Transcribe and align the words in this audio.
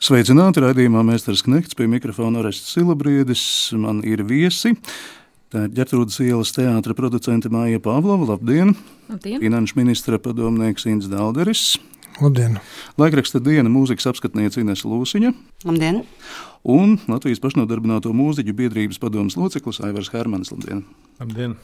Sveicināti 0.00 0.64
raidījumā 0.64 1.04
Mēsters 1.04 1.44
Knekts 1.44 1.76
pie 1.76 1.84
mikrofona 1.92 2.40
Orests 2.40 2.72
Silabriedis. 2.72 3.44
Man 3.76 4.00
ir 4.08 4.24
viesi. 4.24 4.72
Tā 5.50 5.64
ir 5.66 5.72
ģertrūdas 5.74 6.20
ielas 6.22 6.52
teātra 6.54 6.94
producente 6.94 7.50
Māja 7.50 7.80
Pāvlova. 7.82 8.36
Labdien! 8.36 8.76
Labdien. 9.08 9.40
Finanšu 9.42 9.80
ministra 9.80 10.20
padomnieks 10.22 10.86
Inns 10.86 11.08
Dalderis. 11.10 11.72
Labdien! 12.22 12.60
Laikraksta 13.00 13.40
diena 13.42 13.66
mūzikas 13.72 14.06
apskatniece 14.12 14.62
Ines 14.62 14.84
Lūsiņa. 14.86 15.32
Labdien! 15.66 16.04
Un 16.62 16.94
Latvijas 17.10 17.42
pašnodarbināto 17.42 18.12
mūziķu 18.14 18.54
biedrības 18.62 19.02
padomas 19.02 19.34
loceklis 19.40 19.82
Aivars 19.82 20.12
Hermans. 20.14 20.52
Labdien! 20.54 20.84
Labdien. 21.18 21.58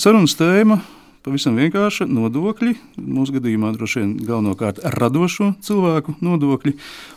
Sarunas 0.00 0.38
tēma 0.40 0.80
pavisam 1.24 1.56
vienkārša- 1.56 2.06
nodokļi. 2.16 2.74
Mūsu 3.00 3.34
gadījumā 3.38 3.72
droši 3.76 4.00
vien 4.00 4.10
galvenokārt 4.20 4.82
radošo 4.84 5.54
cilvēku 5.64 6.16
nodokļi. 6.20 6.74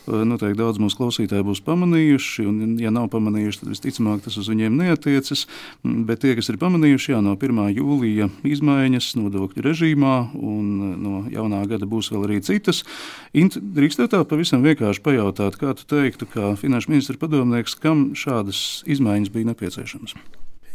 Noteikti 0.07 0.57
daudz 0.57 0.79
mūsu 0.79 0.95
klausītāji 0.95 1.43
būs 1.43 1.61
pamanījuši, 1.65 2.47
un, 2.47 2.77
ja 2.79 2.89
nav 2.89 3.09
pamanījuši, 3.11 3.59
tad 3.59 3.69
visticamāk 3.75 4.23
tas 4.23 4.37
uz 4.37 4.47
viņiem 4.47 4.79
neatiecas. 4.79 5.45
Bet 5.83 6.23
tie, 6.23 6.35
kas 6.35 6.49
ir 6.49 6.57
pamanījuši, 6.57 7.11
jā, 7.11 7.21
no 7.21 7.35
1. 7.35 7.75
jūlija 7.75 8.29
izmaiņas 8.47 9.15
nodokļu 9.19 9.67
režīmā, 9.67 10.15
un 10.33 10.65
no 11.03 11.23
jaunā 11.29 11.67
gada 11.67 11.85
būs 11.85 12.11
vēl 12.11 12.27
arī 12.29 12.41
citas. 12.41 12.83
Int, 13.33 13.59
drīkstētu 13.59 14.15
tā 14.15 14.23
pavisam 14.23 14.63
vienkārši 14.63 15.03
pajautāt, 15.03 15.59
kā 15.59 15.75
tu 15.75 15.83
teiktu, 15.83 16.25
kā 16.31 16.55
finanšu 16.55 16.95
ministra 16.95 17.19
padomnieks, 17.19 17.75
kam 17.75 18.13
šādas 18.15 18.83
izmaiņas 18.87 19.33
bija 19.33 19.51
nepieciešamas? 19.51 20.15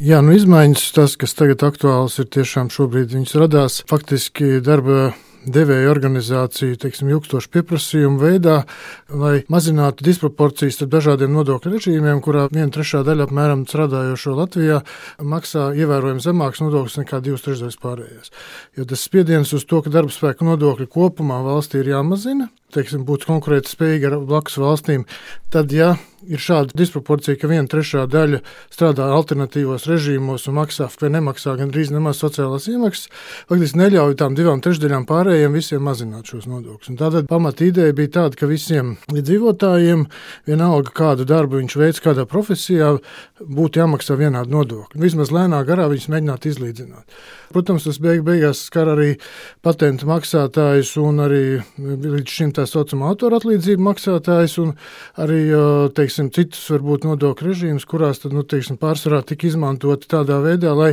Jā, 0.02 0.18
nu 0.18 0.32
izmaiņas, 0.34 0.82
tas, 0.96 1.12
kas 1.14 1.36
tagad 1.38 1.60
aktuāls 1.62 2.16
ir, 2.18 2.26
tiešām 2.34 2.72
šobrīd 2.74 3.12
viņas 3.14 3.36
radās 3.38 3.76
faktiski 3.86 4.56
darba 4.66 5.12
devēja 5.46 5.92
organizāciju 5.92 6.78
teiksim, 6.82 7.12
ilgstošu 7.14 7.50
pieprasījumu 7.54 8.18
veidā, 8.18 8.56
lai 9.14 9.44
mazinātu 9.52 10.02
disproporcijas 10.08 10.80
starp 10.80 10.90
dažādiem 10.96 11.30
nodokļu 11.36 11.74
režīmiem, 11.76 12.18
kurā 12.24 12.48
viena 12.50 12.74
trešā 12.74 13.04
daļa 13.06 13.28
apmēram 13.28 13.62
strādājošo 13.70 14.34
Latvijā 14.40 14.80
maksā 15.22 15.68
ievērojami 15.78 16.26
zemāks 16.26 16.64
nodoklis 16.64 16.98
nekā 16.98 17.22
divas 17.22 17.46
trešdaļas 17.46 17.78
pārējās. 17.86 18.34
Jo 18.78 18.88
tas 18.90 19.06
spiediens 19.06 19.54
uz 19.54 19.66
to, 19.70 19.84
ka 19.86 19.94
darba 19.94 20.10
spēka 20.10 20.50
nodokļi 20.50 20.90
kopumā 20.90 21.38
valstī 21.46 21.78
ir 21.84 21.94
jāmazina, 21.94 22.50
teiksim, 22.74 23.06
būt 23.08 23.26
konkurētspējīgi 23.28 24.08
ar 24.08 24.18
blakus 24.26 24.58
valstīm, 24.62 25.06
tad, 25.52 25.72
ja 25.76 25.94
ir 26.28 26.40
šāda 26.42 26.76
disproporcija, 26.78 27.36
ka 27.40 27.50
viena 27.50 27.68
trešā 27.70 28.04
daļa 28.10 28.40
strādā 28.72 29.08
alternatīvos 29.16 29.86
režīmos 29.90 30.46
un 30.50 30.58
maksā 30.60 30.88
vai 31.00 31.10
nemaksā 31.16 31.56
gandrīz 31.58 31.92
nemaz 31.94 32.20
sociālās 32.22 32.68
iemaksas, 32.70 33.08
faktiski 33.50 33.80
neļauj 33.80 34.16
tām 34.20 34.36
divām 34.38 34.62
trešdaļām 34.64 35.06
pārējiem 35.08 35.56
visiem 35.56 35.82
mazināt 35.86 36.30
šos 36.30 36.46
nodokļus. 36.50 36.94
Tātad 37.00 37.28
pamata 37.30 37.66
ideja 37.66 37.96
bija 37.96 38.14
tāda, 38.18 38.38
ka 38.38 38.50
visiem 38.50 38.96
iedzīvotājiem, 39.12 40.06
vienalga 40.48 40.94
kādu 40.94 41.26
darbu 41.28 41.60
viņš 41.60 41.78
veids, 41.80 42.02
kādā 42.04 42.26
profesijā, 42.28 42.94
būtu 43.42 43.82
jāmaksā 43.82 44.16
vienādi 44.20 44.54
nodokļi. 44.54 45.02
Vismaz 45.02 45.32
lēnā 45.34 45.62
garā 45.66 45.88
viņus 45.90 46.10
mēģināt 46.12 46.50
izlīdzināt. 46.52 47.22
Protams, 47.52 47.84
tas 47.84 47.98
beig 48.00 48.22
beigās 48.24 48.62
skar 48.68 48.88
arī 48.94 49.10
patentu 49.64 50.06
maksātājus 50.08 50.94
un 51.02 51.20
arī 51.26 51.42
līdz 51.76 52.32
šim 52.32 52.52
tā 52.56 52.61
saucamā 52.68 53.10
autora 53.12 53.38
atlīdzību 53.40 53.84
maksātājus 53.86 54.56
un 54.62 54.74
arī 55.20 55.40
teiksim, 55.96 56.30
citus 56.34 56.64
varbūt 56.72 57.06
nodokļu 57.08 57.48
režīmus, 57.50 57.86
kurās 57.88 58.22
tad, 58.22 58.34
nu, 58.36 58.44
teiksim, 58.48 58.78
pārsvarā 58.80 59.22
tika 59.26 59.48
izmantoti 59.48 60.10
tādā 60.12 60.40
veidā, 60.44 60.74
lai, 60.78 60.92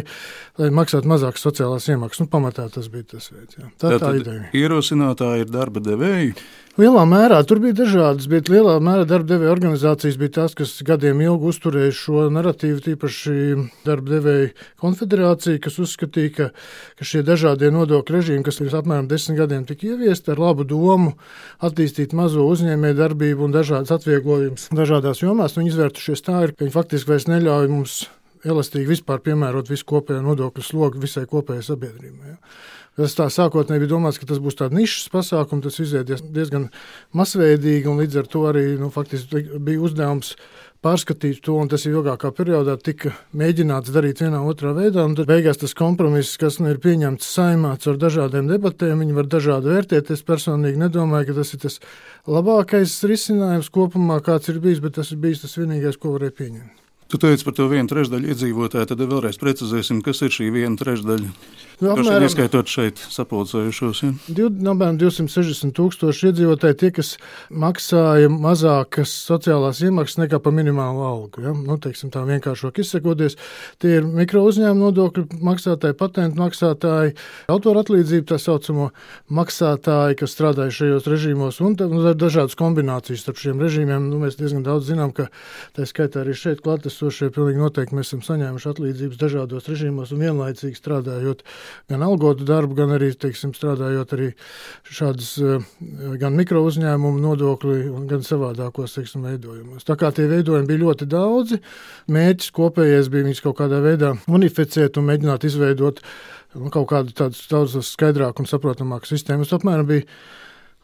lai 0.60 0.72
maksātu 0.76 1.10
mazākas 1.12 1.46
sociālās 1.46 1.90
iemaksas. 1.92 2.26
Nu, 2.26 2.32
pamatā 2.32 2.70
tas 2.74 2.90
bija 2.94 3.16
tas 3.16 3.30
veids. 3.34 3.60
Jā. 3.60 3.70
Tā 3.82 3.94
ir 3.96 4.04
tā 4.04 4.16
ideja. 4.20 4.50
Ierosinātāji 4.64 5.46
ir 5.46 5.54
darba 5.54 5.84
devēji. 5.84 6.34
Lielā 6.80 7.02
mērā 7.04 7.42
tur 7.44 7.60
bija 7.60 7.76
dažādas, 7.82 8.30
bet 8.32 8.48
lielā 8.48 8.78
mērā 8.80 9.04
darba 9.04 9.34
devēja 9.34 9.52
organizācijas 9.52 10.16
bija 10.16 10.32
tās, 10.38 10.54
kas 10.56 10.78
gadiem 10.88 11.20
ilgi 11.26 11.50
uzturēja 11.52 11.96
šo 11.98 12.22
narratīvu, 12.32 12.80
tīpaši 12.86 13.34
darba 13.84 14.14
devēja 14.14 14.54
konfederācija, 14.80 15.60
kas 15.66 15.76
uzskatīja, 15.84 16.32
ka, 16.38 16.48
ka 16.96 17.08
šie 17.10 17.26
dažādie 17.28 17.74
nodokļu 17.76 18.16
režīmi, 18.16 18.46
kas 18.48 18.62
pirms 18.62 18.78
apmēram 18.80 19.10
desmit 19.12 19.42
gadiem 19.42 19.68
tika 19.68 19.90
ieviesti 19.90 20.32
ar 20.32 20.40
labu 20.40 20.64
domu, 20.70 21.18
attīstīt 21.60 22.16
mazo 22.16 22.48
uzņēmēju 22.48 23.00
darbību 23.02 23.50
un 23.50 23.58
dažādas 23.58 23.92
atvieglojumus 23.98 24.70
dažādās 24.72 25.26
jomās, 25.26 25.60
viņi 25.60 25.74
izvērtušies 25.74 26.24
tā, 26.30 26.46
ir, 26.48 26.56
ka 26.56 26.64
viņi 26.64 26.78
faktiski 26.80 27.12
vairs 27.12 27.28
neļauj 27.28 27.72
mums 27.76 28.00
elastīgi 28.48 28.94
vispār 28.94 29.20
piemērot 29.28 29.68
visu 29.68 29.84
kopējo 29.90 30.24
nodokļu 30.24 30.64
slogu 30.64 31.04
visai 31.04 31.28
kopējai 31.28 31.66
sabiedrībai. 31.74 32.38
Ja. 32.38 32.40
Tas 32.98 33.14
tā 33.16 33.30
sākotnēji 33.32 33.84
bija 33.86 33.94
domāts, 33.94 34.18
ka 34.20 34.28
tas 34.28 34.42
būs 34.44 34.58
tāds 34.60 34.76
nišas 34.76 35.12
pasākums, 35.14 35.64
tas 35.64 35.78
izveidojas 35.80 36.24
diezgan 36.36 36.70
masveidīgi, 37.16 37.88
un 37.88 38.02
līdz 38.02 38.24
ar 38.24 38.32
to 38.32 38.42
arī 38.50 38.66
nu, 38.80 38.90
bija 38.92 39.84
uzdevums 39.88 40.34
pārskatīt 40.84 41.42
to, 41.44 41.58
un 41.60 41.68
tas 41.72 41.84
ilgākā 41.90 42.32
periodā 42.36 42.78
tika 42.80 43.12
mēģināts 43.36 43.92
darīt 43.96 44.22
vienā 44.24 44.40
otrā 44.48 44.72
veidā, 44.76 45.04
un 45.08 45.16
tad 45.18 45.28
beigās 45.28 45.60
tas 45.60 45.76
kompromiss, 45.76 46.40
kas 46.40 46.60
nu 46.64 46.72
ir 46.72 46.80
pieņemts 46.84 47.32
saimāts 47.36 47.90
ar 47.92 48.00
dažādiem 48.00 48.48
debatēm, 48.52 49.04
viņi 49.04 49.18
var 49.18 49.28
dažādi 49.32 49.74
vērtēt. 49.74 50.12
Es 50.16 50.24
personīgi 50.28 50.80
nedomāju, 50.80 51.30
ka 51.30 51.40
tas 51.42 51.54
ir 51.56 51.64
tas 51.66 51.80
labākais 52.28 52.96
risinājums 53.12 53.72
kopumā, 53.76 54.22
kāds 54.24 54.52
ir 54.52 54.62
bijis, 54.64 54.84
bet 54.84 54.96
tas 55.00 55.12
ir 55.12 55.20
bijis 55.24 55.44
tas 55.44 55.58
vienīgais, 55.60 56.00
ko 56.00 56.16
varēja 56.16 56.38
pieņemt. 56.40 56.86
Tu 57.10 57.18
teici 57.18 57.42
par 57.42 57.56
to 57.58 57.66
vienu 57.72 57.90
trešdaļu 57.90 58.30
iedzīvotāju, 58.30 58.88
tad 58.92 59.00
vēlreiz 59.02 59.40
precizēsim, 59.42 60.04
kas 60.06 60.22
ir 60.22 60.36
šī 60.36 60.52
viena 60.54 60.78
trešdaļa. 60.78 61.32
Nu, 61.80 61.94
apmēram, 61.94 62.26
ieskaitot 62.28 62.68
šeit 62.68 63.00
sapulcējušos. 63.14 64.02
Ja? 64.04 64.12
Div, 64.28 64.50
apmēram 64.52 64.98
260 65.00 65.72
tūkstoši 65.78 66.30
iedzīvotāji, 66.30 66.78
tie, 66.82 66.90
kas 66.96 67.14
maksāja 67.50 68.32
mazākas 68.34 69.14
sociālās 69.30 69.80
iemaksas 69.86 70.20
nekā 70.24 70.42
pa 70.44 70.54
minimālu 70.56 71.06
algu. 71.08 71.46
Ja? 71.46 71.54
Nu, 71.56 71.78
teiksim, 71.82 72.12
tā 72.14 72.26
vienkāršāk 72.28 72.82
izsakoties, 72.84 73.38
tie 73.80 74.00
ir 74.00 74.10
mikro 74.10 74.44
uzņēmuma 74.50 74.90
nodokļu 74.90 75.40
maksātāji, 75.46 75.98
patentu 76.00 76.44
maksātāji, 76.44 77.16
autora 77.52 77.86
atlīdzību, 77.86 78.28
tā 78.34 78.42
saucamo 78.44 78.90
maksātāji, 79.40 80.20
kas 80.20 80.36
strādāja 80.36 80.76
šajos 80.82 81.08
režīmos, 81.08 81.62
un 81.64 81.80
dažādas 81.80 82.60
kombinācijas 82.60 83.24
starp 83.24 83.40
šiem 83.40 83.64
režīmiem. 83.64 84.10
Nu, 84.12 84.20
mēs 84.26 84.36
diezgan 84.42 84.68
daudz 84.68 84.92
zinām, 84.92 85.16
ka 85.16 85.30
tā 85.78 85.88
skaitā 85.88 86.26
arī 86.26 86.36
šeit 86.36 86.60
klātes 86.66 86.80
klātesošie 86.80 87.30
pilnīgi 87.34 87.60
noteikti 87.60 87.96
mēs 87.98 88.10
esam 88.10 88.22
saņēmuši 88.26 88.70
atlīdzības 88.72 89.20
dažādos 89.20 89.68
režīmos 89.70 90.14
un 90.14 90.24
vienlaicīgi 90.24 90.78
strādājot 90.78 91.44
gan 91.92 92.04
algotu 92.06 92.48
darbu, 92.48 92.76
gan 92.78 92.94
arī, 92.96 93.12
teiksim, 93.18 93.54
strādājot 93.58 94.16
arī 94.18 94.30
šādas 94.90 95.32
eh, 95.44 95.70
gan 96.22 96.38
mikro 96.38 96.64
uzņēmumu 96.68 97.22
nodokli, 97.24 97.80
gan 98.10 98.26
savādākos, 98.26 98.98
teiksim, 98.98 99.28
veidojumos. 99.30 99.88
Tā 99.88 99.98
kā 100.00 100.12
tie 100.16 100.28
veidojumi 100.32 100.70
bija 100.70 100.84
ļoti 100.86 101.10
daudzi, 101.10 101.62
mērķis 102.12 102.54
kopējais 102.56 103.14
bija 103.14 103.30
viņus 103.30 103.46
kaut 103.46 103.60
kādā 103.62 103.82
veidā 103.86 104.14
unificēt 104.28 105.00
un 105.00 105.10
mēģināt 105.10 105.48
izveidot 105.50 106.04
nu, 106.56 106.70
kaut 106.74 106.90
kādu 106.92 107.16
tādu 107.16 107.48
daudz 107.52 107.80
skaidrāku 107.90 108.44
un 108.44 108.50
saprotamāku 108.50 109.10
sistēmu. 109.10 109.46
Tas 109.46 109.60
apmēram 109.60 109.90
bija 109.90 110.08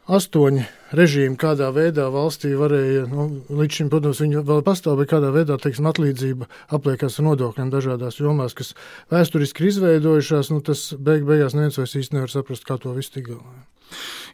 astoņi 0.06 0.64
režīmi, 0.96 1.36
kādā 1.40 1.68
veidā 1.74 2.06
valstī 2.14 2.52
varēja, 2.58 3.06
nu, 3.10 3.26
līdz 3.50 3.78
šim, 3.78 3.88
protams, 3.90 4.20
viņi 4.22 4.42
vēl 4.46 4.62
pastāv, 4.66 5.00
bet 5.00 5.10
kādā 5.10 5.32
veidā, 5.34 5.58
teiksim, 5.60 5.88
atlīdzība 5.90 6.48
apliekas 6.76 7.18
ar 7.18 7.26
nodokļiem 7.30 7.72
dažādās 7.74 8.20
jomās, 8.22 8.54
kas 8.56 8.74
vēsturiski 9.12 9.64
ir 9.64 9.70
izveidojušās, 9.72 10.52
nu, 10.54 10.62
tas 10.66 10.88
beig 10.94 11.26
beigās 11.26 11.56
neviens 11.58 11.78
vairs 11.80 11.96
īsti 11.98 12.18
nevar 12.18 12.32
saprast, 12.32 12.66
kā 12.68 12.78
to 12.82 12.94
visu 12.96 13.16
tik 13.18 13.32
galā. 13.32 13.66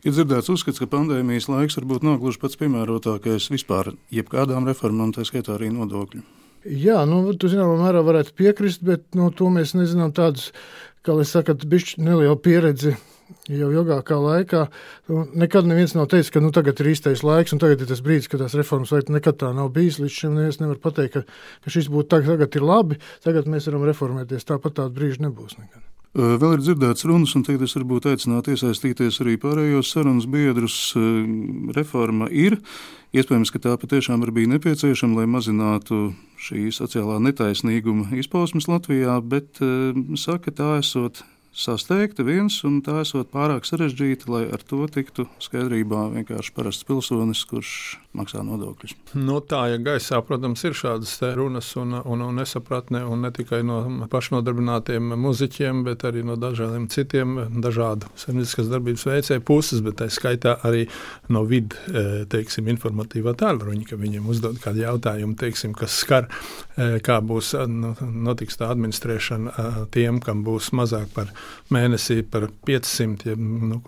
Ir 0.04 0.14
dzirdēts 0.14 0.52
uzskats, 0.52 0.80
ka 0.80 0.88
pandēmijas 0.92 1.48
laiks 1.52 1.76
varbūt 1.80 2.04
nav 2.06 2.20
gluži 2.22 2.40
pats 2.40 2.58
piemērotākais 2.60 3.50
vispār 3.52 3.92
jebkādām 4.12 4.68
reformām, 4.68 5.12
tā 5.12 5.26
skaitā 5.28 5.56
arī 5.56 5.72
nodokļu. 5.72 6.22
Jā, 6.62 7.02
nu, 7.10 7.24
tu 7.34 7.50
zināmā 7.50 7.74
mērā 7.80 8.04
varētu 8.06 8.36
piekrist, 8.38 8.84
bet 8.86 9.08
no 9.18 9.28
nu, 9.28 9.34
to 9.34 9.48
mēs 9.50 9.74
nezinām 9.74 10.12
tādus, 10.14 10.52
kā 11.02 11.16
lai 11.16 11.26
saka, 11.26 11.56
bišķi 11.58 12.04
nelielu 12.06 12.38
pieredzi 12.38 12.94
jau 13.50 13.70
ilgākā 13.72 14.18
laikā. 14.22 14.64
Nu, 15.10 15.24
nekad 15.44 15.68
neviens 15.68 15.96
nav 15.96 16.08
teicis, 16.12 16.32
ka 16.34 16.42
nu, 16.42 16.52
tagad 16.54 16.80
ir 16.82 16.92
īstais 16.92 17.24
laiks, 17.26 17.54
un 17.54 17.62
tagad 17.62 17.84
ir 17.84 17.90
tas 17.90 18.02
brīdis, 18.04 18.28
kad 18.32 18.44
tās 18.44 18.56
reformas 18.58 18.92
vajag. 18.94 19.14
Nekad 19.14 19.40
tā 19.42 19.52
nav 19.56 19.72
bijis. 19.74 20.00
Līdz 20.02 20.18
šim 20.18 20.36
neviens 20.38 20.60
nevar 20.62 20.80
pateikt, 20.82 21.16
ka, 21.16 21.40
ka 21.64 21.72
šis 21.72 21.90
būtu 21.92 22.12
tagad, 22.16 22.36
tagad 22.36 22.60
ir 22.60 22.68
labi, 22.68 23.00
tagad 23.24 23.48
mēs 23.50 23.70
varam 23.70 23.88
reformēties. 23.88 24.48
Tāpat 24.48 24.80
tādu 24.80 24.96
brīžu 24.98 25.26
nebūs 25.26 25.58
nekad. 25.60 25.82
Vēl 26.12 26.58
ir 26.58 26.60
dzirdēts 26.60 27.06
runas, 27.08 27.32
un 27.38 27.44
tagad 27.46 27.62
es 27.64 27.72
varbūt 27.72 28.10
aicinātu 28.10 28.52
iesaistīties 28.52 29.22
arī 29.24 29.38
pārējos 29.40 29.94
sarunas 29.94 30.26
biedrus. 30.28 30.76
Reforma 31.72 32.28
ir. 32.28 32.58
Iespējams, 33.16 33.52
ka 33.52 33.60
tā 33.64 33.72
patiešām 33.80 34.20
arī 34.24 34.34
bija 34.42 34.50
nepieciešama, 34.52 35.22
lai 35.22 35.28
mazinātu 35.28 36.10
šī 36.40 36.66
sociālā 36.72 37.16
netaisnīguma 37.24 38.12
izpausmes 38.20 38.68
Latvijā, 38.68 39.16
bet 39.24 39.60
saka, 40.20 40.52
tā 40.52 40.74
esot 40.82 41.24
sasteigta 41.52 42.24
viens, 42.26 42.58
un 42.64 42.80
tā 42.84 43.02
esot 43.04 43.30
pārāk 43.32 43.68
sarežģīta, 43.68 44.30
lai 44.32 44.44
ar 44.52 44.64
to 44.64 44.86
tiktu 44.90 45.28
skaidrībā 45.42 46.08
vienkārši 46.16 46.54
parasts 46.56 46.88
pilsonis, 46.88 47.44
kurš 47.48 47.74
maksā 48.16 48.42
nodokļus. 48.44 48.94
Nu, 49.16 49.38
tā, 49.40 49.62
ja 49.72 49.78
gaisā, 49.80 50.20
protams, 50.26 50.62
ir 50.68 50.76
šādas 50.76 51.14
runas 51.36 51.70
un, 51.80 51.94
un, 51.96 52.24
un 52.26 52.40
nesapratne, 52.40 53.02
un 53.08 53.24
ne 53.24 53.30
tikai 53.34 53.62
no 53.64 53.78
pašnodarbinātiem 54.12 55.14
muzeķiem, 55.16 55.82
bet 55.86 56.04
arī 56.08 56.24
no 56.26 56.36
dažādiem 56.40 56.88
citiem 56.92 57.38
dažādu 57.64 58.10
saimnieciskas 58.20 58.68
darbības 58.72 59.06
veicēju 59.08 59.44
puses, 59.48 59.80
bet 59.84 59.98
tā 60.02 60.10
skaitā 60.12 60.58
arī 60.68 60.84
no 61.32 61.44
vidu, 61.48 61.78
e, 61.88 62.04
teiksim, 62.32 62.68
informatīvā 62.74 63.34
tālruņa, 63.40 63.86
ka 63.88 64.00
viņiem 64.00 64.28
uzdod 64.28 64.60
kādu 64.62 64.84
jautājumu, 64.84 65.36
teiksim, 65.40 65.72
kas 65.78 65.96
skar, 66.04 66.28
e, 66.76 66.98
kā 67.04 67.18
būs 67.24 67.54
nu, 67.72 67.94
notiks 68.28 68.60
tā 68.60 68.68
administrēšana 68.74 69.56
e, 69.56 69.86
tiem, 69.96 70.20
kam 70.24 70.44
būs 70.44 70.72
mazāk 70.76 71.08
par 71.16 71.32
mēnesī 71.72 72.20
par 72.28 72.50
500, 72.68 73.32
ja, 73.32 73.40
nu, 73.40 73.80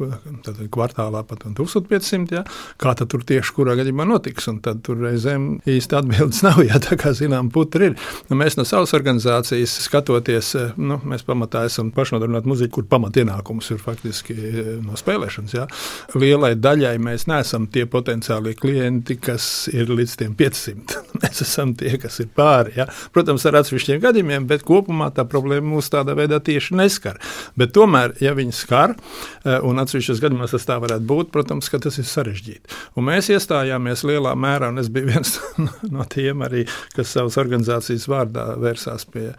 kvartālā 0.73 1.25
pat 1.29 1.45
1500, 1.45 2.39
ja, 2.39 2.45
kā 2.81 2.97
tad 2.97 3.13
tur 3.13 3.25
tieši 3.27 3.57
kurā 3.57 3.77
gadījumā 3.77 4.09
notiks, 4.15 4.49
tad 4.65 4.83
tur 4.87 5.01
reizēm 5.03 5.59
īsti 5.69 5.99
atbildes 5.99 6.43
nav, 6.47 6.61
ja 6.65 6.79
tā 6.83 6.99
kā 7.01 7.13
zinām 7.17 7.51
putri 7.55 7.91
ir. 7.91 7.97
Nu, 8.31 8.39
mēs 8.39 8.59
no 8.59 8.67
savas 8.69 8.95
organizācijas 8.97 9.75
skatoties, 9.87 10.55
nu, 10.79 10.99
mēs 11.09 11.27
pamatā 11.27 11.65
esam 11.69 11.91
pašnodarbināti 11.95 12.51
muziķi, 12.51 12.73
kur 12.75 12.89
pamatienākums 12.91 13.73
ir 13.75 13.81
faktiski 13.83 14.37
no 14.85 14.99
spēlēšanas, 14.99 15.57
ja. 15.57 15.67
Lielai 16.15 16.55
daļai 16.59 16.95
mēs 17.03 17.27
neesam 17.31 17.67
tie 17.73 17.87
potenciālie 17.91 18.55
klienti, 18.59 19.19
kas 19.21 19.69
ir 19.73 19.91
līdz 19.93 20.17
tiem 20.23 20.37
500. 20.39 21.03
mēs 21.23 21.45
esam 21.45 21.75
tie, 21.79 21.97
kas 22.01 22.21
ir 22.23 22.31
pāri, 22.37 22.77
ja. 22.79 22.89
Protams, 23.15 23.47
ar 23.49 23.61
atsevišķiem 23.63 24.03
gadījumiem, 24.05 24.49
bet 24.51 24.67
kopumā 24.67 25.11
tā 25.15 25.27
problēma 25.29 25.75
mūs 25.75 25.91
tādā 25.93 26.17
veidā 26.19 26.41
tieši 26.45 26.79
neskar. 26.79 27.21
Bet 27.59 27.75
tomēr, 27.77 28.17
ja 28.25 28.35
viņi 28.37 28.55
skar, 28.55 28.95
eh, 28.95 29.59
un 29.65 29.83
atsevišķos 29.83 30.23
gadījumos 30.23 30.55
tas 30.55 30.69
tā 30.69 30.79
varētu 30.83 31.09
būt, 31.09 31.33
protams, 31.35 31.71
tas 31.85 31.99
ir 32.01 32.07
sarežģīti. 32.09 32.79
Un 32.97 33.09
mēs 33.09 33.29
iestājāmies 33.35 34.04
lielā 34.09 34.35
mērā, 34.39 34.71
un 34.73 34.83
es 34.83 34.91
biju 34.93 35.11
viens 35.13 35.37
no 35.95 36.07
tiem 36.11 36.45
arī, 36.47 36.65
kas 36.97 37.13
savas 37.15 37.39
organizācijas 37.41 38.09
vārdā 38.11 38.47
vērsās 38.61 39.07
pie, 39.11 39.31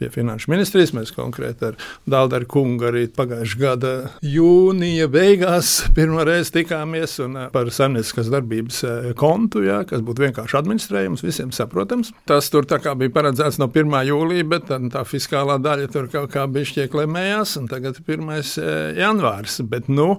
pie 0.00 0.10
Finanšu 0.12 0.50
ministrijas. 0.52 0.94
Mēs 0.96 1.14
konkrēti 1.14 1.70
ar 1.70 1.78
Dāldaru 2.10 2.48
kungu 2.50 2.88
arī 2.90 3.04
pagājušā 3.12 3.60
gada 3.60 3.92
jūnija 4.26 5.08
beigās 5.12 5.74
pirmo 5.96 6.24
reizi 6.26 6.56
tikāmies 6.58 7.18
eh, 7.22 7.38
par 7.54 7.70
saimnieciskas 7.74 8.30
darbības 8.32 8.82
eh, 8.88 9.10
kontu, 9.18 9.64
jā, 9.66 9.82
kas 9.88 10.04
būtu 10.04 10.26
vienkārši 10.26 10.58
administrējums, 10.62 11.24
visiem 11.26 11.52
saprotams. 11.54 12.12
Tas 12.28 12.50
tur 12.52 12.66
bija 12.66 13.14
paredzēts 13.14 13.60
no 13.62 13.68
1. 13.70 13.98
jūlija, 14.08 14.48
bet 14.48 14.70
tā 14.92 15.04
fiskālā 15.08 15.58
daļa 15.62 15.90
tur 15.92 16.08
kaut 16.12 16.32
kā 16.34 16.46
bija 16.50 16.72
šķiek 16.72 16.96
lemējās, 17.02 17.56
un 17.60 17.68
tagad 17.70 17.98
ir 18.00 18.18
1. 18.18 18.32
Eh, 18.62 19.02
janvārs. 19.02 19.60
Bet, 19.72 19.88
nu, 19.92 20.16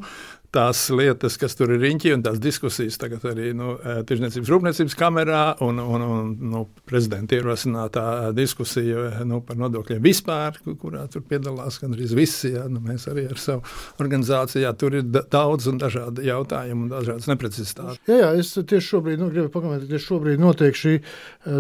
tās 0.53 0.85
lietas, 0.93 1.37
kas 1.41 1.57
tur 1.57 1.73
ir 1.73 1.81
riņķī, 1.81 2.13
un 2.13 2.23
tās 2.25 2.39
diskusijas 2.41 2.99
tagad 3.01 3.25
arī 3.31 3.51
nu, 3.57 3.73
Tirzniecības 4.07 4.51
rūpniecības 4.53 4.95
kamerā 4.99 5.43
un, 5.65 5.81
un, 5.81 6.05
un 6.05 6.31
nu, 6.53 6.63
prezidenta 6.89 7.37
ierosinātā 7.37 8.05
diskusija 8.37 9.23
nu, 9.27 9.41
par 9.45 9.57
nodokļiem 9.61 10.03
vispār, 10.03 10.59
kurā 10.81 11.07
tur 11.11 11.25
piedalās 11.29 11.79
gandrīz 11.81 12.13
visi. 12.17 12.53
Jā, 12.53 12.67
nu, 12.69 12.81
mēs 12.83 13.07
arī 13.09 13.25
ar 13.31 13.41
savu 13.41 13.63
organizāciju, 14.03 14.63
jā, 14.65 14.73
tur 14.77 14.99
ir 14.99 15.07
daudz 15.09 15.69
un 15.71 15.79
dažādi 15.81 16.27
jautājumi 16.29 16.85
un 16.85 16.91
dažādas 16.91 17.29
neprecizitātes. 17.31 18.01
Jā, 18.09 18.19
jā, 18.21 18.31
es 18.43 18.53
tieši 18.53 18.93
šobrīd 18.93 19.21
nu, 19.23 19.31
gribu 19.33 19.49
pakomentēt, 19.53 19.89
tieši 19.89 20.09
šobrīd 20.11 20.43
notiek 20.43 20.77
šī 20.77 20.95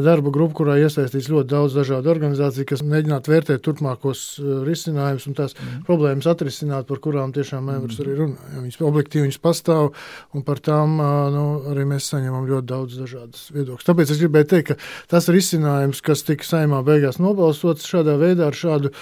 darba 0.05 0.33
grupa, 0.33 0.59
kurā 0.61 0.77
iesaistīts 0.83 1.31
ļoti 1.33 1.49
daudz 1.55 1.79
dažādu 1.79 2.13
organizāciju, 2.13 2.67
kas 2.69 2.85
mēģinātu 2.85 3.33
vērtēt 3.33 3.65
turpmākos 3.65 4.23
risinājumus 4.67 5.27
un 5.31 5.37
tās 5.37 5.57
mm. 5.57 5.83
problēmas 5.87 6.29
atrisināt, 6.29 6.87
par 6.89 7.01
kurām 7.03 7.33
tiešām 7.35 7.65
Mēvers 7.71 7.99
arī 8.03 8.17
runā. 8.19 8.51
Viņas 8.59 8.79
objektīvi 8.87 9.27
viņas 9.27 9.41
pastāv, 9.43 9.91
un 10.35 10.45
par 10.47 10.61
tām 10.63 10.97
nu, 11.33 11.45
arī 11.71 11.85
mēs 11.89 12.09
saņemam 12.13 12.47
ļoti 12.49 12.69
daudz 12.69 12.99
dažādas 13.01 13.47
viedokļas. 13.55 13.87
Tāpēc 13.89 14.13
es 14.13 14.21
gribēju 14.23 14.49
teikt, 14.53 14.73
ka 14.73 15.13
tas 15.15 15.29
risinājums, 15.33 16.03
kas 16.05 16.25
tika 16.27 16.47
saimā 16.47 16.83
beigās 16.85 17.19
nobalsots 17.21 17.89
šādā 17.89 18.17
veidā 18.21 18.49
ar 18.51 18.57
šādu 18.57 18.93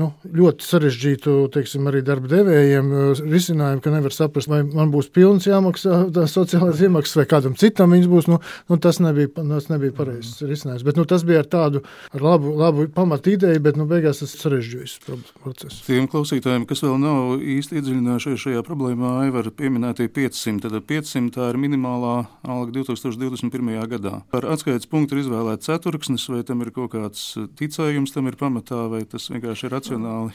nu, 0.00 0.10
ļoti 0.36 0.66
sarežģītu, 0.66 1.34
teiksim, 1.54 1.86
arī 1.90 2.02
darba 2.06 2.30
devējiem 2.30 2.92
risinājumu, 3.22 3.82
ka 3.84 3.92
nevar 3.94 4.14
saprast, 4.14 4.50
vai 4.50 4.62
man 4.66 4.92
būs 4.92 5.10
pilns 5.14 5.48
jāmaksā 5.48 6.06
sociālais 6.30 6.82
iemaksas 6.86 7.20
vai 7.20 7.26
kādam 7.30 7.56
citam 7.58 7.94
viņas 7.94 8.10
būs, 8.12 8.28
nu, 8.30 8.40
nu 8.70 8.78
tas 8.82 9.00
nebija, 9.02 9.30
tas 9.36 9.68
nebija 9.72 9.94
pareizs 9.96 10.40
risinājums. 10.44 10.84
Bet 10.86 11.00
nu, 11.00 11.06
tas 11.08 11.24
bija 11.26 11.42
ar 11.44 11.50
tādu 11.50 11.82
ar 12.12 12.24
labu, 12.24 12.52
labu 12.58 12.86
pamatu 12.94 13.32
ideju, 13.34 13.62
bet 13.64 13.78
nu, 13.80 13.88
beigās 13.90 14.22
tas 14.22 14.34
sarežģījis 14.40 14.96
procesu. 15.06 15.82
Tiem 15.86 16.08
klausītājiem, 16.10 16.66
kas 16.68 16.84
vēl 16.84 16.98
nav 17.02 17.42
īsti 17.56 17.80
iedziļinājušies 17.80 18.44
šajā 18.46 18.64
problēmā, 18.66 19.16
Aivar 19.26 19.50
pieminētie 19.56 20.08
500, 20.12 20.66
tad 20.66 20.78
500 20.88 21.34
tā 21.36 21.50
ir 21.52 21.60
minimālā 21.60 22.16
alga 22.46 22.74
2021. 22.78 23.72
gadā. 23.90 24.20
Par 24.32 24.46
atskaites 24.52 24.88
punktu 24.90 25.16
ir 25.16 25.24
izvēlēts 25.24 25.70
ceturksnis, 25.70 26.26
vai 26.32 26.42
tam 26.46 26.62
ir 26.64 26.72
kaut 26.74 26.92
kāds 26.94 27.24
ticējums, 27.58 28.14
tam 28.14 28.30
ir 28.30 28.38
pamatā, 28.40 28.86
vai 28.92 29.02
tas 29.08 29.28
vienkārši 29.32 29.68
ir 29.68 29.76
racionāli. 29.86 30.32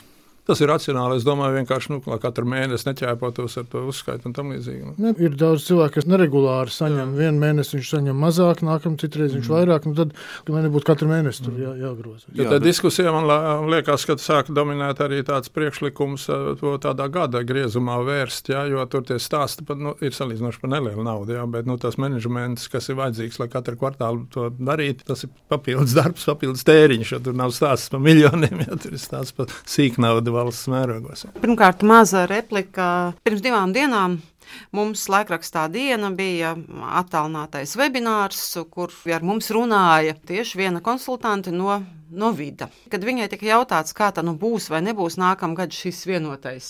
Tas 0.50 0.62
ir 0.64 0.72
racionāli. 0.72 1.20
Es 1.20 1.26
domāju, 1.26 1.54
vienkārši 1.60 1.92
nu, 1.94 2.00
katru 2.22 2.48
mēnesi 2.50 2.88
neķēpotos 2.88 3.60
ar 3.62 3.66
to 3.70 3.84
uzskaitu 3.92 4.26
un 4.26 4.34
tam 4.34 4.50
līdzīgi. 4.56 4.82
Nu. 4.88 4.94
Ne, 5.02 5.12
ir 5.22 5.36
daudz 5.38 5.68
cilvēku, 5.68 6.00
kas 6.00 6.08
neregulāri 6.10 6.74
saņem. 6.74 7.14
Jā. 7.14 7.28
Vienu 7.28 7.44
mēnesi 7.44 7.78
viņš 7.78 7.92
saņem 7.94 8.18
mazāk, 8.26 8.64
nākamā 8.66 8.98
citreiz 9.02 9.36
viņš 9.36 9.46
mm. 9.46 9.54
vairāk. 9.54 9.86
Nu 9.86 9.94
tad, 10.00 10.16
lai 10.50 10.64
nebūtu 10.66 10.88
katru 10.88 11.12
mēnesi 11.12 11.46
tur 11.46 11.60
jā, 11.62 11.76
jāgroza. 11.84 12.26
Jā, 12.34 12.48
tā 12.48 12.58
bet... 12.58 12.66
diskusija 12.66 13.14
man 13.14 13.30
liekas, 13.70 14.08
ka 14.10 14.18
sāka 14.22 14.56
dominēt 14.58 15.04
arī 15.06 15.22
tāds 15.28 15.54
priekšlikums 15.54 16.26
to 16.62 16.74
tādā 16.82 17.06
gada 17.14 17.44
griezumā 17.46 18.00
vērst, 18.08 18.50
jā, 18.56 18.66
jo 18.72 18.82
tur 18.90 19.06
tie 19.06 19.20
stāsti 19.22 19.68
pat, 19.68 19.78
nu, 19.78 19.94
ir 20.02 20.18
salīdzinoši 20.18 20.62
par 20.64 20.74
nelielu 20.74 21.06
naudu. 21.06 21.38
Jā, 21.38 21.46
bet 21.54 21.70
nu, 21.70 21.78
tas 21.82 22.00
menedžments, 22.02 22.66
kas 22.74 22.90
ir 22.90 22.98
vajadzīgs, 22.98 23.38
lai 23.44 23.50
katru 23.54 23.78
kvartālu 23.78 24.26
to 24.34 24.50
darītu, 24.58 25.06
tas 25.14 25.22
ir 25.28 25.34
papildus 25.54 25.94
darbs, 25.98 26.26
papildus 26.34 26.66
tēriņš. 26.66 27.16
Tur 27.30 27.38
nav 27.38 27.54
stāsts 27.54 27.94
par 27.94 28.02
miljoniem, 28.02 28.64
jā, 28.68 28.82
tur 28.82 28.98
ir 28.98 29.06
stāsts 29.06 29.38
par 29.38 29.54
sīknaudu 29.70 30.31
valsts 30.33 30.69
mērogos. 30.72 31.25
Pirmkārt, 31.42 31.86
maza 31.88 32.25
replika. 32.30 32.89
Pirms 33.25 33.44
divām 33.45 33.75
dienām 33.75 34.19
Mums 34.75 35.06
laikrakstā 35.12 35.66
diena 35.72 36.12
bija 36.16 36.54
attālinātais 37.01 37.75
webinārs, 37.80 38.42
kur 38.74 38.94
ar 39.16 39.25
mums 39.25 39.51
runāja 39.54 40.16
tieši 40.28 40.60
viena 40.60 40.83
konsultante 40.83 41.54
no 41.56 41.80
no 42.12 42.31
vida. 42.36 42.68
Kad 42.92 43.06
viņai 43.08 43.28
tika 43.31 43.48
jautāts, 43.48 43.96
kā 43.96 44.10
tā 44.16 44.24
nu 44.25 44.34
būs 44.40 44.69
vai 44.72 44.81
nebūs 44.86 45.18
nākamgad 45.22 45.74
šis 45.75 46.04
vienotais, 46.10 46.69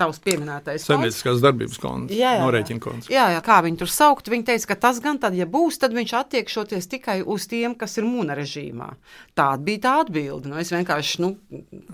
tavs 0.00 0.20
pieminētais 0.24 0.86
saimnieciskās 0.88 1.42
darbības 1.44 1.80
konts, 1.82 2.14
norēķina 2.16 2.82
konts. 2.82 3.10
Jā, 3.12 3.28
jā, 3.34 3.42
kā 3.44 3.60
viņi 3.66 3.80
tur 3.82 3.92
saukt, 3.92 4.30
viņi 4.32 4.46
teica, 4.50 4.70
ka 4.72 4.78
tas 4.88 5.00
gan 5.04 5.20
tad, 5.22 5.36
ja 5.38 5.46
būs, 5.50 5.80
tad 5.82 5.94
viņš 5.96 6.14
attiekšoties 6.22 6.90
tikai 6.90 7.18
uz 7.22 7.46
tiem, 7.50 7.76
kas 7.78 7.98
ir 8.00 8.08
mūna 8.08 8.36
režīmā. 8.38 8.92
Tāda 9.38 9.64
bija 9.66 9.84
tā 9.86 9.96
atbilde. 10.04 10.50
Nu, 10.50 10.58
es 10.60 10.72
vienkārši, 10.72 11.24
nu, 11.24 11.34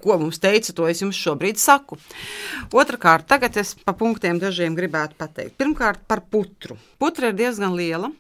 ko 0.02 0.18
mums 0.22 0.40
teica, 0.42 0.74
to 0.76 0.86
es 0.90 1.02
jums 1.02 1.18
šobrīd 1.18 1.60
saku. 1.62 1.98
Otrakārt, 2.74 3.28
tagad 3.30 3.58
es 3.60 3.74
pa 3.86 3.96
punktiem 3.96 4.40
dažiem 4.42 4.76
gribētu 4.78 5.18
pateikt. 5.18 5.56
Pirmkārt, 5.60 6.06
par 6.08 6.24
putru. 6.30 6.78
Putra 7.02 7.32
ir 7.32 7.38
diezgan 7.38 7.76
liela. 7.76 8.12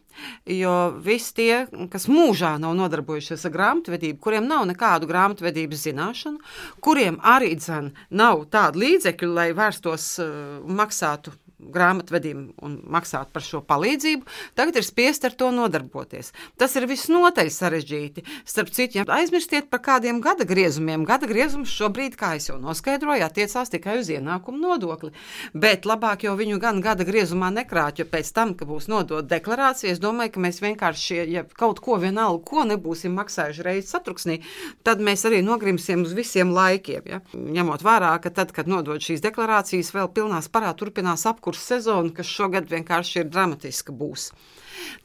Jo 0.50 0.74
visi 1.02 1.34
tie, 1.36 1.52
kas 1.92 2.08
mūžā 2.10 2.56
nav 2.62 2.76
nodarbojušies 2.78 3.46
ar 3.48 3.54
grāmatvedību, 3.56 4.20
kuriem 4.22 4.46
nav 4.48 4.66
nekādu 4.70 5.08
grāmatvedības 5.10 5.86
zināšanu, 5.88 6.40
kuriem 6.84 7.18
arī 7.22 7.54
dzen, 7.58 7.92
nav 8.10 8.46
tādu 8.52 8.84
līdzekļu, 8.84 9.32
lai 9.36 9.50
vērstos 9.56 10.08
un 10.22 10.72
uh, 10.72 10.76
maksātu 10.82 11.34
grāmatvedim 11.58 12.50
un 12.62 12.76
maksāt 12.92 13.30
par 13.32 13.44
šo 13.44 13.62
palīdzību, 13.64 14.26
tagad 14.58 14.76
ir 14.76 14.84
spiest 14.84 15.24
ar 15.24 15.32
to 15.38 15.48
nodarboties. 15.54 16.32
Tas 16.60 16.76
ir 16.76 16.86
visnotaļ 16.88 17.48
sarežģīti. 17.52 18.24
Starp 18.44 18.72
citu, 18.76 18.98
ja 19.00 19.06
aizmirstiet 19.16 19.70
par 19.72 19.80
kādiem 19.84 20.20
gada 20.24 20.44
griezumiem, 20.48 21.06
gada 21.08 21.28
griezums 21.28 21.72
šobrīd, 21.72 22.18
kā 22.20 22.34
jau 22.36 22.58
noskaidroju, 22.60 23.24
attiecās 23.24 23.72
tikai 23.72 23.98
uz 24.02 24.10
ienākumu 24.12 24.60
nodokli. 24.60 25.12
Bet 25.54 25.88
labāk 25.88 26.26
jau 26.28 26.34
viņu 26.36 26.60
gan 26.60 26.82
gada 26.84 27.06
griezumā 27.08 27.48
nekrāt, 27.54 28.02
jo 28.02 28.08
pēc 28.10 28.32
tam, 28.36 28.52
kad 28.54 28.68
būs 28.68 28.90
nodota 28.92 29.24
deklarācija, 29.36 29.94
es 29.96 30.02
domāju, 30.02 30.34
ka 30.36 30.44
mēs 30.44 30.60
vienkārši, 30.60 31.22
ja 31.32 31.46
kaut 31.56 31.80
ko 31.80 31.96
vienalga, 32.02 32.44
ko 32.44 32.66
nebūsim 32.68 33.16
maksājuši 33.16 33.64
reizes 33.64 33.96
satruksnī, 33.96 34.42
tad 34.84 35.00
mēs 35.00 35.24
arī 35.28 35.40
nogrimsim 35.46 36.04
uz 36.04 36.12
visiem 36.16 36.52
laikiem. 36.52 37.08
Ja? 37.08 37.22
Ņemot 37.32 37.84
vērā, 37.86 38.12
ka 38.20 38.34
tad, 38.34 38.52
kad 38.52 38.68
nodod 38.68 39.00
šīs 39.00 39.24
deklarācijas, 39.24 39.94
vēl 39.96 40.12
pilnā 40.12 40.42
sparā 40.44 40.74
turpinās 40.76 41.24
apkopot 41.24 41.45
apkurss 41.46 41.68
sezona, 41.70 42.10
kas 42.10 42.26
šogad 42.26 42.66
vienkārši 42.66 43.20
ir 43.20 43.28
dramatiska 43.30 43.94
būs. 43.94 44.32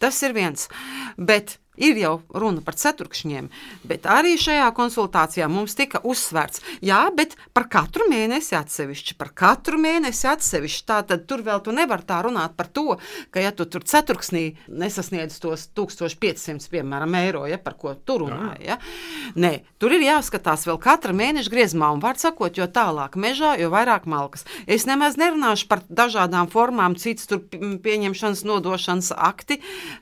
Tas 0.01 0.17
ir 0.25 0.33
viens. 0.33 0.67
Bet 1.17 1.59
ir 1.81 1.99
jau 2.01 2.13
runa 2.33 2.61
par 2.65 2.77
ceturkšņiem, 2.79 3.49
bet 3.87 4.07
arī 4.09 4.35
šajā 4.39 4.69
konsultācijā 4.77 5.47
mums 5.51 5.75
tika 5.77 6.01
uzsvērts, 6.07 6.61
jā, 6.85 7.01
bet 7.17 7.35
par 7.55 7.67
katru 7.71 8.07
mēnesi 8.11 8.55
atsevišķi, 8.57 9.17
par 9.19 9.33
katru 9.37 9.79
mēnesi 9.81 10.27
atsevišķi. 10.31 10.85
Tā 10.91 11.01
tad 11.07 11.25
tur 11.29 11.43
vēl 11.45 11.61
tu 11.65 11.73
nevar 11.75 12.03
tā 12.07 12.21
runāt 12.25 12.55
par 12.57 12.69
to, 12.71 12.97
ka 13.33 13.43
ja 13.43 13.51
tu 13.55 13.65
tur 13.69 13.85
ceturksnī 13.87 14.43
nesasniedz 14.67 15.39
tos 15.41 15.67
1500, 15.77 16.69
piemēram, 16.71 17.15
eiro, 17.21 17.45
ja, 17.49 17.59
par 17.61 17.77
ko 17.79 17.93
tu 17.95 18.19
runā, 18.23 18.53
ja? 18.63 18.77
Nē, 19.39 19.53
tur 19.81 19.95
ir 19.95 20.05
jāskatās 20.05 20.65
vēl 20.67 20.79
katra 20.81 21.15
mēneša 21.15 21.53
griezumā, 21.53 21.91
un 21.95 22.03
var 22.03 22.19
sakot, 22.21 22.57
jo 22.57 22.67
tālāk 22.71 23.17
mežā, 23.19 23.53
jo 23.61 23.71
vairāk 23.73 24.07
malkas. 24.09 24.45
Es 24.67 24.87
nemaz 24.89 25.17
nerunāšu 25.21 25.69
par 25.71 25.83
dažādām 25.89 26.49
formām, 26.51 26.97
cits 26.99 27.29
tur 27.29 27.43
pieņemšanas, 27.51 28.43
nodošanas 28.47 29.11
akti, 29.15 29.61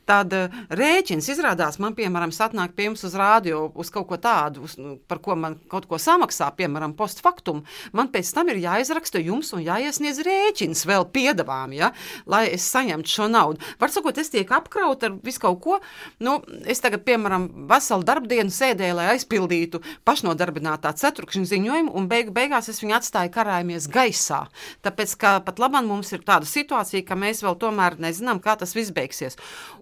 tad 0.10 0.34
uh, 0.36 0.60
rēķins 0.74 1.30
izrādās 1.34 1.69
man, 1.78 1.94
piemēram, 1.94 2.34
atnāk 2.34 2.74
pie 2.74 2.88
jums 2.88 3.04
uz 3.06 3.14
rādio 3.20 3.68
uz 3.78 3.92
kaut 3.94 4.08
ko 4.10 4.18
tādu, 4.18 4.64
uz, 4.66 4.78
nu, 4.82 4.96
par 5.08 5.20
ko 5.22 5.36
man 5.38 5.60
kaut 5.70 5.86
ko 5.90 6.00
samaksā, 6.02 6.50
piemēram, 6.58 6.96
postfaktum. 6.98 7.62
Man 7.94 8.10
pēc 8.10 8.32
tam 8.34 8.50
ir 8.50 8.62
jāizraksta 8.64 9.22
jums 9.22 9.52
un 9.54 9.62
jāiesniedz 9.66 10.22
rēķins 10.26 10.86
vēl 10.90 11.06
piedāvām, 11.14 11.76
ja, 11.78 11.92
lai 12.26 12.48
es 12.56 12.66
saņemtu 12.74 13.14
šo 13.14 13.30
naudu. 13.30 13.62
Var 13.80 13.94
sakot, 13.94 14.18
es 14.18 14.32
tiek 14.34 14.50
apkrauta 14.56 15.12
ar 15.12 15.18
visu 15.24 15.44
kaut 15.44 15.62
ko. 15.64 15.80
Nu, 16.24 16.40
es 16.66 16.82
tagad, 16.82 17.04
piemēram, 17.06 17.50
veselu 17.70 18.08
darbdienu 18.08 18.54
sēdēju, 18.54 18.98
lai 18.98 19.10
aizpildītu 19.14 19.84
pašnodarbinātā 20.08 20.96
ceturkšņa 20.98 21.52
ziņojumu, 21.54 21.94
un 21.94 22.10
beigu, 22.12 22.34
beigās 22.36 22.72
es 22.72 22.82
viņu 22.82 22.98
atstāju 23.00 23.34
karājamies 23.36 23.90
gaisā. 23.92 24.46
Tāpēc, 24.86 25.16
ka 25.20 25.36
pat 25.46 25.62
labāk 25.62 25.86
mums 25.88 26.14
ir 26.16 26.24
tāda 26.26 26.48
situācija, 26.50 27.06
ka 27.06 27.18
mēs 27.20 27.44
vēl 27.46 27.58
tomēr 27.60 28.00
nezinām, 28.02 28.42
kā 28.44 28.56
tas 28.60 28.76
viss 28.78 28.94
beigsies. 28.96 29.38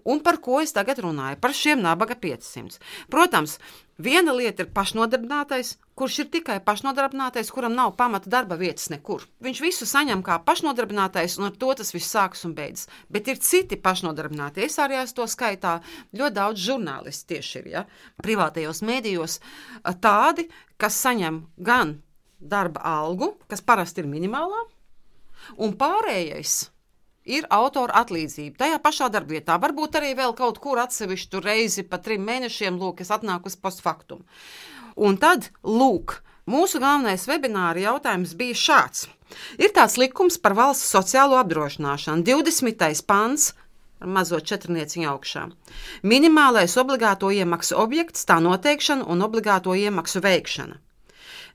Un 0.08 0.22
par 0.24 0.40
ko 0.42 0.60
es 0.62 0.74
tagad 0.74 1.00
runāju? 1.04 1.38
Par 1.42 1.54
šiem 1.68 1.84
nabaga 1.84 2.16
500. 2.18 2.80
Protams, 3.12 3.58
Viena 3.98 4.30
lieta 4.30 4.62
ir 4.62 4.68
pašnodarbinātais, 4.70 5.72
kurš 5.98 6.20
ir 6.22 6.26
tikai 6.30 6.60
pašnodarbinātais, 6.62 7.48
kuram 7.50 7.72
nav 7.74 7.96
pamata 7.98 8.30
darba 8.30 8.54
vietas 8.60 8.92
nekur. 8.92 9.24
Viņš 9.42 9.62
visu 9.64 9.88
saņem 9.90 10.22
kā 10.22 10.36
pašnodarbinātais, 10.46 11.34
un 11.40 11.48
ar 11.48 11.56
to 11.58 11.72
tas 11.80 11.90
viss 11.90 12.12
sākas 12.14 12.46
un 12.46 12.54
beidzas. 12.54 12.86
Bet 13.10 13.26
ir 13.26 13.42
citi 13.42 13.74
pašnodarbinātie. 13.74 14.68
Es 14.68 14.78
arī 14.78 15.00
esmu 15.00 15.18
to 15.18 15.26
skaitā. 15.34 15.74
Ļoti 16.14 16.38
daudz 16.38 16.62
žurnālistu 16.62 17.34
tieši 17.34 17.58
ir 17.58 17.68
ja? 17.72 17.84
privātajos 18.22 18.84
mēdījos 18.86 19.40
tādi, 19.98 20.46
kas 20.78 21.02
saņem 21.02 21.42
gan 21.58 21.96
darba 22.38 22.86
algu, 22.86 23.32
kas 23.50 23.66
parasti 23.66 24.04
ir 24.04 24.12
minimālā, 24.14 24.62
un 25.58 25.74
pārējais 25.74 26.68
ir 27.28 27.46
autora 27.52 28.00
atlīdzība. 28.02 28.56
Tajā 28.62 28.78
pašā 28.84 29.10
darbvietā, 29.12 29.58
varbūt 29.60 30.00
arī 30.00 30.14
vēl 30.18 30.34
kaut 30.38 30.60
kur 30.62 30.80
atsevišķu 30.82 31.42
reizi 31.44 31.84
pa 31.84 32.00
trim 32.02 32.24
mēnešiem, 32.28 32.80
lūk, 32.80 33.04
es 33.04 33.12
atnāku 33.14 33.52
uz 33.52 33.58
postfaktumu. 33.60 34.24
Un 34.98 35.20
tad, 35.20 35.50
lūk, 35.62 36.18
mūsu 36.50 36.80
galvenais 36.82 37.28
webināra 37.30 37.84
jautājums 37.84 38.34
bija 38.38 38.58
šāds. 38.58 39.06
Ir 39.60 39.72
tāds 39.76 39.98
likums 40.00 40.40
par 40.40 40.56
valsts 40.56 40.88
sociālo 40.94 41.36
apdrošināšanu, 41.42 42.24
20. 42.26 43.04
pants, 43.06 43.52
ar 44.00 44.10
mazo 44.14 44.40
četrnieciņu 44.40 45.08
augšā. 45.12 45.44
Minimālais 46.02 46.76
obligāto 46.80 47.30
iemaksu 47.34 47.76
objekts, 47.78 48.24
tā 48.28 48.38
noteikšana 48.42 49.06
un 49.10 49.24
obligāto 49.26 49.74
iemaksu 49.76 50.22
veikšana. 50.24 50.78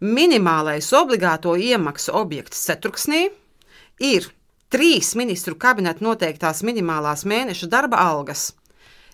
Minimālais 0.03 0.89
obligāto 0.97 1.55
iemaksu 1.55 2.13
objekts 2.19 2.65
ceturksnī 2.67 3.29
ir 4.03 4.27
trīs 4.73 5.13
ministru 5.19 5.55
kabineta 5.59 6.03
noteiktās 6.03 6.63
minimālās 6.65 7.27
mēneša 7.29 7.69
darba 7.69 8.01
algas. 8.01 8.51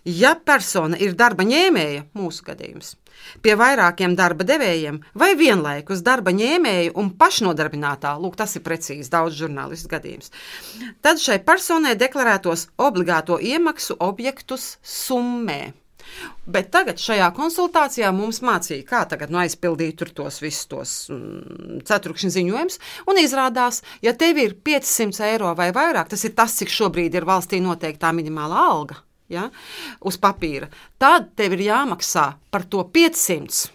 Ja 0.07 0.31
persona 0.35 0.95
ir 0.95 1.17
darba 1.19 1.43
ņēmēja, 1.43 2.05
mūsu 2.15 2.45
gadījums, 2.47 2.93
pie 3.43 3.57
vairākiem 3.59 4.15
darba 4.15 4.47
devējiem 4.47 5.01
vai 5.19 5.33
vienlaikus 5.35 5.99
darba 6.05 6.31
ņēmēja 6.31 6.93
un 6.95 7.11
pašnodarbinātā, 7.19 8.15
lūk, 8.21 8.37
tas 8.39 8.55
ir 8.55 8.63
precīzi 8.63 9.11
daudz 9.11 9.35
žurnālistu 9.41 9.91
gadījums, 9.91 10.31
tad 11.03 11.19
šai 11.19 11.41
personai 11.43 11.97
deklarētos 11.99 12.69
obligāto 12.79 13.41
iemaksu 13.43 13.99
objektus 13.99 14.77
summē. 14.81 15.73
Bet 16.49 16.71
tagad 16.73 17.01
šajā 17.01 17.27
konsultācijā 17.37 18.09
mums 18.15 18.41
mācīja, 18.45 18.85
kā 18.87 19.03
tagad 19.09 19.33
nu, 19.33 19.41
aizpildīt 19.43 20.01
tos 20.17 20.39
visus 20.41 20.69
tos 20.71 20.93
mm, 21.13 21.83
ceturkšņa 21.89 22.31
ziņojumus. 22.37 22.79
Un 23.09 23.21
izrādās, 23.21 23.83
ja 24.05 24.15
tev 24.17 24.41
ir 24.41 24.57
500 24.65 25.27
eiro 25.29 25.53
vai 25.57 25.69
vairāk, 25.75 26.09
tas 26.11 26.25
ir 26.25 26.33
tas, 26.37 26.57
cik 26.59 26.73
šobrīd 26.73 27.15
ir 27.19 27.29
valstī 27.29 27.61
noteiktā 27.63 28.13
minimālā 28.15 28.65
alga 28.71 29.01
ja, 29.29 29.47
uz 30.05 30.17
papīra, 30.21 30.69
tad 31.01 31.33
tev 31.37 31.55
ir 31.57 31.67
jāmaksā 31.69 32.25
par 32.51 32.65
to 32.69 32.83
500 32.93 33.69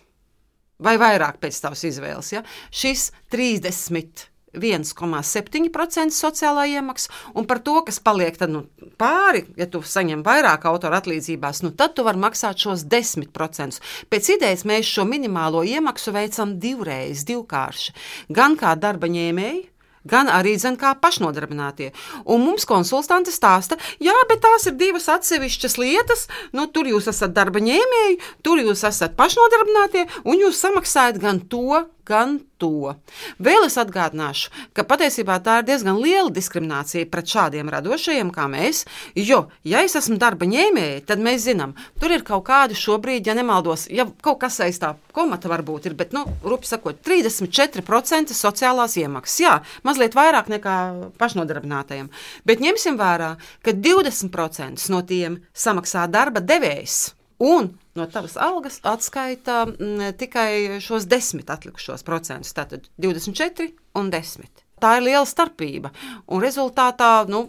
vai 0.85 0.97
vairāk 1.00 1.38
pēc 1.43 1.61
tavas 1.62 1.85
izvēles. 1.87 2.33
Ja, 2.35 2.43
šis 2.75 3.11
30 3.33 4.26
1,7% 4.61 6.15
sociālā 6.15 6.67
iemaksa, 6.77 7.11
un 7.35 7.49
par 7.51 7.61
to, 7.65 7.77
kas 7.87 8.01
paliek 8.05 8.39
tad, 8.39 8.53
nu, 8.55 8.65
pāri, 9.01 9.45
ja 9.59 9.69
tu 9.71 9.83
saņem 9.85 10.25
vairāk 10.27 10.67
autora 10.71 11.03
atlīdzībās, 11.03 11.65
nu, 11.67 11.75
tad 11.77 11.97
tu 11.97 12.07
vari 12.07 12.23
maksāt 12.23 12.65
šos 12.65 12.87
10%. 12.91 13.83
Pēc 14.11 14.33
idejas 14.37 14.65
mēs 14.69 14.89
šo 14.89 15.07
minimālo 15.09 15.65
iemaksu 15.67 16.15
veicam 16.15 16.59
divreiz, 16.63 17.27
divkārši. 17.29 17.95
Gan 18.35 18.59
kā 18.61 18.75
darba 18.81 19.11
ņēmēji, 19.11 19.65
gan 20.05 20.29
arī 20.31 20.55
zin, 20.61 20.77
kā 20.81 20.93
pašnodarbinātie. 21.01 21.91
Un 22.31 22.45
mums 22.45 22.69
konsultanti 22.69 23.33
stāsta, 23.35 23.79
jā, 24.03 24.15
bet 24.29 24.45
tās 24.45 24.69
ir 24.69 24.77
divas 24.81 25.09
atsevišķas 25.13 25.79
lietas. 25.81 26.27
Nu, 26.57 26.69
tur 26.69 26.89
jūs 26.91 27.09
esat 27.11 27.35
darba 27.37 27.63
ņēmēji, 27.65 28.21
tur 28.45 28.63
jūs 28.63 28.85
esat 28.87 29.17
pašnodarbinātie, 29.19 30.07
un 30.25 30.45
jūs 30.45 30.61
samaksājat 30.61 31.21
gan 31.23 31.41
to, 31.49 31.85
gan 32.07 32.39
to. 32.61 32.95
Vēl 33.43 33.67
es 33.67 33.77
atgādināšu, 33.81 34.51
ka 34.77 34.85
patiesībā 34.89 35.39
tā 35.45 35.59
ir 35.61 35.69
diezgan 35.69 35.99
liela 36.01 36.33
diskriminācija 36.33 37.09
pret 37.13 37.31
šādiem 37.31 37.71
radošajiem 37.73 38.31
kā 38.35 38.47
mēs. 38.51 38.85
Jo, 39.19 39.47
ja 39.67 39.83
es 39.85 39.97
esmu 39.99 40.19
darba 40.21 40.49
ņēmēji, 40.49 41.05
tad 41.09 41.23
mēs 41.25 41.47
zinām, 41.49 41.75
tur 42.01 42.15
ir 42.15 42.25
kaut 42.27 42.47
kādi 42.49 42.79
šobrīd, 42.79 43.27
ja 43.29 43.37
nemaldos, 43.37 43.87
ja 43.93 44.07
kaut 44.25 44.41
kas 44.45 44.61
aiz 44.65 44.81
tā 44.83 44.95
komata 45.15 45.51
varbūt 45.53 45.91
ir, 45.91 45.97
bet, 45.99 46.15
nu, 46.17 46.25
rupi 46.45 46.71
sakot, 46.71 47.01
34% 47.07 48.37
sociālās 48.37 48.97
iemaksas. 49.01 49.41
Jā, 49.45 49.57
mazliet 49.87 50.17
vairāk 50.17 50.53
nekā 50.53 50.77
pašnodarbinātajiem. 51.21 52.11
Bet 52.47 52.65
ņemsim 52.65 53.01
vērā, 53.01 53.35
ka 53.65 53.77
20% 53.77 54.89
no 54.95 55.05
tiem 55.07 55.43
samaksā 55.53 56.07
darba 56.11 56.43
devējs. 56.45 57.15
Un 57.43 57.73
no 57.99 58.07
tavas 58.11 58.37
algas 58.38 58.79
atskaita 58.87 59.64
m, 59.67 59.75
mm, 59.75 60.12
tikai 60.21 60.81
šos 60.83 61.09
desmit 61.11 61.50
atlikušos 61.50 62.07
procentus, 62.07 62.55
tātad 62.55 62.87
24 63.03 63.73
un 63.99 64.11
10. 64.12 64.62
Tā 64.83 64.97
ir 64.99 65.07
liela 65.07 65.26
starpība. 65.26 65.91
Un 66.29 66.43
rezultātā, 66.43 67.25
nu, 67.31 67.47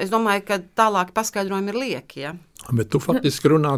es 0.00 0.12
domāju, 0.12 0.46
ka 0.48 0.62
tālāk 0.78 1.12
paskaidrojumi 1.16 1.72
ir 1.72 1.80
lieki. 1.84 2.24
Ja? 2.26 2.34
Bet 2.70 2.92
tu 2.94 3.00
faktiski 3.02 3.50
runā 3.50 3.72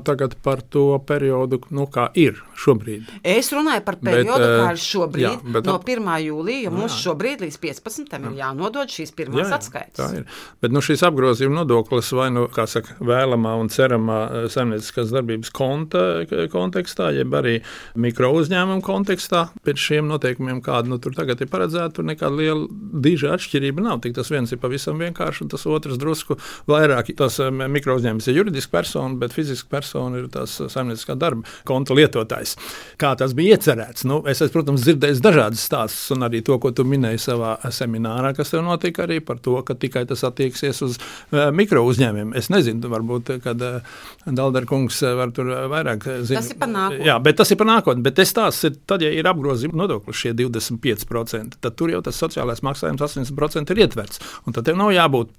par 0.45 0.61
to 0.69 0.99
periodu, 1.09 1.61
nu, 1.73 1.87
kā 1.89 2.11
ir 2.21 2.37
šobrīd. 2.61 3.09
Es 3.25 3.49
runāju 3.55 3.81
par 3.87 3.97
periodu, 3.97 4.45
bet, 4.45 4.57
kā 4.61 4.67
ir 4.75 4.81
šobrīd, 4.83 5.25
jā, 5.25 5.53
bet, 5.57 5.69
no 5.69 5.79
1. 5.81 6.11
jūlija. 6.27 6.73
Mums 6.75 6.93
jā. 6.93 7.01
šobrīd 7.07 7.47
līdz 7.47 7.57
15. 7.63 8.13
Jā. 8.13 8.21
ir 8.29 8.37
jānodod 8.43 8.93
šīs 8.93 9.15
pirmās 9.17 9.47
jā, 9.47 9.49
jā, 9.49 9.59
atskaites. 9.59 9.97
Tā 9.97 10.09
ir. 10.19 10.27
Bet 10.61 10.75
nu, 10.75 10.83
šīs 10.85 11.05
apgrozījuma 11.09 11.63
nodoklis 11.63 12.13
vai 12.17 12.29
nu 12.35 12.45
saka, 12.53 12.99
vēlamā 13.01 13.55
un 13.63 13.73
ceramā 13.73 14.19
eh, 14.27 14.47
saimnieciskās 14.53 15.15
darbības 15.15 15.53
konta, 15.57 16.05
kontekstā, 16.53 17.09
jeb 17.17 17.33
arī 17.41 17.57
mikro 17.97 18.35
uzņēmumu 18.37 18.85
kontekstā, 18.85 19.47
pēc 19.65 19.81
šiem 19.81 20.13
noteikumiem, 20.13 20.61
kāda 20.65 20.93
nu, 20.93 21.01
tur 21.01 21.17
tagad 21.17 21.41
ir 21.41 21.49
paredzēta, 21.53 21.95
tur 21.99 22.09
nekāda 22.11 22.37
liela 22.37 22.69
diža 23.09 23.33
atšķirība 23.39 23.89
nav. 23.89 24.05
Tik 24.05 24.19
tas 24.21 24.29
viens 24.35 24.53
ir 24.53 24.61
pavisam 24.61 25.01
vienkārši, 25.01 25.47
un 25.47 25.55
tas 25.57 25.65
otrs 25.71 25.99
drusku 26.05 26.39
vairāk. 26.71 27.11
Tas 27.19 27.41
eh, 27.43 27.51
mikro 27.51 27.99
uzņēmums 27.99 28.29
ir 28.31 28.41
juridiski 28.41 28.73
persona, 28.75 29.17
bet 29.21 29.35
fiziska 29.35 29.71
persona 29.73 30.23
ir 30.23 30.31
tās 30.33 30.57
saimnieciskā 30.61 31.17
darba 31.19 31.49
konta 31.69 31.97
lietotājs. 31.97 32.57
Kā 33.01 33.15
tas 33.19 33.35
bija 33.37 33.59
iecerēts? 33.59 34.07
Nu, 34.09 34.21
es 34.31 34.43
esmu, 34.45 34.61
protams, 34.61 34.85
dzirdējis 34.87 35.23
dažādas 35.25 35.65
stāstus, 35.65 36.13
un 36.15 36.27
arī 36.27 36.43
to, 36.47 36.59
ko 36.63 36.73
tu 36.75 36.87
minēji 36.89 37.23
savā 37.27 37.57
seminārā, 37.75 38.35
kas 38.37 38.53
tev 38.53 38.65
notika, 38.67 39.05
arī 39.07 39.21
par 39.25 39.41
to, 39.43 39.57
ka 39.67 39.77
tikai 39.79 40.05
tas 40.09 40.25
attieksies 40.27 40.83
uz 40.87 40.99
uh, 40.99 41.49
mikro 41.55 41.85
uzņēmumiem. 41.89 42.35
Es 42.39 42.51
nezinu, 42.53 42.85
varbūt, 42.93 43.35
kad 43.45 43.63
uh, 43.65 44.01
Dalderkungs 44.27 45.01
var 45.19 45.33
tur 45.35 45.51
vairāk 45.73 46.07
zināt. 46.27 46.45
Tas 46.45 46.53
ir 46.53 46.61
par 46.61 46.71
nākotni. 46.73 47.09
Jā, 47.09 47.17
bet 47.25 47.39
tas 47.41 47.53
ir 47.53 47.61
par 47.61 47.69
nākotni. 47.71 48.05
Bet 48.05 48.21
es 48.23 48.35
tās 48.37 48.61
ir, 48.69 48.77
tad, 48.89 49.05
ja 49.05 49.11
ir 49.15 49.29
apgrozījuma 49.31 49.79
nodoklis 49.85 50.21
šie 50.21 50.35
25%, 50.39 51.59
tad 51.65 51.79
tur 51.79 51.93
jau 51.93 52.03
tas 52.05 52.19
sociālais 52.21 52.63
maksājums 52.65 53.05
80% 53.05 53.75
ir 53.75 53.83
ietverts. 53.85 54.23
Un 54.45 54.57
tad 54.57 54.69
tev 54.69 54.79
nav 54.81 54.93
jābūt 54.95 55.33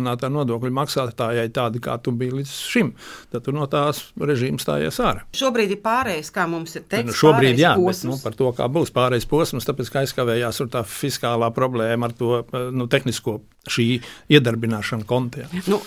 pašnodarbinātā 0.00 0.30
nodokļu 0.32 0.72
maksātājai 0.74 1.50
tādi, 1.52 1.80
kā 1.80 1.98
tu 2.02 2.12
biji 2.12 2.40
līdz 2.40 2.52
šim, 2.70 2.92
tad 3.30 3.44
tu 3.44 3.52
no 3.52 3.66
tās 3.66 4.12
režīma 4.18 4.60
stājies 4.60 5.00
ārā. 5.00 5.24
Šobrīd 5.36 5.76
ir 5.76 5.80
pārējais, 5.82 6.30
kā 6.32 6.46
mums 6.48 6.76
ir 6.76 6.84
teikts. 6.88 7.12
Nu, 7.12 7.16
šobrīd, 7.16 7.58
jā, 7.60 7.74
posms. 7.76 8.04
bet 8.04 8.10
nu, 8.10 8.18
par 8.24 8.36
to, 8.38 8.50
kā 8.56 8.68
būs 8.68 8.92
pārējais 8.94 9.28
posms, 9.28 9.66
tāpēc, 9.68 9.90
ka 9.90 10.04
aizkavējās 10.04 10.62
tā 10.70 10.84
fiskālā 10.84 11.50
problēma 11.54 12.10
ar 12.10 12.16
to 12.16 12.44
nu, 12.72 12.86
tehnisko 12.90 13.40
šī 13.68 13.88
iedarbināšana 14.32 15.04
kontē. 15.08 15.48
Nu, 15.68 15.80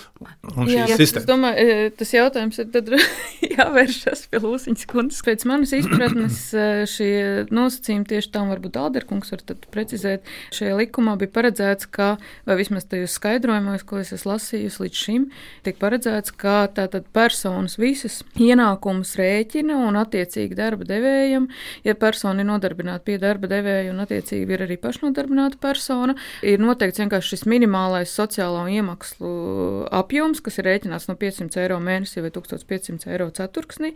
Un 0.54 0.68
šī 0.68 0.76
Jā, 0.76 0.96
es 1.00 1.12
domāju, 1.26 1.58
e, 1.58 1.90
tas 1.98 2.12
jautājums 2.14 2.58
ir 2.62 2.68
tad 2.72 2.90
jāvēršas 3.56 4.26
pie 4.30 4.40
Lūsiņas 4.42 4.86
kundzes. 4.90 5.22
Pēc 5.26 5.44
manas 5.48 5.72
izpratnes 5.76 6.38
e, 6.54 6.66
šie 6.90 7.10
nosacījumi 7.54 8.06
tieši 8.12 8.30
tam 8.34 8.52
varbūt 8.52 8.78
Alderkungs 8.80 9.32
var 9.34 9.42
tad 9.48 9.66
precizēt. 9.74 10.28
Šajā 10.54 10.76
likumā 10.78 11.16
bija 11.20 11.32
paredzēts, 11.34 11.88
ka, 11.94 12.14
vai 12.48 12.56
vismaz 12.60 12.86
tajos 12.90 13.16
skaidrojumos, 13.18 13.84
ko 13.88 14.00
es 14.02 14.12
esmu 14.16 14.34
lasījusi 14.34 14.84
līdz 14.84 15.00
šim, 15.00 15.26
tiek 15.66 15.80
paredzēts, 15.80 16.34
ka 16.40 16.56
tātad 16.76 17.08
personas 17.16 17.76
visas 17.80 18.20
ienākumus 18.40 19.16
rēķina 19.20 19.80
un 19.88 19.98
attiecīgi 20.00 20.58
darba 20.58 20.86
devējiem, 20.88 21.48
ja 21.88 21.96
persona 21.98 22.44
ir 22.44 22.50
nodarbināta 22.52 23.04
pie 23.08 23.18
darba 23.22 23.50
devēja 23.50 23.92
un 23.92 24.04
attiecīgi 24.04 24.56
ir 24.56 24.66
arī 24.68 24.78
pašnodarbināta 24.80 25.60
persona, 25.62 26.16
ir 26.46 26.62
noteikts 26.62 27.02
vienkārši 27.02 27.34
šis 27.34 27.46
minimālais 27.64 28.12
sociālo 28.12 28.64
iemaksu 28.68 29.88
apjoms, 29.94 30.40
kas 30.44 30.58
ir 30.60 30.68
rēķināts 30.68 31.08
no 31.08 31.16
500 31.18 31.62
eiro 31.64 31.78
mēnesī 31.82 32.22
vai 32.24 32.30
1500 32.34 33.10
eiro 33.12 33.30
ceturksnī. 33.34 33.94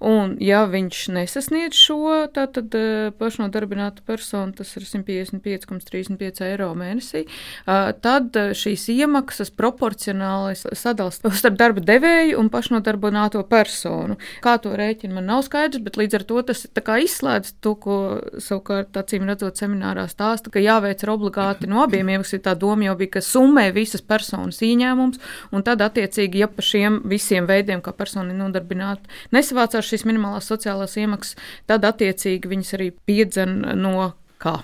Un, 0.00 0.36
ja 0.42 0.64
viņš 0.70 1.02
nesasniedz 1.14 1.76
šo 1.76 2.26
tātad, 2.34 2.72
eh, 2.74 3.10
pašnodarbinātu 3.18 4.04
personu, 4.06 4.54
tas 4.56 4.72
ir 4.76 4.86
155,35 4.88 6.44
eiro 6.48 6.70
mēnesī, 6.74 7.26
eh, 7.26 7.92
tad 8.00 8.36
eh, 8.36 8.52
šīs 8.56 8.88
iemaksas 8.96 9.50
proporcionāli 9.50 10.56
sadalās 10.56 11.20
starp 11.20 11.58
darba 11.58 11.80
devēju 11.80 12.38
un 12.38 12.50
pašnodarbināto 12.50 13.42
personu. 13.48 14.16
Kā 14.42 14.56
to 14.62 14.74
rēķina, 14.76 15.14
man 15.18 15.26
nav 15.26 15.44
skaidrs, 15.46 15.82
bet 15.84 16.00
līdz 16.00 16.20
ar 16.20 16.24
to 16.24 16.42
tas 16.42 16.66
izslēdz 16.66 17.54
to, 17.60 17.74
ko 17.74 17.96
savukārt 18.38 18.96
acīm 18.96 19.26
redzot 19.28 19.60
seminārā 19.60 20.06
stāsta, 20.10 20.50
ka 20.50 20.60
jāveic 20.60 21.02
ir 21.02 21.12
obligāti 21.12 21.68
no 21.70 21.84
abiem 21.84 22.08
iemaksas. 22.08 22.40
Tā 22.40 22.54
doma 22.58 22.86
jau 22.86 22.96
bija, 22.96 23.09
ka 23.12 23.22
summē 23.24 23.68
visas 23.76 24.02
personas 24.02 24.60
ieņēmums, 24.64 25.20
un 25.54 25.66
tad 25.66 25.82
attiecīgi, 25.84 26.44
ja 26.44 26.48
pa 26.50 26.64
šiem 26.64 27.02
visiem 27.10 27.48
veidiem, 27.50 27.82
kā 27.84 27.94
persona 27.96 28.34
ir 28.34 28.40
nodarbināta, 28.40 29.10
nesavācās 29.34 29.90
šīs 29.90 30.06
minimālās 30.08 30.48
sociālās 30.50 30.96
iemaksas, 31.00 31.36
tad 31.70 31.86
attiecīgi 31.88 32.50
viņas 32.50 32.74
arī 32.78 32.90
piedzen 33.08 33.60
no 33.80 34.12
kā. 34.40 34.56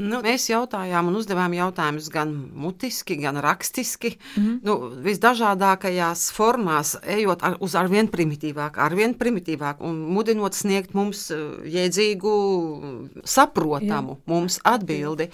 Nu, 0.00 0.20
mēs 0.24 0.46
jautājām 0.48 1.10
un 1.10 1.18
uzdevām 1.18 1.52
jautājumus 1.54 2.08
gan 2.12 2.32
mutiski, 2.56 3.18
gan 3.20 3.36
rakstiski. 3.44 4.14
Mm 4.36 4.42
-hmm. 4.42 4.58
nu, 4.64 4.74
visdažādākajās 5.04 6.30
formās, 6.32 6.96
ejot 7.04 7.42
ar, 7.42 7.56
uz 7.60 7.74
arvien 7.74 8.08
primitīvāk, 8.08 8.78
arvien 8.78 9.14
primitīvāk 9.14 9.80
un 9.80 10.00
mudinot 10.14 10.54
sniegt 10.54 10.94
mums 10.94 11.30
eh, 11.30 11.36
jēdzīgu, 11.76 12.32
saprotamu 13.24 14.12
Jā. 14.12 14.22
mums 14.26 14.60
atbildi. 14.64 15.28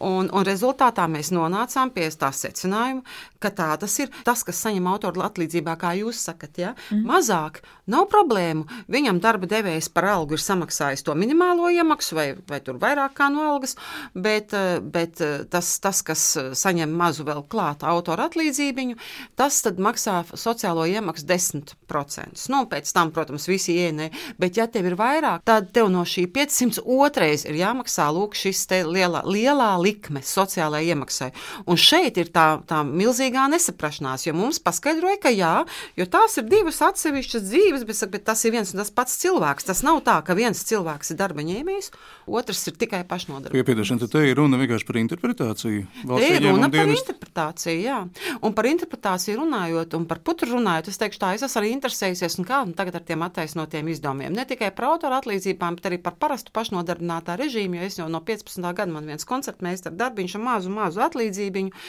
Un, 0.00 0.30
un 0.32 0.44
rezultātā 0.44 1.06
mēs 1.08 1.30
nonācām 1.32 1.90
pie 1.90 2.10
tā 2.10 2.32
secinājuma, 2.32 3.02
ka 3.38 3.50
tā 3.50 3.76
tas 3.78 3.98
ir. 3.98 4.08
Tas, 4.24 4.42
kas 4.44 4.62
saņem 4.62 4.86
autoru 4.86 5.22
atlīdzībā, 5.22 5.76
kā 5.76 5.94
jūs 5.98 6.24
sakat, 6.24 6.58
ja? 6.58 6.70
mm 6.70 6.98
-hmm. 6.98 7.06
mazāk, 7.06 7.62
nav 7.86 8.06
problēmu. 8.08 8.66
Viņam 8.88 9.20
darba 9.20 9.46
devējs 9.46 9.88
par 9.88 10.04
algu 10.04 10.34
ir 10.34 10.40
samaksājis 10.40 11.02
to 11.02 11.14
minimālo 11.14 11.70
iemaksu 11.70 12.14
vai, 12.14 12.34
vai 12.48 12.60
tur 12.60 12.78
vairāk 12.78 13.21
kā 13.22 13.30
no 13.32 13.46
algas, 13.52 13.76
bet, 14.14 14.52
eh, 14.56 14.80
bet 14.80 15.20
eh, 15.22 15.44
tas, 15.50 15.78
tas, 15.82 16.02
kas 16.02 16.24
eh, 16.36 16.50
saņem 16.58 16.90
mazu 16.98 17.26
vēl 17.26 17.44
klāta 17.50 17.90
autora 17.92 18.28
atlīdzību, 18.28 18.96
tas 19.38 19.60
maksā 19.78 20.22
sociālo 20.34 20.86
iemaksu 20.88 21.26
10%. 21.28 22.48
Nu, 22.52 22.64
pēc 22.70 22.90
tam, 22.94 23.12
protams, 23.14 23.46
visi 23.50 23.76
ienē, 23.78 24.10
bet 24.40 24.56
ja 24.58 24.66
tev 24.66 24.88
ir 24.90 24.96
vairāk, 24.98 25.44
tad 25.46 25.70
tev 25.74 25.90
no 25.92 26.04
šī 26.08 26.26
500 26.32 26.82
otrais 26.82 27.44
ir 27.46 27.58
jāmaksā 27.60 28.08
lūk 28.14 28.36
šis 28.38 28.64
lielā, 28.88 29.22
lielā 29.28 29.70
likme 29.82 30.22
sociālajai 30.24 30.94
iemaksai. 30.94 31.30
Un 31.68 31.78
šeit 31.78 32.18
ir 32.18 32.32
tā, 32.32 32.62
tā 32.66 32.80
milzīgā 32.86 33.44
nesaprašanās, 33.52 34.26
jo 34.26 34.34
mums 34.36 34.60
paskaidroja, 34.62 35.20
ka 35.22 35.32
jā, 35.34 35.54
jo 35.98 36.08
tās 36.10 36.38
ir 36.40 36.48
divas 36.48 36.80
atsevišķas 36.84 37.46
dzīves, 37.46 37.86
bet, 37.88 38.02
bet 38.14 38.26
tas 38.30 38.44
ir 38.46 38.56
viens 38.56 38.72
un 38.72 38.82
tas 38.82 38.92
pats 38.94 39.18
cilvēks. 39.22 39.68
Tas 39.68 39.84
nav 39.86 40.00
tā, 40.06 40.18
ka 40.24 40.36
viens 40.38 40.64
cilvēks 40.68 41.12
ir 41.12 41.20
darba 41.20 41.44
ņēmējs, 41.46 41.92
otrs 42.32 42.64
ir 42.70 42.78
tikai 42.80 43.02
pašnodarbināts. 43.12 43.54
Piepiedošana, 43.58 44.02
tad 44.02 44.14
te 44.16 44.24
ir 44.30 44.38
runa 44.40 44.58
vienkārši 44.60 44.88
par 44.88 44.98
interpretāciju. 45.02 45.84
Te 46.08 46.30
ir 46.30 46.46
runa 46.46 46.68
par 46.68 46.74
dienas... 46.74 47.02
interpretāciju, 47.04 47.78
jā. 47.84 47.98
Un 48.42 48.56
par 48.56 48.68
interpretāciju 48.70 49.38
runājot, 49.42 49.96
un 49.98 50.06
par 50.10 50.22
putru 50.24 50.56
runājot, 50.56 50.90
es 50.92 51.00
teikšu 51.00 51.20
tā, 51.22 51.32
es 51.36 51.44
esmu 51.46 51.62
arī 51.62 51.72
interesējusies, 51.76 52.38
un 52.40 52.48
kā 52.48 52.62
un 52.66 52.74
tagad 52.78 52.98
ar 52.98 53.04
tiem 53.06 53.24
attaisnotiem 53.26 53.90
izdevumiem. 53.92 54.34
Ne 54.36 54.46
tikai 54.48 54.72
par 54.76 54.88
autoru 54.92 55.18
atlīdzībām, 55.18 55.78
bet 55.78 55.90
arī 55.90 56.00
par 56.02 56.16
parastu 56.20 56.54
pašnodarbinātā 56.56 57.36
režīmu, 57.40 57.78
jo 57.78 57.88
es 57.88 57.98
jau 58.00 58.08
no 58.12 58.22
15. 58.24 58.62
gada 58.72 58.88
man 58.92 59.08
viens 59.08 59.28
koncertmeistars 59.28 59.98
darbiņš 59.98 60.36
ar 60.38 60.44
mazu, 60.46 60.72
mazu 60.72 61.04
atlīdzībiņu, 61.06 61.84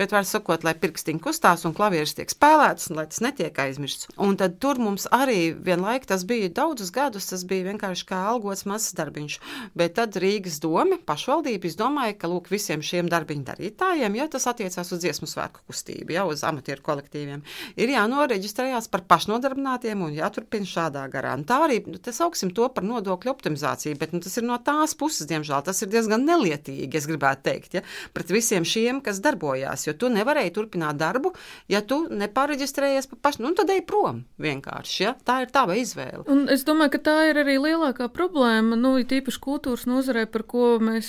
bet 0.00 0.14
var 0.14 0.26
sakot, 0.28 0.66
lai 0.66 0.76
pirkstiņi 0.78 1.22
kustās 1.24 1.66
un 1.68 1.76
klavieris 1.76 2.16
tiek 2.18 2.32
spēlēts, 2.32 2.90
un 2.90 3.00
lai 3.00 3.08
tas 3.10 3.22
netiek 3.24 3.62
aizmirsts. 3.64 4.10
Un 4.16 4.38
tad 4.40 4.58
tur 4.62 4.80
mums 4.82 5.08
arī 5.14 5.52
vienlaik 5.52 6.06
tas 6.08 6.24
bija 6.28 6.50
daudzus 6.54 6.92
gadus, 6.94 7.28
tas 7.30 7.44
bija 7.48 7.68
vienkārši 7.72 8.06
kā 8.08 8.22
algots 8.30 8.66
mazs 8.68 8.94
darbiņš. 8.98 9.38
Bet 9.78 9.96
tad 9.98 10.16
Rīgas 10.20 10.60
doma, 10.62 10.67
pašvaldība 11.08 11.68
izdomāja, 11.68 12.16
ka 12.18 12.28
lūk, 12.30 12.50
visiem 12.52 12.82
šiem 12.84 13.08
darbiņu 13.10 13.44
darītājiem, 13.48 14.16
ja 14.18 14.26
tas 14.30 14.46
attiecās 14.50 14.92
uz 14.92 15.00
dziesmu 15.02 15.28
svētku 15.30 15.64
kustību, 15.68 16.14
jau 16.14 16.26
uz 16.32 16.44
amatieru 16.46 16.84
kolektīviem, 16.84 17.42
ir 17.76 17.92
jānoreģistrējās 17.94 18.90
par 18.92 19.04
pašnodarbinātiem 19.10 20.02
un 20.04 20.14
jāturpina 20.16 20.68
šādā 20.68 21.04
garā. 21.12 21.34
Un 21.38 21.44
tā 21.48 21.60
arī 21.66 21.80
nu, 21.86 21.98
sauksim 21.98 22.52
to 22.56 22.68
par 22.72 22.86
nodokļu 22.86 23.32
optimizāciju, 23.32 23.98
bet 24.00 24.14
nu, 24.14 24.22
tas 24.24 24.36
ir 24.40 24.46
no 24.46 24.58
tās 24.64 24.94
puses, 24.98 25.28
diemžēl, 25.30 25.64
tas 25.66 25.82
ir 25.84 25.92
diezgan 25.92 26.24
nelietīgi, 26.28 26.90
es 26.98 27.08
gribētu 27.10 27.46
teikt, 27.48 27.78
ja, 27.78 27.84
pret 28.16 28.32
visiem 28.34 28.66
šiem, 28.68 29.02
kas 29.04 29.22
darbojās, 29.24 29.86
jo 29.88 29.96
tu 29.98 30.12
nevarēji 30.12 30.54
turpināt 30.56 30.98
darbu, 31.00 31.34
ja 31.70 31.82
tu 31.82 32.04
nepāreģistrējies 32.12 33.10
par 33.12 33.22
pašu, 33.28 33.44
nu 33.46 33.54
tad 33.58 33.70
ej 33.74 33.84
prom 33.88 34.24
vienkārši, 34.42 34.98
ja, 35.04 35.14
tā 35.24 35.42
ir 35.44 35.52
tava 35.54 35.76
izvēle. 35.78 36.24
Un 36.30 36.46
es 36.52 36.64
domāju, 36.68 36.96
ka 36.96 37.02
tā 37.10 37.16
ir 37.30 37.42
arī 37.44 37.58
lielākā 37.62 38.08
problēma, 38.12 38.78
nu, 38.78 38.96
tīpaši 39.08 39.42
kultūras 39.42 39.86
nozarē, 39.88 40.26
par 40.30 40.44
ko 40.48 40.78
mēs 40.82 41.08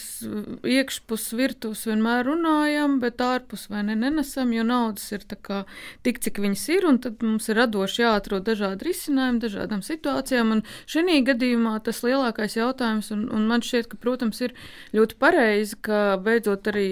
iekšpus 0.68 1.30
virtuves 1.38 1.86
vienmēr 1.90 2.28
runājam, 2.28 3.00
bet 3.04 3.22
ārpus 3.24 3.68
vai 3.72 3.84
ne 3.88 3.96
nenesam, 4.00 4.52
jo 4.56 4.66
naudas 4.68 5.06
ir 5.16 5.26
kā, 5.46 5.64
tik, 6.06 6.22
cik 6.24 6.42
viņas 6.44 6.66
ir, 6.76 6.88
un 6.90 7.00
tad 7.04 7.24
mums 7.26 7.50
ir 7.50 7.60
radoši 7.60 8.04
jāatrod 8.04 8.46
dažādi 8.48 8.90
risinājumi 8.90 9.44
dažādām 9.44 9.84
situācijām. 9.86 10.56
Un 10.58 10.64
šī 10.90 11.22
gadījumā 11.28 11.78
tas 11.86 12.02
lielākais 12.06 12.58
jautājums, 12.60 13.12
un, 13.16 13.26
un 13.34 13.48
man 13.50 13.64
šķiet, 13.66 13.90
ka, 13.92 14.00
protams, 14.02 14.42
ir 14.46 14.56
ļoti 14.96 15.18
pareizi, 15.22 15.78
ka 15.86 16.20
beidzot 16.24 16.70
arī 16.72 16.90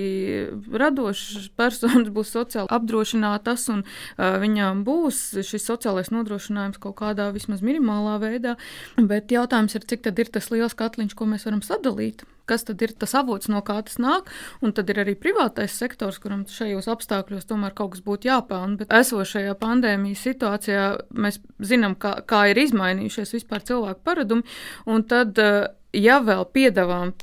radošas 0.71 1.49
personas 1.59 2.11
būs 2.13 2.33
sociāli 2.35 2.71
apdrošinātas, 2.73 3.67
un 3.73 3.83
uh, 3.83 4.37
viņām 4.41 4.83
būs 4.87 5.21
šis 5.47 5.67
sociālais 5.67 6.11
nodrošinājums 6.13 6.81
kaut 6.83 6.97
kādā 7.01 7.29
vismaz 7.35 7.63
minimālā 7.65 8.17
veidā. 8.23 8.57
Bet 8.97 9.33
jautājums 9.33 9.77
ir, 9.77 9.85
cik 9.87 10.07
tad 10.07 10.19
ir 10.21 10.31
tas 10.33 10.51
liels 10.53 10.77
katliņš, 10.77 11.15
ko 11.17 11.29
mēs 11.29 11.47
varam 11.47 11.63
sadalīt 11.65 12.25
kas 12.49 12.65
tad 12.67 12.81
ir 12.85 12.93
tas 12.97 13.13
avots, 13.17 13.49
no 13.51 13.61
kā 13.65 13.77
tas 13.85 13.99
nāk. 14.01 14.31
Un 14.63 14.73
tad 14.75 14.89
ir 14.91 15.01
arī 15.03 15.15
privātais 15.19 15.75
sektors, 15.77 16.19
kuram 16.23 16.45
šajos 16.51 16.89
apstākļos 16.93 17.47
tomēr 17.49 17.75
kaut 17.77 17.95
kas 17.95 18.03
būtu 18.05 18.31
jāpelna. 18.31 18.79
Bet 18.81 18.93
esošajā 18.95 19.57
pandēmijas 19.61 20.25
situācijā 20.29 20.85
mēs 21.13 21.41
zinām, 21.59 21.97
kā, 21.99 22.17
kā 22.27 22.47
ir 22.51 22.63
izmainījušies 22.65 23.35
vispār 23.37 23.65
cilvēku 23.67 24.03
paradumi. 24.07 24.47
Un 24.87 25.03
tad, 25.07 25.37
eh, 25.37 25.67
ja 25.93 26.19
vēl 26.23 26.47
piedāvājam 26.53 27.13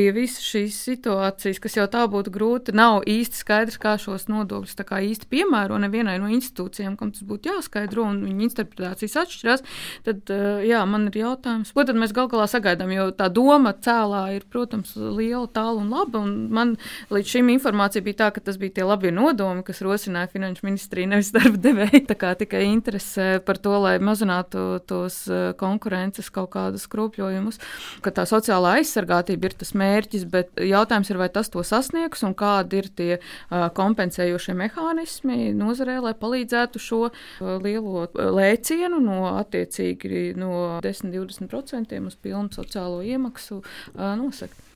pie 0.00 0.10
visas 0.16 0.44
šīs 0.46 0.76
situācijas, 0.86 1.60
kas 1.60 1.76
jau 1.76 1.84
tā 1.90 2.06
būtu 2.08 2.32
grūti, 2.32 2.72
nav 2.76 3.02
īsti 3.08 3.42
skaidrs, 3.42 3.76
kā 3.80 3.96
šos 4.00 4.28
nodokļus 4.32 4.78
kā 4.88 5.00
īsti 5.04 5.28
piemēro 5.30 5.76
nevienai 5.82 6.16
no 6.22 6.30
institūcijām, 6.32 6.96
kam 6.96 7.12
tas 7.12 7.24
būtu 7.26 7.50
jāskaidro, 7.50 8.06
un 8.08 8.22
viņa 8.24 8.46
interpretācijas 8.46 9.18
atšķirās, 9.20 9.64
tad 10.06 10.32
eh, 10.32 10.62
jā, 10.70 10.80
man 10.88 11.08
ir 11.10 11.18
jautājums, 11.20 11.72
ko 11.76 11.84
tad 11.84 11.98
mēs 12.00 12.14
gal 12.16 12.30
galā 12.32 12.46
sagaidām, 12.50 12.92
jo 12.94 13.10
tā 13.16 13.28
doma 13.32 13.74
cēlā 13.76 14.22
ir, 14.38 14.46
protams, 14.50 14.94
liela, 14.96 15.44
tālu 15.52 15.84
un 15.84 15.92
laba, 15.92 16.22
un 16.24 16.48
man 16.54 16.74
līdz 17.12 17.34
šim 17.34 17.52
informācija 17.52 18.04
bija 18.06 18.22
tā, 18.22 18.30
ka 18.36 18.44
tas 18.48 18.58
bija 18.60 18.78
tie 18.78 18.88
labie 18.88 19.12
nodomi, 19.14 19.64
kas 19.66 19.82
rosināja 19.84 20.32
finanšu 20.32 20.64
ministriju, 20.68 21.12
nevis 21.12 21.32
darba 21.36 21.60
devēja, 21.60 22.04
tā 22.08 22.16
kā 22.20 22.32
tikai 22.40 22.64
interese 22.70 23.28
par 23.44 23.60
to, 23.60 23.76
lai 23.84 23.98
mazinātu 24.00 24.80
tos 24.88 25.22
eh, 25.28 25.50
konkurences 25.60 26.32
kaut 26.32 26.54
kādus 26.56 26.88
kropļojumus, 26.90 27.60
ka 28.04 28.14
tā 28.16 28.24
sociālā 28.28 28.78
aizsargātība 28.80 29.50
ir 29.50 29.58
tas 29.60 29.74
mērķis, 29.76 29.89
bet 30.30 30.54
jautājums 30.60 31.10
ir, 31.12 31.20
vai 31.20 31.28
tas 31.32 31.50
to 31.52 31.64
sasniegs 31.66 32.24
un 32.26 32.34
kādi 32.38 32.80
ir 32.80 32.90
tie 32.96 33.10
kompensējošie 33.50 34.54
mehānismi 34.58 35.50
nozarē, 35.56 35.98
lai 36.04 36.14
palīdzētu 36.18 36.82
šo 36.82 37.02
lielo 37.64 38.06
lēcienu 38.14 39.02
no 39.04 39.20
attiecīgi 39.34 40.32
no 40.40 40.80
10-20% 40.84 42.00
uz 42.06 42.18
pilnu 42.22 42.54
sociālo 42.56 43.04
iemaksu 43.06 43.62
nosakt. 43.94 44.69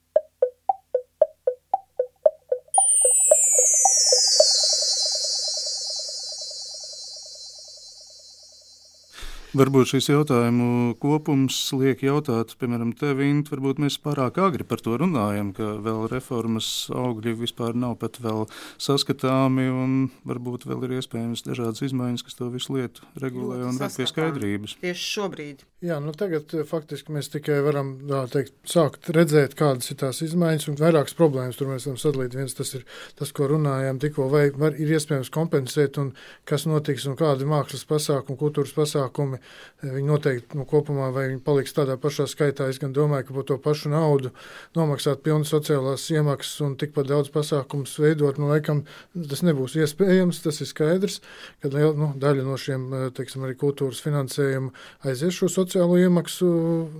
Varbūt 9.54 9.92
šis 9.92 10.08
jautājumu 10.10 10.96
kopums 10.98 11.54
liek 11.78 12.00
jautāt, 12.02 12.56
piemēram, 12.58 12.90
tev, 12.98 13.20
Int, 13.22 13.52
varbūt 13.52 13.78
mēs 13.84 14.00
pārāk 14.02 14.40
agri 14.42 14.66
par 14.66 14.80
to 14.82 14.96
runājam, 14.98 15.52
ka 15.54 15.76
vēl 15.84 16.08
reformas 16.10 16.88
augļi 16.90 17.36
vispār 17.38 17.78
nav 17.78 17.94
pat 18.00 18.18
vēl 18.24 18.48
saskatāmi 18.82 19.68
un 19.70 19.94
varbūt 20.26 20.66
vēl 20.66 20.88
ir 20.88 20.96
iespējams 20.98 21.46
dažādas 21.46 21.84
izmaiņas, 21.86 22.26
kas 22.26 22.40
to 22.40 22.50
visu 22.50 22.74
lietu 22.74 23.06
regulē 23.22 23.60
un 23.68 23.78
ved 23.78 23.94
pie 23.94 24.08
skaidrības. 24.10 24.74
Tieši 24.82 25.06
šobrīd. 25.12 25.62
Jā, 25.84 25.98
nu 26.00 26.14
tagad 26.16 26.48
faktiski 26.64 27.12
mēs 27.12 27.26
tikai 27.28 27.58
varam 27.60 27.90
teikt, 28.32 28.54
sākt 28.70 29.10
redzēt, 29.12 29.52
kādas 29.58 29.90
ir 29.92 29.98
tās 30.00 30.22
izmaiņas 30.24 30.70
un 30.70 30.78
vairākas 30.78 31.16
problēmas. 31.18 31.58
Tur 31.60 31.68
mēs 31.68 31.84
varam 31.84 31.98
sadalīt. 32.00 32.36
Viens 32.38 32.56
tas 32.56 32.70
ir 32.78 32.86
tas, 33.18 33.32
ko 33.36 33.50
runājām 33.50 33.98
tikko, 34.00 34.30
vai 34.32 34.46
var, 34.56 34.78
ir 34.80 34.94
iespējams 34.96 35.28
kompensēt 35.34 35.98
un 36.00 36.14
kas 36.48 36.64
notiks 36.70 37.04
un 37.10 37.18
kādi 37.20 37.44
mākslas 37.50 37.84
pasākumi, 37.90 38.38
kultūras 38.40 38.72
pasākumi. 38.72 39.40
Viņi 39.82 40.08
noteikti 40.08 40.56
nu, 40.56 40.64
kopumā, 40.70 41.10
vai 41.12 41.26
viņi 41.34 41.42
paliks 41.44 41.76
tādā 41.76 41.98
pašā 42.00 42.24
skaitā. 42.32 42.70
Es 42.72 42.80
gan 42.80 42.96
domāju, 42.96 43.28
ka 43.28 43.36
par 43.36 43.48
to 43.52 43.60
pašu 43.66 43.92
naudu 43.92 44.32
nomaksāt 44.78 45.20
pilnu 45.26 45.44
sociālās 45.44 46.06
iemaksas 46.16 46.64
un 46.64 46.78
tikpat 46.80 47.12
daudz 47.12 47.28
pasākumus 47.34 47.98
veidot, 48.00 48.40
nu, 48.40 48.48
laikam 48.54 48.86
tas 49.12 49.44
nebūs 49.44 49.76
iespējams. 49.84 50.40
Tas 50.48 50.64
ir 50.64 50.72
skaidrs, 50.72 51.20
ka 51.60 51.74
nu, 51.76 52.14
daļa 52.24 52.48
no 52.48 52.56
šiem, 52.56 52.88
teiksim, 53.20 53.44
arī 53.44 53.60
kultūras 53.60 54.00
finansējuma 54.06 54.72
aizies 55.04 55.36
šo 55.42 55.52
sociālo 55.52 55.72
sociālo 55.74 55.98
iemaksu 55.98 56.46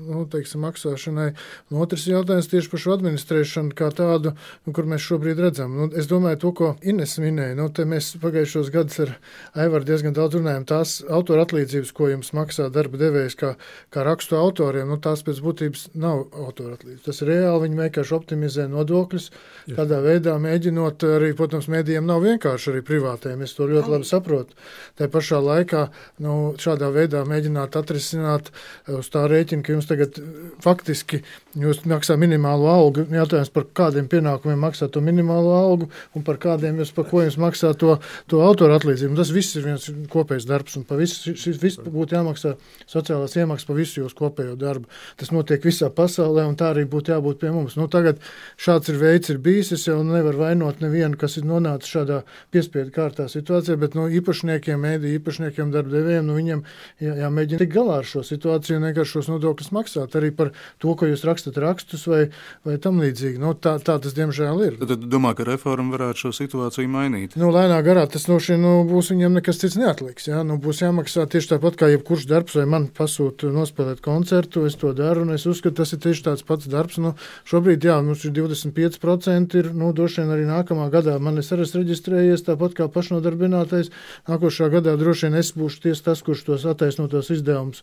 nu, 0.08 0.24
teiksim, 0.30 0.64
maksāšanai. 0.64 1.34
Un 1.70 1.82
otrs 1.82 2.06
jautājums 2.08 2.48
tieši 2.50 2.70
par 2.72 2.80
šo 2.82 2.94
administrēšanu 2.96 3.74
kā 3.76 3.90
tādu, 3.94 4.34
nu, 4.66 4.74
kur 4.74 4.88
mēs 4.90 5.04
šobrīd 5.04 5.38
redzam. 5.38 5.74
Nu, 5.78 5.88
es 5.94 6.08
domāju, 6.10 6.40
to, 6.42 6.52
ko 6.58 6.70
Ines 6.82 7.16
minēja, 7.22 7.54
nu, 7.58 7.68
mēs 7.70 8.14
pagājušos 8.22 8.72
gadus 8.74 9.00
ar 9.04 9.12
Aivaru 9.54 9.86
diezgan 9.86 10.14
daudz 10.16 10.38
runājam. 10.38 10.66
Tās 10.66 10.96
autora 11.06 11.44
atlīdzības, 11.46 11.92
ko 11.94 12.10
jums 12.10 12.32
maksā 12.34 12.68
darba 12.74 12.98
devējs 12.98 13.38
kā, 13.38 13.54
kā 13.94 14.06
rakstu 14.06 14.38
autoriem, 14.40 14.90
nu, 14.90 14.98
tās 14.98 15.22
pēc 15.26 15.42
būtības 15.44 15.86
nav 15.94 16.24
autora 16.32 16.74
atlīdzības. 16.78 17.06
Tas 17.06 17.22
ir 17.22 17.30
reāli, 17.30 17.68
viņi 17.68 17.80
vienkārši 17.82 18.16
optimizē 18.18 18.66
nodokļus, 18.72 19.30
Jā. 19.70 19.78
tādā 19.82 20.00
veidā 20.04 20.36
mēģinot 20.42 21.06
arī, 21.14 21.30
protams, 21.38 21.70
mēdījiem 21.70 22.10
nav 22.10 22.24
vienkārši 22.26 22.72
arī 22.74 22.82
privātiem. 22.86 23.44
Es 23.46 23.54
to 23.54 23.68
ļoti 23.70 23.94
labi 23.94 24.08
saprotu. 24.08 24.58
Tā 24.98 25.08
pašā 25.12 25.40
laikā 25.44 25.86
nu, 26.24 26.54
šādā 26.60 26.90
veidā 26.94 27.22
mēģināt 27.28 27.78
atrisināt 27.78 28.50
uz 28.98 29.10
tā 29.12 29.24
rēķina, 29.30 29.64
ka 29.64 29.74
jums 29.76 29.88
tagad 29.90 30.18
eh, 30.20 30.28
faktiski 30.64 31.22
jūs 31.58 31.82
maksā 31.88 32.16
minimālo 32.20 32.68
algu. 32.70 33.04
Jautājums 33.12 33.50
par 33.54 33.66
kādiem 33.76 34.08
pienākumiem 34.10 34.60
maksā 34.64 34.88
to 34.92 35.02
minimālo 35.04 35.54
algu 35.56 35.88
un 36.14 36.24
par 36.26 36.38
kādiem 36.42 36.80
jūs, 36.82 36.92
par 36.96 37.06
ko 37.10 37.22
jums 37.24 37.38
maksā 37.40 37.72
to, 37.78 37.96
to 38.30 38.42
autora 38.44 38.78
atlīdzību. 38.80 39.16
Tas 39.18 39.32
viss 39.34 39.56
ir 39.58 39.66
viens 39.68 39.86
kopējs 40.12 40.48
darbs 40.48 40.78
un 40.78 40.86
pa 40.88 40.98
visu, 40.98 41.34
šis 41.38 41.60
viss 41.62 41.80
būtu 41.82 42.18
jāmaksā 42.18 42.54
sociālās 42.90 43.36
iemaksas 43.38 43.68
pa 43.68 43.76
visu 43.78 44.02
jūsu 44.02 44.18
kopējo 44.18 44.56
darbu. 44.60 44.90
Tas 45.20 45.32
notiek 45.34 45.64
visā 45.64 45.90
pasaulē 45.94 46.46
un 46.48 46.58
tā 46.58 46.72
arī 46.74 46.86
būtu 46.90 47.14
jābūt 47.14 47.40
pie 47.42 47.52
mums. 47.54 47.78
Nu, 47.78 47.88
tagad 47.92 48.22
šāds 48.60 48.90
ir 48.92 49.00
veids 49.00 49.32
ir 49.32 49.40
bijis, 49.42 49.72
es 49.76 49.86
jau 49.88 50.00
nevaru 50.06 50.44
vainot 50.44 50.82
nevienu, 50.84 51.18
kas 51.20 51.38
ir 51.40 51.48
nonācis 51.48 51.94
šādā 51.94 52.22
piespiedu 52.54 52.92
kārtā 52.94 53.28
situācijā, 53.30 53.78
bet 53.80 53.96
no 53.98 54.08
nu, 54.08 54.14
īpašniekiem, 54.18 54.80
mēdī 54.80 55.14
īpašniekiem, 55.18 55.72
darbdevējiem, 55.74 56.26
nu, 56.28 56.36
viņiem 56.38 56.64
jā, 57.02 57.14
jāmēģina 57.24 57.62
tikt 57.62 57.74
galā 57.74 58.00
ar 58.02 58.08
šo 58.08 58.24
situāciju 58.26 58.78
un 58.80 58.88
vienkārši 58.88 59.18
šos 59.18 59.30
nodokļus 59.32 59.72
maksāt. 59.74 60.16
Arī 60.18 60.30
par 60.34 60.52
to, 60.82 60.94
ko 60.98 61.08
jūs 61.08 61.24
rakstat 61.44 61.60
rakstus 61.60 62.06
vai, 62.06 62.30
vai 62.64 62.78
tam 62.78 63.00
līdzīgi. 63.02 63.38
Nu, 63.40 63.54
tā, 63.54 63.76
tā 63.84 63.98
tas 64.00 64.14
diemžēl 64.16 64.62
ir. 64.64 64.78
Tad, 64.80 64.94
tad 64.94 65.06
domā, 65.12 65.34
ka 65.36 65.44
reforma 65.44 65.94
varētu 65.94 66.24
šo 66.24 66.32
situāciju 66.32 66.88
mainīt? 66.88 67.36
Nu, 67.36 67.50
lēnā 67.52 67.80
garā 67.84 68.06
tas 68.10 68.26
no 68.28 68.38
šī 68.40 68.56
nu, 68.60 68.72
būs 68.88 69.12
viņam 69.12 69.36
nekas 69.38 69.60
cits 69.60 69.76
neatliks. 69.76 70.28
Jā? 70.30 70.42
Nu, 70.46 70.56
būs 70.62 70.82
jāmaksā 70.82 71.26
tieši 71.28 71.54
tāpat 71.54 71.76
kā 71.80 71.90
jebkurš 71.92 72.26
darbs, 72.30 72.56
vai 72.56 72.66
man 72.70 72.88
pasūta 72.88 73.50
nospēlēt 73.52 74.00
koncertu, 74.04 74.64
es 74.68 74.78
to 74.80 74.94
daru 74.96 75.24
un 75.26 75.34
es 75.36 75.46
uzskatu, 75.50 75.76
tas 75.82 75.92
ir 75.92 76.02
tieši 76.04 76.26
tāds 76.30 76.46
pats 76.46 76.70
darbs. 76.70 76.98
Nu, 77.02 77.14
šobrīd, 77.50 77.84
jā, 77.84 77.98
mums 78.04 78.24
ir 78.24 78.34
25% 78.36 79.58
ir, 79.60 79.70
nu, 79.76 79.92
droši 79.96 80.22
vien 80.22 80.34
arī 80.34 80.48
nākamā 80.48 80.88
gadā 80.94 81.18
man 81.20 81.40
es 81.40 81.52
arī 81.54 81.66
reģistrējies 81.68 82.46
tāpat 82.48 82.78
kā 82.78 82.88
pašnodarbinātais. 82.92 83.92
Nākošā 84.30 84.70
gadā 84.72 84.96
droši 85.00 85.28
vien 85.28 85.40
es 85.40 85.52
būšu 85.56 85.86
ties 85.88 86.02
tas, 86.04 86.22
kurš 86.24 86.46
tos 86.48 86.66
attaisnotos 86.68 87.32
izdevumus 87.34 87.82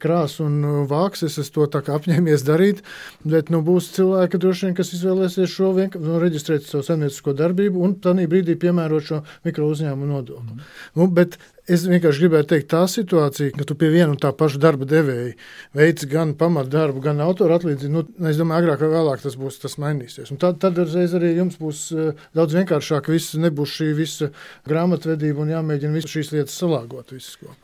krā 0.00 0.18
krās 0.18 0.38
un 0.42 0.58
uh, 0.64 0.78
vāks. 0.88 1.24
Es 1.26 1.52
to 1.54 1.66
tā 1.70 1.82
kā 1.84 1.98
apņēmies 1.98 2.44
darīt, 2.46 2.82
bet 3.24 3.52
nu, 3.54 3.62
būs 3.66 3.90
cilvēki, 3.96 4.40
vien, 4.66 4.74
kas 4.78 4.94
izvēlēsies 4.96 5.52
šo 5.52 5.72
vienkārši 5.76 6.06
nu, 6.06 6.18
reģistrēt 6.22 6.66
savu 6.68 6.86
saimniecisko 6.86 7.36
darbību 7.38 7.84
un 7.84 7.98
tādā 8.04 8.26
brīdī 8.30 8.58
piemērot 8.60 9.08
šo 9.10 9.22
mikro 9.46 9.70
uzņēmumu 9.74 10.10
nodokli. 10.12 10.58
Mm. 10.58 10.66
Nu, 10.98 11.08
bet 11.18 11.38
Es 11.68 11.84
vienkārši 11.84 12.22
gribēju 12.24 12.46
teikt, 12.48 12.70
tā 12.72 12.80
situācija, 12.88 13.52
ka 13.52 13.66
tu 13.68 13.74
pie 13.76 13.90
viena 13.92 14.08
un 14.14 14.18
tā 14.20 14.30
paša 14.32 14.60
darba 14.62 14.86
devēja 14.88 15.34
veids 15.76 16.06
gan 16.08 16.32
pamatdarbu, 16.38 17.02
gan 17.04 17.20
autora 17.20 17.58
atlīdzību. 17.58 17.92
Nu, 17.92 18.04
es 18.30 18.38
domāju, 18.40 18.64
agrāk 18.64 18.84
vai 18.84 18.88
vēlāk 18.94 19.20
tas 19.24 19.36
būs, 19.36 19.58
tas 19.60 19.76
mainīsies. 19.82 20.32
Un 20.32 20.40
tad, 20.40 20.56
tad 20.62 20.80
reiz 20.80 21.12
arī 21.18 21.34
jums 21.36 21.58
būs 21.60 21.82
uh, 21.92 22.22
daudz 22.36 22.56
vienkāršāk. 22.56 23.10
Viss 23.12 23.36
nebūs 23.36 23.74
šī 23.74 23.88
visa 23.98 24.30
grāmatvedība 24.68 25.44
un 25.44 25.52
jāmēģina 25.52 25.98
visas 25.98 26.14
šīs 26.14 26.32
lietas 26.36 26.56
salāgot. 26.56 27.12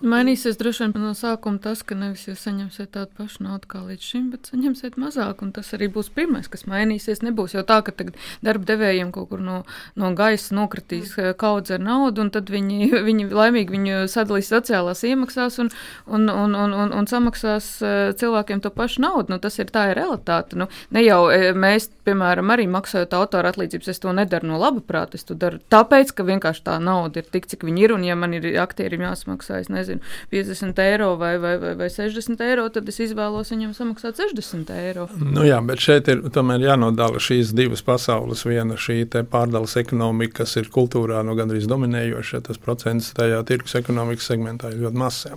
Mainīsies 0.05 0.61
droši 0.61 0.91
vien 0.91 1.07
no 1.07 1.15
sākuma 1.17 1.63
tas, 1.65 1.81
ka 1.81 1.97
nevis 1.97 2.27
jūs 2.29 2.45
saņemsiet 2.45 2.93
tādu 2.99 3.17
pašu 3.17 3.47
naudu 3.49 3.73
kā 3.73 3.83
līdz 3.87 4.11
šim, 4.11 4.29
bet 4.35 4.53
saņemsiet 4.53 5.01
mazāk. 5.01 5.41
Tas 5.57 5.73
arī 5.77 5.89
būs 5.93 6.13
pirmais, 6.13 6.51
kas 6.53 6.67
mainīsies. 6.69 7.25
Nebūs 7.25 7.57
jau 7.57 7.65
tā, 7.65 7.81
ka 7.87 7.97
darba 8.45 8.69
devējiem 8.69 9.11
kaut 9.17 9.31
kur 9.33 9.41
no, 9.45 9.63
no 9.97 10.13
gaisa 10.17 10.57
nokritīs 10.57 11.17
eh, 11.21 11.33
kaudz 11.39 11.73
ar 11.75 11.83
naudu, 11.85 12.25
un 12.25 12.33
tad 12.35 12.53
viņi, 12.53 12.93
viņi 13.09 13.29
laimīgi 13.33 13.75
viņu 13.75 13.94
sadalīs 14.11 14.51
sociālās 14.53 15.05
iemaksās 15.07 15.59
un, 15.63 15.71
un, 16.07 16.29
un, 16.29 16.55
un, 16.55 16.75
un, 16.85 16.93
un 16.95 17.09
samaksās 17.11 17.69
eh, 17.83 18.13
cilvēkiem 18.19 18.63
to 18.65 18.73
pašu 18.75 19.05
naudu. 19.05 19.35
Nu, 19.35 19.41
tas 19.43 19.59
ir 19.61 19.71
tā 19.75 19.89
ir 19.91 19.99
realitāte. 20.01 20.59
Nu, 20.59 20.69
ne 20.95 21.05
jau 21.05 21.21
eh, 21.33 21.51
mēs, 21.57 21.89
piemēram, 22.07 22.53
arī 22.55 22.67
maksājot 22.71 23.17
autora 23.19 23.53
atlīdzības, 23.55 23.91
es 23.93 24.03
to 24.03 24.13
nedaru 24.17 24.51
no 24.53 24.61
laba 24.61 24.83
prāta. 24.85 25.19
Es 25.19 25.27
to 25.29 25.37
daru 25.39 25.61
tāpēc, 25.73 26.15
ka 26.17 26.27
vienkārši 26.27 26.65
tā 26.69 26.79
nauda 26.83 27.23
ir 27.23 27.31
tik, 27.33 27.49
cik 27.51 27.67
viņi 27.67 27.87
ir. 27.87 27.97
Un, 27.97 28.07
ja 28.07 28.19
man 28.19 28.37
ir 28.37 28.49
aktierim 28.63 29.05
jāsamaksā, 29.07 29.61
es 29.65 29.71
nezinu, 29.73 30.03
50 30.35 30.83
eiro 30.85 31.15
vai, 31.21 31.37
vai, 31.43 31.57
vai, 31.63 31.75
vai 31.79 31.91
60 31.93 32.45
eiro, 32.45 32.69
tad 32.75 32.89
es 32.91 33.01
izvēlos 33.05 33.53
viņam 33.55 33.75
samaksāt 33.77 34.21
60 34.23 34.73
eiro. 34.77 35.09
Nu 35.21 35.47
jā, 35.47 35.61
bet 35.65 35.83
šeit 35.85 36.11
ir 36.13 36.25
tomēr 36.35 36.65
jānodala 36.69 37.23
šīs 37.23 37.55
divas 37.57 37.85
pasaules. 37.85 38.45
Viena 38.49 38.79
šī 38.81 39.05
pārdales 39.31 39.77
ekonomika, 39.81 40.43
kas 40.43 40.57
ir 40.61 40.71
kultūrā 40.73 41.23
nu, 41.27 41.37
gandrīz 41.39 41.69
dominējoša, 41.71 42.43
tas 42.49 42.61
procents 42.61 43.13
tajā 43.17 43.41
tirgus 43.49 43.77
ekonomikas 43.85 44.33
segmentā 44.33 44.73
ir 44.73 44.83
ļoti 44.87 45.01
mazs. 45.05 45.29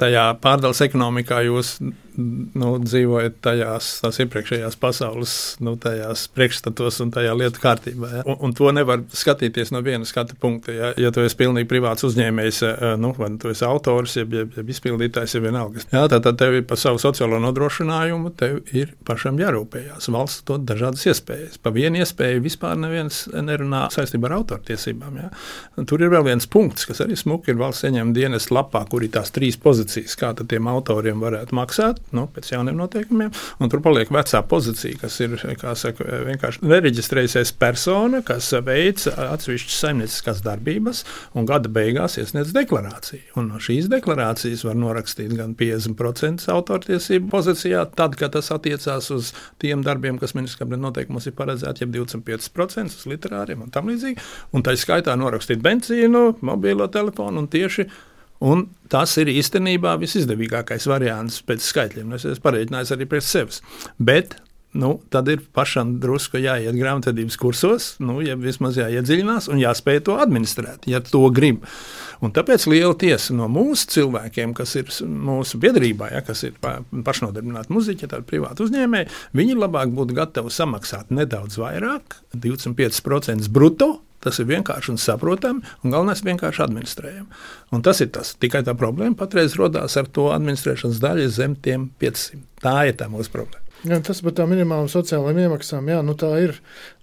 Tajā 0.00 0.28
pārdales 0.44 0.84
ekonomikā 0.86 1.42
jūs 1.48 1.78
nu, 2.20 2.70
dzīvojat 2.82 3.38
tajās 3.44 3.88
iepriekšējās 4.24 4.76
pasaules 4.80 5.34
nu, 5.64 5.76
priekšstatos 6.36 7.00
un 7.04 7.12
tajā 7.14 7.32
lietu 7.36 7.62
kārtībā. 7.62 8.10
Ja? 8.18 8.22
Un, 8.28 8.38
un 8.46 8.54
to 8.56 8.70
nevar 8.74 9.02
skatīties 9.14 9.72
no 9.74 9.82
viena 9.86 10.08
skatu 10.08 10.36
punkta. 10.40 10.74
Ja, 10.74 10.90
ja 11.00 11.12
tu 11.14 11.24
esi 11.24 11.38
pilnīgi 11.38 11.68
privāts 11.70 12.04
uzņēmējs, 12.08 12.60
eh, 12.66 12.84
nu, 13.00 13.12
vai 13.16 13.30
nu 13.34 13.40
tu 13.42 13.52
esi 13.52 13.64
autors, 13.66 14.16
jeb, 14.18 14.34
jeb, 14.36 14.52
jeb 14.58 14.72
izpildītājs, 14.74 15.36
ja 15.36 15.44
vienalga. 15.44 15.84
Ja, 15.92 16.04
tad, 16.10 16.24
tad 16.26 16.40
tev 16.40 16.58
ir 16.58 16.66
par 16.68 16.80
savu 16.80 17.00
sociālo 17.02 17.40
nodrošinājumu, 17.44 18.34
tev 18.40 18.60
ir 18.76 18.94
pašam 19.06 19.38
jārūpējās. 19.40 20.10
Valsts 20.10 20.44
dod 20.48 20.66
dažādas 20.68 21.06
iespējas. 21.10 21.60
Pa 21.62 21.72
vienu 21.74 22.02
iespēju 22.02 22.44
vispār 22.44 22.78
neviens 22.80 23.24
nerunā 23.30 23.86
saistībā 23.94 24.30
ar 24.30 24.38
autortiesībām. 24.40 25.20
Ja. 25.22 25.30
Tur 25.88 26.02
ir 26.02 26.12
vēl 26.12 26.26
viens 26.32 26.48
punkts, 26.50 26.88
kas 26.88 27.02
arī 27.04 27.16
smuki 27.18 27.54
ir 27.54 27.60
valsts 27.60 27.69
ieņēmuma 27.86 28.16
dienas 28.16 28.48
lapā, 28.52 28.82
kur 28.90 29.04
ir 29.06 29.12
tās 29.14 29.32
trīs 29.34 29.58
pozīcijas, 29.60 30.16
kā 30.18 30.32
tiem 30.40 30.68
autoriem 30.70 31.22
varētu 31.22 31.56
maksāt 31.56 32.00
nu, 32.16 32.26
pēc 32.34 32.52
jauniem 32.54 32.78
noteikumiem. 32.80 33.32
Tur 33.70 33.82
paliek 33.84 34.10
vecā 34.12 34.40
pozīcija, 34.50 34.98
kas 35.04 35.18
ir 35.22 35.36
saka, 35.78 36.06
vienkārši 36.26 36.64
nereģistrējusies 36.66 37.52
persona, 37.60 38.22
kas 38.26 38.50
veic 38.66 39.06
atsevišķas 39.10 39.78
saimnieciskās 39.84 40.42
darbības 40.44 41.04
un 41.38 41.46
gada 41.48 41.70
beigās 41.72 42.18
iesniedz 42.20 42.54
deklarāciju. 42.56 43.36
Un 43.40 43.50
no 43.52 43.60
šīs 43.62 43.88
deklarācijas 43.92 44.64
var 44.66 44.78
norakstīt 44.80 45.34
gan 45.38 45.54
50% 45.58 46.48
autortiesību 46.54 47.30
pozīcijā, 47.32 47.84
tad, 47.96 48.16
kad 48.20 48.34
tas 48.34 48.50
attiecās 48.54 49.10
uz 49.14 49.32
tiem 49.62 49.84
darbiem, 49.86 50.18
kas 50.20 50.34
ministrs 50.38 50.58
kabineta 50.60 50.88
noteikumos 50.88 51.28
ir 51.30 51.36
paredzēti, 51.38 51.84
jeb 51.84 51.94
25% 52.00 53.00
uz 53.00 53.06
literāriem 53.10 53.64
un 53.66 53.72
tam 53.74 53.90
līdzīgi. 53.90 54.26
Un 54.56 54.66
tā 54.66 54.74
skaitā 54.78 55.14
norakstīt 55.18 55.62
benzīnu, 55.64 56.24
mobilo 56.46 56.88
telefonu 56.92 57.44
un 57.44 57.49
tieši 57.52 57.88
Un 58.40 58.70
tas 58.88 59.12
ir 59.20 59.28
īstenībā 59.28 59.98
visizdevīgākais 60.00 60.86
variants 60.88 61.42
pēc 61.44 61.64
skaitļiem. 61.66 62.06
Nu, 62.08 62.16
es 62.16 62.24
esmu 62.24 62.46
pareiķinājis 62.46 62.94
arī 62.96 63.06
pēc 63.10 63.26
sevis. 63.28 63.60
Bet 64.00 64.38
nu, 64.80 64.94
tad 65.12 65.28
ir 65.28 65.42
pašam 65.52 65.96
drusku 66.00 66.40
jāiet 66.40 66.78
grāmatvedības 66.78 67.36
kursos, 67.40 67.90
nu, 68.00 68.20
ja 68.24 68.38
vismaz 68.40 68.78
jāiedziļinās 68.80 69.50
un 69.52 69.60
jāspēj 69.60 70.04
to 70.06 70.16
administrēt, 70.22 70.88
ja 70.88 71.02
to 71.04 71.24
grib. 71.34 71.66
Un 72.24 72.32
tāpēc 72.36 72.64
liela 72.70 72.94
tiesa 72.96 73.34
no 73.36 73.48
mūsu 73.50 73.90
cilvēkiem, 73.96 74.54
kas 74.56 74.76
ir 74.78 74.92
mūsu 75.04 75.60
biedrībā, 75.60 76.12
ja, 76.14 76.24
kas 76.24 76.46
ir 76.46 76.56
pašnodarbināti 76.62 77.74
muzeķi, 77.76 78.08
tādi 78.12 78.28
privāti 78.30 78.64
uzņēmēji, 78.64 79.10
viņi 79.36 79.58
labāk 79.58 79.92
būtu 79.96 80.16
gatavi 80.16 80.54
samaksāt 80.54 81.12
nedaudz 81.12 81.60
vairāk, 81.60 82.22
25% 82.36 83.52
brutto 83.52 83.98
Tas 84.20 84.36
ir 84.40 84.50
vienkārši 84.50 84.92
un 84.92 85.00
saprotami, 85.00 85.64
un 85.80 85.94
galvenais 85.94 86.20
vienkārši 86.26 86.64
administrējami. 86.66 87.40
Un 87.72 87.84
tas 87.86 88.02
ir 88.04 88.10
tas. 88.12 88.34
Tikai 88.40 88.60
tā 88.66 88.74
problēma 88.76 89.16
patreiz 89.16 89.56
radās 89.56 89.96
ar 89.96 90.10
to 90.12 90.28
administrēšanas 90.34 91.00
daļu 91.00 91.32
zem 91.32 91.56
tiem 91.64 91.88
500. 92.02 92.44
Tā 92.60 92.76
ir 92.90 92.98
tā 93.00 93.08
mūsu 93.12 93.32
problēma. 93.32 93.64
Jā, 93.88 93.96
tas 94.04 94.18
par 94.20 94.34
tām 94.36 94.50
minimālām 94.52 94.90
sociālajām 94.92 95.38
iemaksām, 95.46 95.86
jā, 95.88 96.02
nu 96.04 96.12
tā 96.20 96.28
ir 96.42 96.58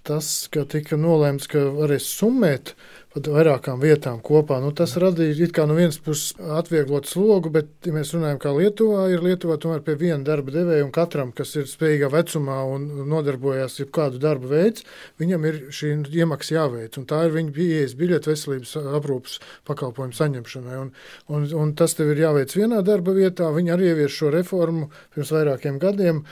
tas, 0.06 0.27
ka 0.53 0.62
tika 0.69 0.99
nolēmts, 0.99 1.49
ka 1.49 1.63
varēs 1.73 2.06
summēt 2.19 2.75
pat 3.17 3.30
vairākām 3.34 3.82
vietām 3.82 4.19
kopā. 4.23 4.60
Nu, 4.62 4.71
tas 4.75 4.93
radīja 5.01 5.47
it 5.47 5.53
kā 5.56 5.65
no 5.67 5.75
vienas 5.77 5.97
puses 6.03 6.36
atvieglot 6.38 7.10
slogu, 7.10 7.49
bet, 7.53 7.69
ja 7.86 7.93
mēs 7.95 8.13
runājam, 8.13 8.39
kā 8.41 8.53
Lietuvā, 8.53 9.08
ir 9.13 9.23
Lietuvā 9.25 9.58
tomēr 9.62 9.82
pie 9.86 9.97
viena 9.99 10.21
darba 10.25 10.53
devēja 10.53 10.86
un 10.86 10.93
katram, 10.93 11.34
kas 11.36 11.56
ir 11.58 11.67
spējīgā 11.69 12.12
vecumā 12.13 12.60
un 12.69 12.88
nodarbojas 13.10 13.80
ar 13.82 13.89
kādu 13.97 14.21
darbu 14.21 14.51
veidu, 14.51 14.86
viņam 15.21 15.47
ir 15.49 15.60
šī 15.73 15.93
iemaksa 16.21 16.58
jāveic. 16.60 16.99
Tā 17.08 17.23
ir 17.25 17.34
viņa 17.36 17.53
pieejas 17.56 17.95
biļete 17.97 18.32
veselības 18.32 18.75
aprūpas 18.99 19.39
pakalpojumu 19.67 20.17
saņemšanai. 20.17 20.80
Un, 20.82 20.93
un, 21.34 21.47
un 21.58 21.73
tas 21.77 21.95
tev 21.97 22.12
ir 22.13 22.23
jāveic 22.25 22.53
vienā 22.58 22.84
darba 22.86 23.15
vietā. 23.15 23.49
Viņi 23.56 23.73
arī 23.73 23.91
ievies 23.93 24.13
šo 24.13 24.32
reformu 24.34 24.89
pirms 25.15 25.34
vairākiem 25.34 25.80
gadiem. 25.82 26.23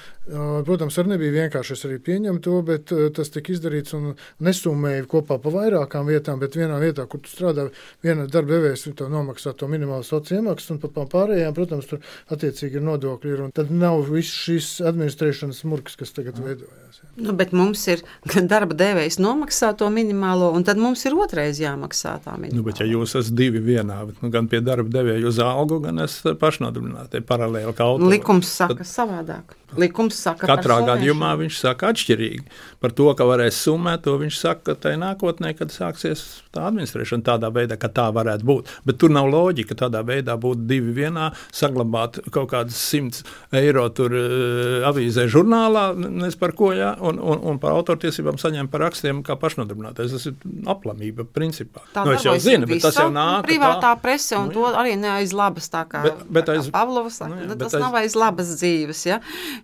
Protams, 0.65 0.98
arī 1.00 1.13
nebija 1.13 1.36
vienkārši 1.45 1.78
arī 1.88 2.00
pieņemu 2.04 2.41
to, 2.43 2.60
bet 2.65 2.93
tas 3.15 3.32
tika 3.34 3.54
izdarīts 3.54 3.93
un 3.98 4.15
nesumēja 4.43 5.06
kopā 5.10 5.38
pa 5.41 5.54
vairākām 5.54 6.10
vietām, 6.10 6.41
bet 6.41 6.58
vienā 6.58 6.75
vietā, 6.82 7.06
kur 7.10 7.22
tu 7.24 7.32
strādā, 7.32 7.68
viena 8.06 8.28
darba 8.32 8.56
devējs 8.56 8.88
tev 8.96 9.12
nomaksā 9.14 9.56
to 9.58 9.70
minimālo 9.72 10.06
sociālo 10.06 10.44
iemaksu, 10.44 10.76
un 10.76 10.82
pa 10.84 11.06
pārējām, 11.12 11.56
protams, 11.58 11.90
tur 11.90 12.02
attiecīgi 12.34 12.80
ir 12.80 12.86
nodokļi. 12.86 13.34
Ir, 13.36 13.44
tad 13.56 13.72
nav 13.74 14.04
viss 14.10 14.44
šīs 14.46 14.70
administrēšanas 14.86 15.64
murgs, 15.70 15.98
kas 16.00 16.14
tagad 16.16 16.40
veidojās. 16.42 17.02
Jā. 17.02 17.10
Nu, 17.26 17.36
bet 17.38 17.54
mums 17.56 17.84
ir 17.92 18.04
gan 18.28 18.50
darba 18.52 18.76
devējs 18.78 19.20
nomaksā 19.24 19.72
to 19.80 19.90
minimālo, 19.94 20.52
un 20.56 20.66
tad 20.68 20.80
mums 20.82 21.06
ir 21.08 21.16
otrais 21.16 21.60
jāmaksā 21.62 22.18
tā 22.26 22.36
minimāla. 22.36 22.60
Nu, 22.60 22.66
bet, 22.68 22.82
ja 22.84 22.90
jūs 22.90 23.16
esat 23.20 23.36
divi 23.38 23.64
vienā, 23.64 24.02
nu, 24.22 24.32
gan 24.34 24.50
pie 24.52 24.62
darba 24.66 24.92
devēja 24.92 25.30
uz 25.30 25.40
algu, 25.44 25.80
gan 25.84 26.04
esat 26.06 26.40
pašnodarbināti 26.42 27.24
paralēli 27.26 27.76
kaut 27.76 28.02
kā. 28.02 28.10
Likums 28.16 28.52
saka 28.52 28.82
tad... 28.82 28.92
savādāk. 28.92 29.56
Likums 29.73 30.17
saka, 30.21 30.47
katrā 30.47 30.78
gadījumā 30.86 31.34
viņš 31.39 31.60
saka 31.60 31.89
atšķirīgi. 31.91 32.45
Par 32.84 32.93
to, 32.95 33.08
ka 33.17 33.25
varēs 33.28 33.58
summēt, 33.65 34.04
to 34.06 34.13
viņš 34.21 34.38
saka 34.38 34.75
tajā 34.78 34.99
nākotnē, 35.01 35.56
kad 35.58 35.73
sāksies 35.73 36.21
tā 36.56 36.67
administrēšana 36.69 37.25
tādā 37.25 37.49
veidā, 37.54 37.78
ka 37.80 37.89
tā 37.91 38.06
varētu 38.15 38.45
būt. 38.47 38.71
Bet 38.88 38.99
tur 39.01 39.12
nav 39.15 39.28
loģika 39.32 39.78
tādā 39.80 40.04
veidā 40.06 40.38
būt 40.39 40.63
divi 40.69 40.93
vienā, 40.95 41.32
saglabāt 41.56 42.21
kaut 42.36 42.51
kādas 42.54 42.78
simts 42.80 43.25
eiro 43.56 43.88
tur 43.95 44.13
uh, 44.15 44.86
avīzē 44.88 45.25
žurnālā, 45.32 45.88
nezinu 45.97 46.39
par 46.39 46.56
ko, 46.58 46.71
jā, 46.75 46.93
un, 47.04 47.19
un, 47.19 47.41
un 47.51 47.60
par 47.62 47.75
autortiesībām 47.80 48.39
saņemt 48.41 48.71
par 48.71 48.86
rakstiem 48.88 49.23
kā 49.25 49.38
pašnodarbinātais. 49.41 50.13
Tas 50.15 50.30
ir 50.30 50.38
aplamība 50.71 51.25
principā. 51.25 51.84
Tā 51.95 52.06
nu, 52.06 52.15
es 52.15 52.25
jau 52.28 52.38
zinu, 52.41 52.69
bet 52.69 52.86
tas 52.86 53.01
jau 53.01 53.10
nāk. 53.13 53.45
Privātā 53.49 53.82
tā, 53.89 53.93
prese, 54.01 54.38
un 54.38 54.49
nu, 54.49 54.54
jā. 54.54 54.71
to 54.71 54.82
arī 54.84 54.95
ne 54.99 55.12
aiz 55.17 55.34
labas, 55.36 55.67
tā 55.73 55.84
kā, 55.89 56.04
bet, 56.06 56.23
bet 56.38 56.54
aiz, 56.54 56.69
kā 56.69 56.75
Pavlovs 56.80 57.19
nu, 57.25 57.41
jā, 57.41 57.58
tas 57.60 57.75
aiz, 57.75 57.82
nav 57.84 57.99
aiz 57.99 58.15
labas 58.19 58.54
dzīves, 58.60 59.04
ja? 59.10 59.19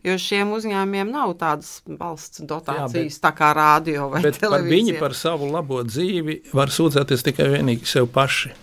Jo 0.05 0.17
šiem 0.21 0.51
uzņēmumiem 0.55 1.11
nav 1.13 1.35
tādas 1.39 1.79
valsts 1.85 2.43
dotācijas, 2.47 2.95
jā, 2.95 3.05
bet, 3.11 3.21
tā 3.23 3.31
kā 3.37 3.51
rādio 3.57 4.09
vai 4.13 4.23
televīzija. 4.25 4.71
Viņi 4.71 4.97
par 5.01 5.15
savu 5.17 5.51
labo 5.51 5.81
dzīvi 5.87 6.41
var 6.57 6.73
sūdzēties 6.73 7.25
tikai 7.29 7.49
vienīgi 7.57 7.89
sev 7.89 8.11
paši. 8.13 8.53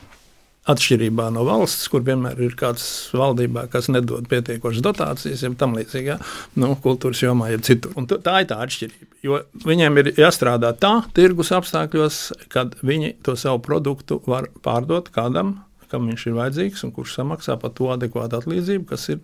Atšķirībā 0.68 1.30
no 1.32 1.46
valsts, 1.48 1.86
kur 1.88 2.02
vienmēr 2.04 2.42
ir 2.44 2.52
kāds 2.58 2.82
valdībā, 3.16 3.62
kas 3.72 3.86
nedod 3.88 4.26
pietiekošas 4.28 4.84
dotācijas, 4.84 5.44
jau 5.46 5.54
tam 5.56 5.72
līdzīgi, 5.78 6.10
ja? 6.10 6.18
nu, 6.60 6.74
kultūras 6.84 7.22
jomā, 7.24 7.48
ja 7.54 7.60
citur. 7.64 7.94
Un 7.96 8.04
tā 8.10 8.42
ir 8.42 8.50
tā 8.50 8.58
atšķirība. 8.66 9.08
Jo 9.24 9.38
viņiem 9.64 10.02
ir 10.02 10.10
jāstrādā 10.20 10.74
tā, 10.76 10.92
tirgus 11.16 11.54
apstākļos, 11.56 12.20
kad 12.52 12.76
viņi 12.84 13.14
to 13.24 13.32
savu 13.40 13.62
produktu 13.64 14.20
var 14.28 14.50
pārdot 14.60 15.08
kādam, 15.14 15.56
kam 15.88 16.08
viņš 16.10 16.26
ir 16.28 16.36
vajadzīgs 16.36 16.84
un 16.84 16.92
kurš 16.92 17.16
samaksā 17.16 17.56
par 17.60 17.72
to 17.76 17.88
adekvātu 17.94 18.42
atlīdzību, 18.42 18.84
kas 18.92 19.08
ir 19.14 19.22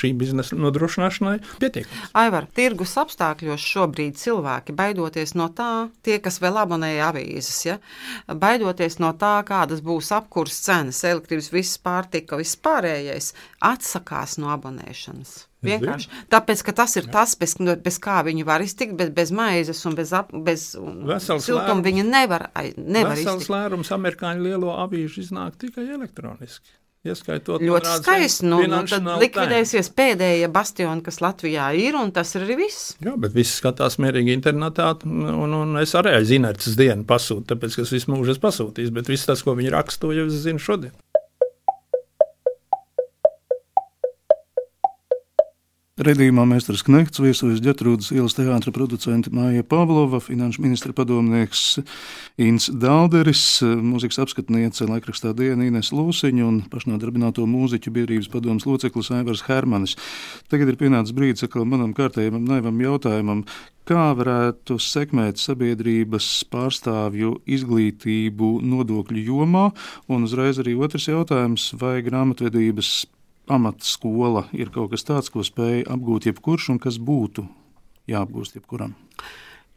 šī 0.00 0.12
biznesa 0.20 0.58
nodrošināšanai 0.58 1.36
pietiekams. 1.62 2.14
Aivar, 2.20 2.48
tirgus 2.56 2.96
apstākļos 3.00 3.66
šobrīd 3.72 4.18
cilvēki 4.20 4.76
baidoties 4.76 5.36
no 5.38 5.50
tā, 5.56 5.90
tie, 6.06 6.18
kas 6.22 6.40
vēl 6.42 6.62
abonēja 6.64 7.10
avīzes, 7.10 7.60
ja, 7.68 7.76
baidoties 8.28 8.98
no 9.02 9.12
tā, 9.20 9.36
kādas 9.48 9.84
būs 9.84 10.10
apkurss 10.16 10.64
cenas, 10.66 11.04
elektrības, 11.04 11.52
viss 11.54 11.78
pārtika, 11.84 12.40
viss 12.40 12.58
pārējais, 12.60 13.34
atsakās 13.72 14.38
no 14.40 14.52
abonēšanas. 14.56 15.38
Vienkārši 15.64 16.08
tāpēc, 16.32 16.62
ka 16.64 16.72
tas 16.76 16.94
ir 16.96 17.06
Jā. 17.06 17.12
tas, 17.18 17.34
bez, 17.36 17.52
bez 17.84 17.98
kā 18.00 18.20
viņi 18.24 18.46
var 18.48 18.64
iztikt, 18.64 18.94
bet 18.96 19.12
bez 19.16 19.32
maizes 19.36 19.82
un 19.88 19.96
bez, 19.98 20.12
ap, 20.16 20.32
bez 20.32 20.70
siltuma 20.72 21.84
viņi 21.84 22.06
nevar, 22.08 22.48
nevar 22.56 23.12
Vesels 23.12 23.20
iztikt. 23.20 23.42
Vesels 23.42 23.50
lērums 23.52 23.92
amerikāņu 23.96 24.46
lielo 24.46 24.72
avīžu 24.80 25.20
iznāk 25.26 25.60
tikai 25.60 25.84
elektroniski. 25.98 26.79
Ieskaitot 27.00 27.62
ļoti 27.64 27.94
skaisti. 28.02 28.44
Nu, 28.44 28.58
nu, 28.68 28.82
tad 28.84 29.06
likvidēsies 29.22 29.88
tēma. 29.88 29.96
pēdējie 30.00 30.50
bastioni, 30.52 31.00
kas 31.06 31.22
Latvijā 31.24 31.70
ir, 31.80 31.96
un 31.96 32.12
tas 32.12 32.34
ir 32.36 32.44
arī 32.44 32.58
viss. 32.58 32.90
Jā, 33.00 33.14
bet 33.20 33.32
viss 33.32 33.56
skatās 33.56 33.96
mierīgi 34.04 34.34
internetā, 34.36 34.90
un, 35.08 35.54
un 35.62 35.80
es 35.80 35.96
arī 35.96 36.12
aiz 36.18 36.32
inerces 36.36 36.76
dienu 36.76 37.08
pasūtu, 37.08 37.46
tāpēc, 37.54 37.78
ka 37.78 37.86
es 37.86 37.94
visu 37.96 38.12
mūžu 38.12 38.34
esmu 38.34 38.44
pasūtījis, 38.44 38.92
bet 38.98 39.08
viss 39.08 39.30
tas, 39.30 39.40
ko 39.46 39.56
viņi 39.56 39.72
raksta, 39.72 40.04
to 40.04 40.12
jau 40.18 40.28
es 40.28 40.42
zinu 40.44 40.60
šodien. 40.60 40.92
Redījumā 46.00 46.46
Mēsters 46.48 46.80
Knekts 46.86 47.20
viesojas 47.20 47.58
Ģetrūdas 47.60 48.06
ielas 48.14 48.32
teātra 48.32 48.72
producente 48.72 49.28
Māja 49.36 49.60
Pavlova, 49.68 50.16
finanšu 50.24 50.62
ministra 50.64 50.94
padomnieks 50.96 51.82
Ins 52.40 52.70
Dalderis, 52.72 53.42
mūzikas 53.60 54.22
apskatniece 54.24 54.88
laikrakstā 54.88 55.34
Diena 55.36 55.66
Ines 55.68 55.90
Lūsiņa 55.92 56.46
un 56.46 56.62
pašnodarbināto 56.72 57.44
mūziķu 57.44 57.92
biedrības 57.98 58.30
padomas 58.32 58.64
loceklis 58.64 59.12
Aivars 59.18 59.44
Hermanis. 59.44 59.98
Tagad 60.48 60.72
ir 60.72 60.80
pienācis 60.80 61.12
brīdis 61.20 61.44
atkal 61.44 61.68
manam 61.68 61.92
kārtējumam 61.92 62.48
naivam 62.48 62.80
jautājumam, 62.80 63.44
kā 63.84 64.08
varētu 64.16 64.80
sekmēt 64.80 65.36
sabiedrības 65.42 66.32
pārstāvju 66.48 67.42
izglītību 67.44 68.54
nodokļu 68.72 69.28
jomā, 69.28 69.68
un 70.08 70.24
uzreiz 70.24 70.64
arī 70.64 70.78
otrs 70.80 71.12
jautājums, 71.12 71.74
vai 71.76 71.98
grāmatvedības 72.08 73.02
amatskola 73.50 74.46
ir 74.56 74.70
kaut 74.74 74.92
kas 74.94 75.06
tāds, 75.06 75.30
ko 75.32 75.44
spēj 75.46 75.84
apgūt 75.90 76.30
jebkurš 76.30 76.70
un 76.74 76.82
kas 76.82 77.00
būtu 77.02 77.46
jāapgūst 78.10 78.58
jebkuram. 78.58 78.94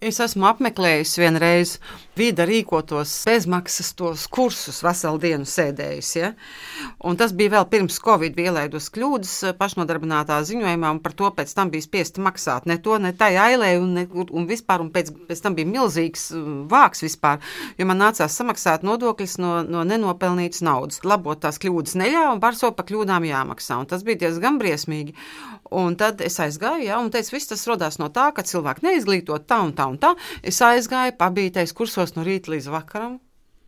Es 0.04 0.18
esmu 0.20 0.50
apmeklējusi 0.50 1.22
vienreiz 1.22 1.78
vida 2.20 2.44
rīkotos 2.46 3.12
bezmaksas 3.24 3.94
tos 3.96 4.26
kursus, 4.28 4.82
veselu 4.84 5.20
dienu 5.22 5.48
sēdējusi. 5.48 6.18
Ja? 6.20 6.32
Un 7.08 7.16
tas 7.20 7.32
bija 7.38 7.54
vēl 7.54 7.68
pirms 7.72 8.02
Covid 8.04 8.36
bija 8.36 8.52
ielaidos 8.52 8.89
kļūdas 8.94 9.56
pašnodarbinātā 9.62 10.42
ziņojumā, 10.50 10.92
un 10.98 11.00
par 11.06 11.16
to 11.16 11.30
pēc 11.38 11.54
tam 11.56 11.72
bija 11.72 11.86
spiesti 11.86 12.24
maksāt. 12.26 12.68
Ne 12.68 12.78
to, 12.84 12.98
ne 13.00 13.13
tai 13.16 13.32
ailē, 13.39 13.72
un, 13.80 13.96
ne, 13.96 14.04
un 14.12 14.50
vispār, 14.50 14.84
un 14.84 14.92
pēc, 14.92 15.13
pēc 15.30 15.46
tam 15.46 15.56
bija 15.56 15.72
milzīgs 15.72 16.28
uh, 16.36 16.52
vāks 16.70 17.06
vispār, 17.06 17.39
jo 17.80 17.88
man 17.88 18.04
nācās 18.04 18.36
samaksāt 18.42 18.84
nodokļus 18.84 19.39
no, 19.39 19.56
no 19.63 19.88
nenopelnītas 19.88 20.66
naudas. 20.68 21.00
Labot 21.08 21.46
tās 21.48 21.62
kļūdas 21.63 21.96
neļāva, 22.04 22.36
un 22.36 22.44
par 22.44 22.60
so 22.60 22.74
pa 22.76 22.84
kļūdām 22.92 23.30
jāmaksā, 23.32 23.80
un 23.80 23.88
tas 23.88 24.04
bija 24.04 24.26
diezgan 24.28 24.60
briesmīgi. 24.60 25.16
Un 25.74 25.96
tad 25.98 26.20
es 26.22 26.36
aizgāju, 26.44 26.84
ja, 26.86 27.00
un 27.02 27.10
teicu, 27.10 27.34
viss 27.34 27.50
tas 27.50 27.63
radās 27.66 27.98
no 27.98 28.12
tā, 28.13 28.28
ka 28.36 28.44
cilvēki 28.46 28.84
neizglītot 28.86 29.48
tā 29.50 29.58
un 29.63 29.72
tā 29.74 29.88
un 29.94 30.02
tā. 30.02 30.14
Es 30.44 30.62
aizgāju, 30.66 31.16
pabīties 31.20 31.76
kursos 31.78 32.16
no 32.18 32.26
rīta 32.26 32.54
līdz 32.54 32.72
vakaram, 32.74 33.20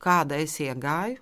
kāda 0.02 0.42
es 0.42 0.58
iegāju, 0.64 1.22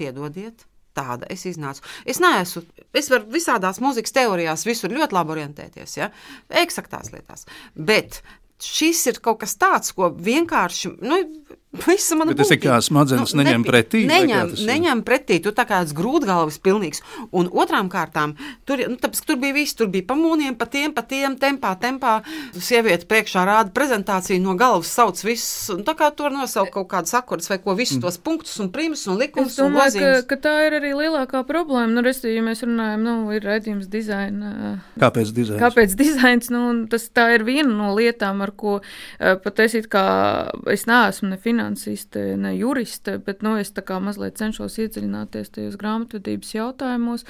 piedodiet. 0.00 0.66
Tāda 0.90 1.28
es 1.30 1.44
iznācu. 1.46 1.84
Es 2.02 2.18
neesmu, 2.18 2.64
es 2.98 3.06
varu 3.12 3.30
visādās 3.30 3.78
mūzikas 3.80 4.10
teorijās, 4.16 4.66
visur 4.66 4.90
ļoti 4.90 5.14
labi 5.14 5.36
orientēties, 5.36 5.92
ja, 6.00 6.08
eksaktās 6.62 7.12
lietās. 7.14 7.46
Bet 7.78 8.18
šis 8.60 9.04
ir 9.12 9.20
kaut 9.22 9.38
kas 9.44 9.54
tāds, 9.60 9.94
ko 9.94 10.10
vienkārši, 10.10 10.90
nu, 11.06 11.20
Visa 11.70 12.16
mana. 12.18 12.34
Tas 12.34 12.50
ir 12.50 12.58
kā 12.58 12.80
smadzenes 12.82 13.30
nu, 13.30 13.44
neņem 13.44 13.62
pretī. 13.62 14.00
Neņem, 14.10 14.56
neņem 14.66 15.02
pretī, 15.06 15.36
tu 15.38 15.52
tā 15.54 15.62
kā 15.68 15.84
esi 15.84 15.94
grūtgalvis 15.94 16.58
pilnīgs. 16.64 16.98
Un 17.30 17.46
otrām 17.46 17.86
kārtām, 17.92 18.32
tur, 18.66 18.80
nu, 18.90 18.96
tāpēc, 18.98 19.20
tur 19.28 19.38
bija 19.38 19.54
viss, 19.54 19.76
tur 19.78 19.86
bija 19.92 20.08
pamūniem, 20.08 20.56
pa 20.58 20.66
tiem, 20.66 20.90
pa 20.96 21.04
tiem, 21.06 21.36
tempā, 21.38 21.76
tempā. 21.78 22.16
Sieviete 22.58 23.06
priekšā 23.06 23.44
rāda 23.46 23.70
prezentāciju 23.76 24.42
no 24.42 24.56
galvas, 24.58 24.90
sauc 24.90 25.22
visus, 25.22 25.68
un 25.70 25.84
tā 25.86 25.94
kā 25.94 26.08
tur 26.10 26.34
nosaukt 26.34 26.72
kaut 26.74 26.88
kādas 26.90 27.14
akordus 27.14 27.46
vai 27.52 27.60
ko, 27.62 27.76
visus 27.78 28.00
mm. 28.00 28.02
tos 28.02 28.18
punktus 28.18 28.58
un 28.58 28.72
primus 28.74 29.06
un 29.06 29.20
likumus. 29.22 29.54
Es 29.54 29.62
domāju, 29.62 30.02
ka, 30.02 30.10
ka 30.34 30.40
tā 30.48 30.56
ir 30.66 30.78
arī 30.80 30.90
lielākā 30.98 31.44
problēma. 31.46 31.86
Nu, 31.94 32.02
resti, 32.02 32.34
ja 32.34 32.42
mēs 32.42 32.64
runājam, 32.66 33.06
nu, 33.06 33.16
ir 33.36 33.46
redzījums 33.46 33.86
dizaina. 33.94 34.74
Kāpēc 34.98 35.30
dizains? 35.38 35.62
Kāpēc 35.62 35.94
dizains? 36.02 36.50
Nu, 36.50 36.66
tas 36.90 37.06
tā 37.14 37.30
ir 37.38 37.46
viena 37.46 37.70
no 37.70 37.94
lietām, 37.94 38.42
ar 38.42 38.56
ko 38.58 38.80
pat 39.20 39.62
es 39.62 39.78
it 39.78 39.86
kā, 39.92 40.02
es 40.74 40.88
neesmu 40.90 41.30
ne 41.30 41.38
finansējis 41.38 41.59
finansiste, 41.60 42.36
ne 42.36 42.56
juriste, 42.56 43.18
bet 43.18 43.42
nu, 43.42 43.56
es 43.58 43.72
mazliet 44.00 44.38
cenšos 44.38 44.78
iedziļināties 44.78 45.52
tajos 45.52 45.76
grāmatvedības 45.76 46.54
jautājumos. 46.54 47.24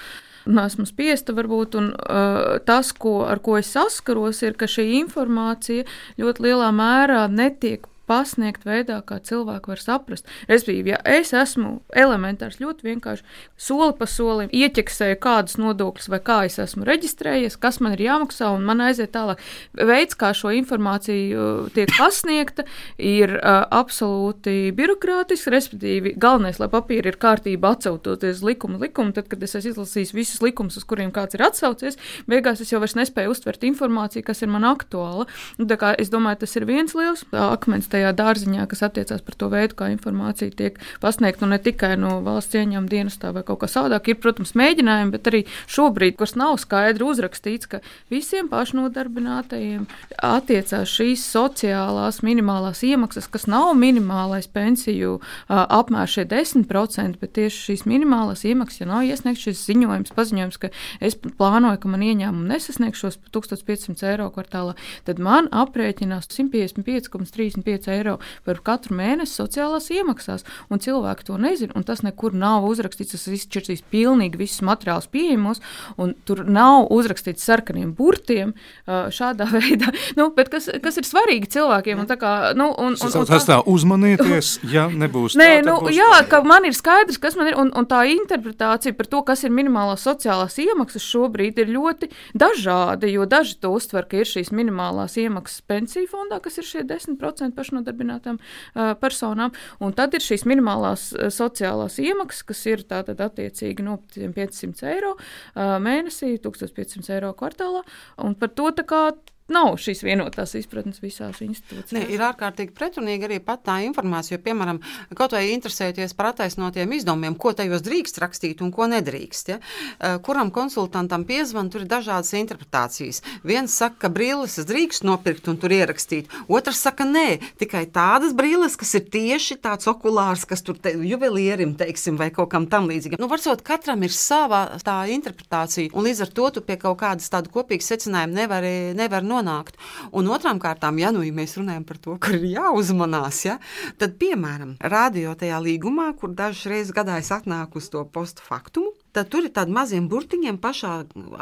Esmu 0.47 0.87
spiesta, 0.88 1.35
varbūt, 1.37 1.77
un 1.77 1.90
uh, 1.93 2.59
tas, 2.64 2.93
ko, 2.93 3.27
ar 3.27 3.40
ko 3.43 3.59
es 3.59 3.73
saskaros, 3.75 4.43
ir, 4.43 4.55
ka 4.55 4.66
šī 4.66 4.87
informācija 5.03 5.85
ļoti 6.19 6.47
lielā 6.47 6.71
mērā 6.73 7.27
netiek 7.29 7.89
pasniegt 8.11 8.66
veidā, 8.66 8.99
kā 9.07 9.20
cilvēki 9.23 9.70
var 9.70 9.83
saprast. 9.83 10.29
Respektīvi, 10.51 10.94
ja 10.94 11.01
es 11.07 11.33
esmu 11.37 11.79
elementārs, 11.96 12.59
ļoti 12.62 12.88
vienkārši 12.88 13.27
soli 13.61 13.94
pa 13.99 14.09
solim 14.11 14.51
ieķeksēju, 14.51 15.18
kādus 15.23 15.59
nodokļus 15.61 16.11
vai 16.11 16.20
kā 16.27 16.38
es 16.49 16.59
esmu 16.62 16.87
reģistrējies, 16.88 17.59
kas 17.62 17.81
man 17.85 17.94
ir 17.96 18.05
jāmaksā, 18.09 18.51
un 18.57 18.66
man 18.66 18.83
aiziet 18.85 19.12
tālāk. 19.14 19.42
Veids, 19.79 20.18
kā 20.18 20.33
šo 20.37 20.53
informāciju 20.57 21.40
uh, 21.40 21.70
tiek 21.75 21.92
pasniegta, 21.96 22.66
ir 22.99 23.37
uh, 23.38 23.62
absolūti 23.81 24.73
birokrātisks, 24.77 25.51
respektīvi, 25.53 26.14
galvenais, 26.20 26.59
lai 26.62 26.70
papīri 26.73 27.12
ir 27.12 27.20
kārtībā 27.20 27.75
atsautoties 27.77 28.42
likumu 28.46 28.81
likumu, 28.83 29.14
tad, 29.16 29.29
kad 29.31 29.42
es 29.46 29.57
esmu 29.59 29.75
izlasījis 29.75 30.14
visus 30.16 30.42
likumus, 30.44 30.79
uz 30.81 30.87
kuriem 30.88 31.12
kāds 31.14 31.37
ir 31.37 31.44
atsaucies, 31.46 31.99
beigās 32.31 32.62
es 32.62 32.73
jau 32.73 32.81
vairs 32.83 32.96
nespēju 32.99 33.35
uztvert 33.35 33.64
informāciju, 33.68 34.25
kas 34.27 34.42
ir 34.42 34.51
man 34.53 34.66
aktuāla. 34.68 35.29
Nu, 35.61 35.68
es 36.01 36.11
domāju, 36.12 36.42
tas 36.42 36.57
ir 36.59 36.66
viens 36.68 36.94
liels 36.96 37.25
akmens 37.37 37.88
tajā 37.90 38.00
dārziņā, 38.17 38.67
kas 38.71 38.85
attiecās 38.87 39.23
par 39.27 39.37
to 39.39 39.51
veidu, 39.53 39.77
kā 39.79 39.91
informācija 39.93 40.53
tiek 40.57 40.79
pasniegta 41.03 41.47
nu, 41.47 41.55
ne 41.55 41.61
tikai 41.63 41.95
no 42.01 42.19
valsts 42.25 42.59
ieņēmuma 42.59 42.91
dienestā 42.91 43.33
vai 43.37 43.45
kaut 43.47 43.63
kā 43.63 43.71
savādāk. 43.71 44.11
Ir, 44.13 44.19
protams, 44.23 44.55
mēģinājumi, 44.59 45.15
bet 45.15 45.31
arī 45.31 45.43
šobrīd, 45.71 46.17
kas 46.21 46.37
nav 46.39 46.57
skaidri 46.63 47.07
uzrakstīts, 47.07 47.71
ka 47.71 47.83
visiem 48.13 48.51
pašnodarbinātajiem 48.51 49.87
attiecās 50.31 50.91
šīs 50.91 51.25
sociālās 51.31 52.21
minimālās 52.27 52.83
iemaksas, 52.87 53.29
kas 53.31 53.47
nav 53.51 53.73
minimālais 53.79 54.49
pensiju 54.51 55.19
apmērs 55.49 56.17
šie 56.19 56.27
10%, 56.31 57.21
bet 57.21 57.35
tieši 57.39 57.65
šīs 57.71 57.87
minimālās 57.89 58.45
iemaksas, 58.49 58.83
ja 58.83 58.91
nav 58.91 59.07
iesniegts 59.09 59.47
šis 59.47 59.65
ziņojums, 59.69 60.15
paziņojums, 60.17 60.61
ka 60.61 60.73
es 61.01 61.17
plānoju, 61.21 61.81
ka 61.83 61.91
man 61.93 62.05
ieņēmumi 62.07 62.51
nesasniegs 62.51 63.01
šos 63.03 63.19
1500 63.35 64.09
eiro 64.13 64.29
kvartālā, 64.35 64.77
tad 65.07 65.23
man 65.23 65.49
aprēķinās 65.55 66.31
155,35 66.31 67.89
eiro 67.92 68.18
par 68.46 68.61
katru 68.64 68.96
mēnesi 68.98 69.37
sociālās 69.40 69.90
iemaksās. 69.94 70.46
Un 70.70 70.83
cilvēki 70.83 71.26
to 71.29 71.38
nezina, 71.40 71.74
un 71.79 71.87
tas 71.87 72.05
nekur 72.07 72.37
nav 72.37 72.66
uzrakstīts. 72.68 73.16
Tas 73.16 73.26
ir 73.29 73.83
pilnīgi 73.90 74.38
visus 74.40 74.62
materiālus 74.66 75.09
pieejamos, 75.11 75.61
un 76.00 76.14
tur 76.29 76.44
nav 76.48 76.88
uzrakstīts 76.94 77.44
sarkaniem 77.46 77.92
burtiem 77.96 78.55
šādā 78.87 79.48
veidā. 79.57 79.92
Nu, 80.18 80.31
kas, 80.35 80.70
kas 80.83 81.00
ir 81.00 81.09
svarīgi 81.09 81.50
cilvēkiem? 81.57 82.03
Un, 82.03 82.11
kā, 82.20 82.35
nu, 82.59 82.70
un, 82.74 82.96
un, 82.96 83.14
un, 83.20 83.29
tas 83.29 83.46
tā 83.48 83.61
uzmanieties, 83.68 84.59
ja 84.70 84.87
nebūs 84.90 85.37
Nē, 85.38 85.50
tā, 85.61 85.66
nu, 85.68 85.76
būs 85.85 85.96
jā, 85.96 86.09
tā, 86.16 86.22
ka 86.33 86.42
man 86.46 86.66
ir 86.68 86.76
skaidrs, 86.76 87.20
kas 87.22 87.37
man 87.38 87.50
ir, 87.50 87.59
un, 87.61 87.72
un 87.76 87.88
tā 87.90 88.03
interpretācija 88.11 88.96
par 88.98 89.09
to, 89.11 89.22
kas 89.26 89.44
ir 89.46 89.55
minimālās 89.55 90.05
sociālās 90.07 90.59
iemaksas 90.62 91.07
šobrīd 91.07 91.61
ir 91.62 91.72
ļoti 91.74 92.11
dažāda, 92.38 93.09
jo 93.11 93.26
daži 93.31 93.59
to 93.62 93.72
uztver, 93.76 94.07
ka 94.11 94.20
ir 94.20 94.31
šīs 94.31 94.53
minimālās 94.55 95.16
iemaksas 95.20 95.64
pensiju 95.70 96.09
fondā, 96.11 96.40
kas 96.42 96.61
ir 96.61 96.68
šie 96.68 96.85
10% 96.88 97.57
pašnodarbinātām 97.81 98.38
uh, 98.40 98.93
personām, 99.01 99.55
un 99.81 99.95
tad 99.97 100.14
ir 100.14 100.25
šīs 100.25 100.47
minimālās 100.49 101.11
sociālās 101.33 101.99
iemaksas, 102.03 102.47
kas 102.47 102.64
ir 102.66 102.85
tātad 102.88 103.21
attiecīgi 103.21 103.85
no 103.87 103.99
500 104.14 104.88
eiro 104.93 105.16
uh, 105.16 105.79
mēnesī, 105.83 106.37
1500 106.43 107.16
eiro 107.16 107.35
kvartālā, 107.35 107.85
un 108.25 108.37
par 108.38 108.53
to 108.55 108.71
tā 108.77 108.87
kā 108.87 109.05
nav 109.53 109.77
šīs 109.81 110.03
vienotās 110.07 110.55
izpratnes 110.59 111.01
visās 111.03 111.41
institūcijās. 111.45 111.95
Ne, 111.97 112.05
ir 112.15 112.23
ārkārtīgi 112.25 112.75
pretrunīgi 112.77 113.27
arī 113.29 113.41
pat 113.45 113.65
tā 113.69 113.81
informācija, 113.87 114.39
jo, 114.39 114.43
piemēram, 114.45 114.81
kaut 115.19 115.35
vai 115.37 115.47
interesēties 115.55 116.15
par 116.19 116.31
attaisnotiem 116.33 116.93
izdevumiem, 116.97 117.37
ko 117.41 117.53
tajos 117.57 117.85
drīkst 117.87 118.21
rakstīt 118.23 118.63
un 118.65 118.73
ko 118.75 118.89
nedrīkst. 118.91 119.53
Ja? 119.53 119.59
Eh, 119.61 120.17
kuram 120.25 120.53
konsultantam 120.55 121.25
piezvan, 121.29 121.71
tur 121.73 121.85
ir 121.85 121.91
dažādas 121.91 122.33
interpretācijas. 122.39 123.23
Viens 123.47 123.75
saka, 123.75 124.07
ka 124.07 124.13
brīles 124.13 124.59
drīkst 124.67 125.05
nopirkt 125.07 125.51
un 125.51 125.59
tur 125.61 125.75
ierakstīt, 125.75 126.31
otrs 126.49 126.83
saka, 126.87 127.07
nē, 127.09 127.41
tikai 127.61 127.87
tādas 127.93 128.35
brīles, 128.37 128.77
kas 128.81 128.95
ir 128.99 129.07
tieši 129.13 129.59
tāds 129.63 129.89
okulārs, 129.91 130.47
kas 130.49 130.65
tur 130.67 130.79
te, 130.79 130.95
juvelierim, 130.95 131.75
teiksim, 131.79 132.19
vai 132.21 132.31
kaut 132.35 132.51
kam 132.55 132.69
tam 132.71 132.89
līdzīgam. 132.91 133.21
Nu, 133.21 133.29
varbūt 133.31 133.65
katram 133.67 134.03
ir 134.07 134.15
sava 134.15 134.63
tā 134.85 135.03
interpretācija, 135.13 135.93
un 135.95 136.07
līdz 136.07 136.25
ar 136.27 136.35
to 136.37 136.51
tu 136.57 136.65
pie 136.65 136.79
kaut 136.81 137.01
kādas 137.03 137.31
tādu 137.33 137.53
kopīgu 137.53 137.85
secinājumu 137.85 138.37
nevari, 138.37 138.75
nevari 138.99 139.27
nonākt 139.27 139.39
nonākt. 139.40 139.79
Un 140.12 140.29
otrām 140.31 140.61
kārtām, 140.62 140.98
ja 141.00 141.11
nu 141.14 141.24
ja 141.24 141.33
mēs 141.35 141.57
runājam 141.59 141.85
par 141.88 142.00
to, 142.03 142.16
ka 142.20 142.35
ir 142.37 142.46
jāuzmanās, 142.53 143.42
ja, 143.46 143.59
tad, 144.00 144.16
piemēram, 144.20 144.76
radio 144.81 145.35
tajā 145.38 145.61
līgumā, 145.64 146.11
kur 146.20 146.35
dažas 146.37 146.68
reizes 146.70 146.94
gadā 146.96 147.18
es 147.20 147.33
atnāku 147.35 147.81
uz 147.81 147.90
to 147.92 148.05
postu 148.05 148.44
faktumu, 148.44 148.92
tad 149.16 149.31
tur 149.33 149.46
ir 149.46 149.55
tādi 149.55 149.74
maziem 149.74 150.09
burtiņiem 150.11 150.61
pašā 150.62 150.92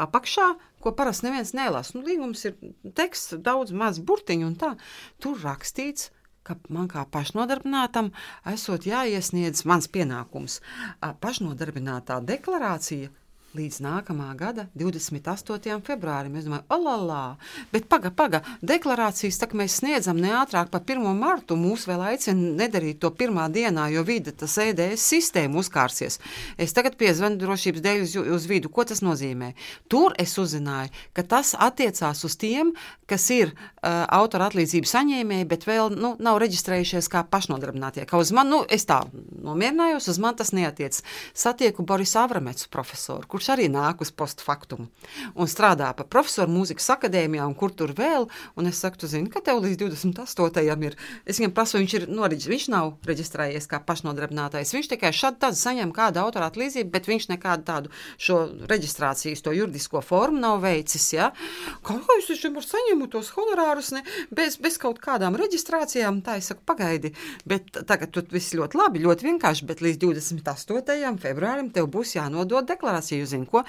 apakšā, 0.07 0.53
ko 0.79 0.93
parasti 0.95 1.27
neviens 1.27 1.53
nelasa. 1.57 1.97
Nu, 1.97 2.05
līgums 2.07 2.45
ir 2.47 2.55
teksts, 2.95 3.35
daudz 3.43 3.75
maz 3.75 3.99
burtiņu 3.99 4.47
un 4.47 4.55
tā. 4.59 4.73
Tur 5.19 5.39
rakstīts, 5.43 6.09
ka 6.47 6.55
man 6.73 6.87
kā 6.89 7.03
pašnodarbinātam 7.11 8.13
esot 8.49 8.87
jāiesniedz 8.87 9.65
mans 9.69 9.89
pienākums. 9.91 10.61
Pašnodarbinātā 11.21 12.21
deklarācija 12.25 13.11
līdz 13.57 13.79
nākamā 13.81 14.29
gada 14.37 14.67
28. 14.77 15.79
februārim. 15.85 16.35
Es 16.37 16.45
domāju, 16.45 16.65
olālā, 16.75 17.23
bet 17.73 17.87
paga, 17.89 18.11
paga, 18.13 18.41
deklarācijas 18.61 19.39
tā, 19.41 19.49
mēs 19.57 19.79
sniedzam 19.81 20.19
ne 20.21 20.31
ātrāk 20.37 20.69
par 20.73 20.83
1. 20.85 21.01
martu. 21.17 21.57
Mūs 21.59 21.87
vēl 21.89 22.03
aicina 22.11 22.53
nedarīt 22.63 22.99
to 23.01 23.09
pirmā 23.15 23.47
dienā, 23.53 23.87
jo 23.93 24.03
vide 24.05 24.33
tas 24.37 24.57
EDS 24.61 25.05
sistēma 25.13 25.59
uzkārsies. 25.61 26.19
Es 26.61 26.75
tagad 26.77 26.97
piezvanu 26.99 27.39
drošības 27.41 27.85
dēļ 27.85 28.05
uz, 28.05 28.15
uz 28.37 28.47
vidu. 28.49 28.69
Ko 28.73 28.85
tas 28.85 29.01
nozīmē? 29.05 29.53
Tur 29.89 30.13
es 30.21 30.35
uzzināju, 30.41 30.93
ka 31.17 31.25
tas 31.25 31.55
attiecās 31.57 32.23
uz 32.27 32.37
tiem, 32.39 32.73
kas 33.09 33.25
ir 33.33 33.55
uh, 33.55 34.05
autora 34.13 34.49
atlīdzību 34.51 34.89
saņēmēji, 34.89 35.49
bet 35.49 35.65
vēl 35.65 35.95
nu, 35.97 36.13
nav 36.21 36.37
reģistrējušies 36.43 37.09
kā 37.09 37.25
pašnodarbinātie. 37.25 38.05
Kā 38.09 38.21
uz 38.21 38.33
mani, 38.35 38.53
nu, 38.53 38.61
es 38.69 38.85
tā 38.89 39.01
nomierinājos, 39.09 40.11
uz 40.13 40.21
mani 40.21 40.37
tas 40.39 40.53
neatiec. 40.53 41.01
Satieku 41.33 41.85
Borisu 41.87 42.21
Avramecu 42.21 42.69
profesoru, 42.73 43.25
kurš 43.39 43.53
arī 43.55 43.69
nāk 43.71 44.03
uz 44.03 44.11
postfaktumu 44.11 44.89
un 45.39 45.47
strādā 45.47 45.89
par 45.95 46.07
profesoru 46.11 46.51
mūzikas 46.51 46.89
akadēmijā 46.97 47.45
un 47.47 47.55
kur 47.57 47.71
tur 47.71 47.93
vēl. 47.95 48.27
Un 48.59 48.67
es 48.69 48.79
saku, 48.81 48.99
tu 48.99 49.07
zini, 49.09 49.29
ka 49.31 49.41
tev 49.45 49.61
līdz 49.63 49.79
28. 49.79 50.85
ir. 50.85 50.97
Es 51.25 51.39
viņam 51.39 51.53
prasu, 51.55 51.77
viņš 51.79 51.95
ir 51.95 52.05
noreģistrējies, 52.11 52.49
viņš 52.49 52.67
nav 52.73 52.91
reģistrējies 53.07 53.69
kā 53.69 53.79
pašnodarbinātais. 53.85 54.73
Viņš 54.75 54.89
tikai 54.93 55.11
šādi 55.15 55.39
tad 55.43 55.57
saņem 55.59 55.93
kādu 55.95 56.21
autora 56.23 56.49
atlīdzību, 56.49 56.91
bet 56.91 57.07
viņš 57.09 57.29
nekādu 57.31 57.67
tādu 57.67 57.93
šo 58.19 58.41
reģistrācijas, 58.69 59.43
to 59.45 59.53
juridisko 59.55 60.01
formu 60.05 60.41
nav 60.43 60.59
veicis. 60.65 61.07
Ja? 61.15 61.31
Kā 61.85 61.95
es 62.17 62.29
taču 62.29 62.51
varu 62.55 62.65
saņemt 62.65 63.11
tos 63.13 63.31
honorārus 63.37 63.93
ne, 63.95 64.03
bez, 64.35 64.59
bez 64.61 64.79
kaut 64.81 64.99
kādām 65.03 65.37
reģistrācijām? 65.39 66.21
Tā 66.25 66.39
es 66.41 66.51
saku, 66.51 66.65
pagaidi. 66.67 67.13
Bet 67.49 67.71
tagad 67.87 68.11
tur 68.15 68.27
viss 68.33 68.55
ļoti 68.57 68.79
labi, 68.79 69.03
ļoti 69.05 69.29
vienkārši, 69.29 69.69
bet 69.69 69.83
līdz 69.85 70.01
28. 70.03 71.15
februārim 71.21 71.71
tev 71.73 71.89
būs 71.93 72.15
jānodod 72.17 72.67
deklarācija 72.69 73.28
zini, 73.29 73.47
ko 73.49 73.63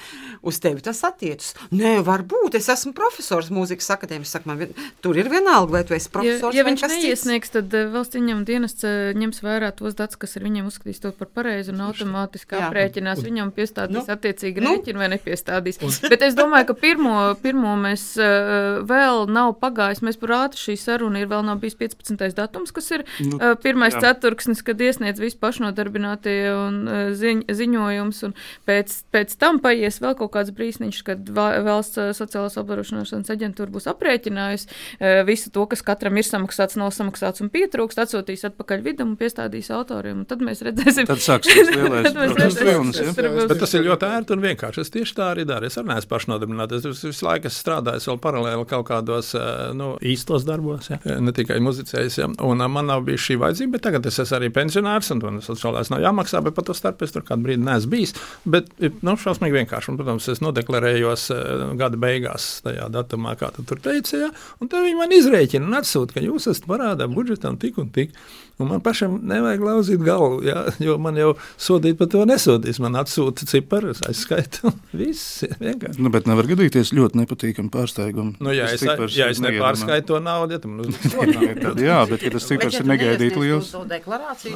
uz 0.46 0.60
tevi 0.62 0.84
tas 0.84 1.02
attiecas. 1.06 1.54
Nē, 1.74 1.98
varbūt 2.06 2.56
es 2.58 2.68
esmu 2.72 2.92
profesors 2.96 3.50
mūzikas 3.54 3.90
akadēmijas. 3.96 4.34
Saka, 4.36 4.50
man, 4.50 4.74
tur 5.04 5.18
ir 5.18 5.30
vienalga, 5.32 5.78
vai 5.78 5.82
tu 5.86 5.96
esi 5.96 6.10
profesors. 6.12 6.54
Ja, 6.54 6.62
ja 6.62 6.68
viņš 6.68 6.86
neiesniegs, 6.92 7.52
tad 7.54 7.74
eh, 7.76 7.88
valsts 7.92 8.18
ieņem 8.18 8.44
dienests 8.48 8.86
eh, 8.86 9.12
ņems 9.18 9.42
vērā 9.44 9.72
tos 9.76 9.96
datus, 9.98 10.18
kas 10.20 10.36
ir 10.38 10.46
viņam 10.46 10.70
uzskatīs 10.70 11.02
par 11.18 11.30
pareizi 11.34 11.74
un 11.74 11.82
automātiski 11.88 12.58
aprēķinās. 12.60 13.22
Viņam 13.24 13.52
piestādīs 13.56 13.98
nu, 13.98 14.04
attiecīgi 14.14 14.62
nu, 14.64 14.74
rēķinu 14.76 15.02
vai 15.02 15.10
nepiestādīs. 15.14 15.80
Un. 15.84 15.94
Bet 16.12 16.24
es 16.26 16.36
domāju, 16.38 16.70
ka 16.70 16.76
pirmo, 16.78 17.16
pirmo 17.42 17.74
mēs 17.80 18.06
uh, 18.20 18.80
vēl 18.86 19.26
nav 19.32 19.56
pagājis. 19.62 20.02
Mēs 20.06 20.20
par 20.20 20.36
ātri 20.44 20.62
šī 20.68 20.76
saruna 20.80 21.22
ir 21.22 21.30
vēl 21.30 21.44
nav 21.46 21.60
bijis 21.62 21.78
15. 21.80 22.30
datums, 22.38 22.72
kas 22.76 22.90
ir 22.94 23.04
nu, 23.18 23.40
uh, 23.40 23.56
pirmais 23.60 23.96
jā. 23.96 24.04
ceturksnis, 24.06 24.62
kad 24.66 24.80
iesniedz 24.80 25.22
visi 25.22 25.38
pašnodarbinātie 25.40 26.38
un 26.54 26.80
uh, 26.86 27.02
ziņ, 27.16 27.44
ziņojums. 27.60 28.22
Un 28.28 28.36
pēc, 28.68 28.94
pēc 29.10 29.34
tam 29.40 29.49
tam 29.50 29.60
paies 29.62 29.98
vēl 30.02 30.14
kaut 30.18 30.32
kāds 30.36 30.52
brīsniņš, 30.54 31.00
kad 31.06 31.30
valsts 31.34 31.98
eh, 32.00 32.10
sociālās 32.16 32.58
apdrošināšanas 32.60 33.32
aģentūra 33.34 33.72
būs 33.74 33.88
aprēķinājusi 33.90 34.68
eh, 34.70 35.20
visu 35.26 35.50
to, 35.54 35.66
kas 35.70 35.82
katram 35.86 36.18
ir 36.20 36.26
samaksāts, 36.26 36.78
nav 36.80 36.92
samaksāts 36.94 37.42
un 37.42 37.50
pietrūkst, 37.52 38.00
atsūtīs 38.04 38.46
atpakaļ 38.50 38.84
vidum 38.86 39.14
un 39.14 39.18
piestādīs 39.20 39.72
autoriem. 39.74 40.22
Tad 40.30 40.44
mēs 40.46 40.62
redzēsim, 40.66 41.08
tad 41.10 41.22
sāksies 41.24 41.70
lielais 41.74 42.60
vilnis. 42.60 43.00
Ja? 43.02 43.14
Bet 43.50 43.58
tas 43.62 43.74
ir 43.74 43.86
ļoti 43.88 44.10
ērti 44.10 44.36
un 44.36 44.44
vienkārši. 44.44 44.84
Es 44.84 44.94
tieši 44.94 45.16
tā 45.18 45.30
arī 45.34 45.46
daru. 45.48 45.66
Es 45.66 45.78
arī 45.80 45.90
neesmu 45.90 46.12
pašnodarbināts. 46.12 46.78
Es 46.78 47.04
visu 47.06 47.26
laiku 47.26 47.50
esmu 47.50 47.64
strādājis 47.64 48.08
vēl 48.10 48.20
paralēli 48.22 48.68
kaut 48.70 48.86
kādos 48.90 49.32
eh, 49.38 49.50
nu, 49.76 49.92
īstos 49.98 50.46
darbos, 50.48 50.92
ja? 50.92 51.00
ne 51.20 51.34
tikai 51.36 51.58
muzicējis. 51.64 52.20
Ja? 52.22 52.30
Un 52.46 52.62
man 52.70 52.90
nav 52.90 53.04
bijis 53.08 53.26
šī 53.26 53.40
vajadzība, 53.42 53.76
bet 53.78 53.86
tagad 53.88 54.10
es 54.10 54.20
esmu 54.22 54.38
arī 54.38 54.52
pensionārs 54.54 55.10
un 55.14 55.24
man 55.24 55.42
sociālais 55.44 55.90
nav 55.92 56.04
jāmaksā, 56.04 56.42
bet 56.44 56.56
pat 56.56 56.70
to 56.70 56.76
starp 56.76 57.02
es 57.06 57.14
tur 57.14 57.26
kādu 57.26 57.48
brīdi 57.48 57.64
neesmu 57.66 57.94
bijis. 57.96 58.14
Bet, 58.50 58.70
nu, 59.02 59.16
šausmīgi 59.40 59.56
vienkārši. 59.56 59.90
Un, 59.90 59.98
protams, 59.98 60.28
es 60.28 60.40
nodeklarējos 60.44 61.30
uh, 61.32 61.72
gada 61.78 61.96
beigās, 61.96 62.60
tajā 62.64 62.88
datumā, 62.92 63.36
kā 63.38 63.50
tu 63.54 63.64
tur 63.64 63.80
teici, 63.80 64.20
ja, 64.20 64.30
un 64.60 64.68
tad 64.68 64.84
viņi 64.84 64.98
man 64.98 65.12
izrēķina 65.12 65.66
un 65.66 65.78
atsūta, 65.80 66.14
ka 66.14 66.20
jūs 66.24 66.50
esat 66.50 66.68
parādā 66.68 67.08
budžetam 67.08 67.58
tik 67.58 67.78
un 67.80 67.90
tik. 67.90 68.12
Un 68.60 68.68
man 68.70 68.82
pašam 68.84 69.18
nevajag 69.26 69.62
lauzīt 69.64 70.02
galvu, 70.04 70.40
jā, 70.44 70.64
jo 70.82 70.96
man 71.00 71.16
jau 71.18 71.32
sodīt 71.60 71.98
par 72.00 72.10
to 72.12 72.24
nesodīs. 72.28 72.80
Man 72.82 72.98
atsūta 73.00 73.46
ciparus, 73.48 74.02
aizskaita. 74.08 74.72
Viss 75.00 75.44
vienkārši. 75.60 76.00
Nu, 76.02 76.12
bet 76.12 76.28
nevar 76.30 76.48
gadīties 76.50 76.92
ļoti 76.96 77.22
nepatīkami 77.22 77.72
pārsteigumi. 77.72 78.36
Nu, 78.42 78.52
ja 78.54 78.68
es, 78.70 78.82
cipars 78.82 79.16
ja 79.16 79.30
es 79.32 79.40
nepārskaitu 79.42 80.10
to 80.10 80.20
naudu, 80.24 80.56
ja, 80.56 80.62
tad 80.62 80.72
man 80.72 80.90
sodu. 80.96 81.36
Tad 81.60 81.80
Jā, 81.80 82.00
bet 82.10 82.24
ja 82.26 82.32
tas 82.34 82.48
cipars 82.48 82.78
ir 82.80 82.88
negaidīti 82.88 83.40
liels. 83.40 83.72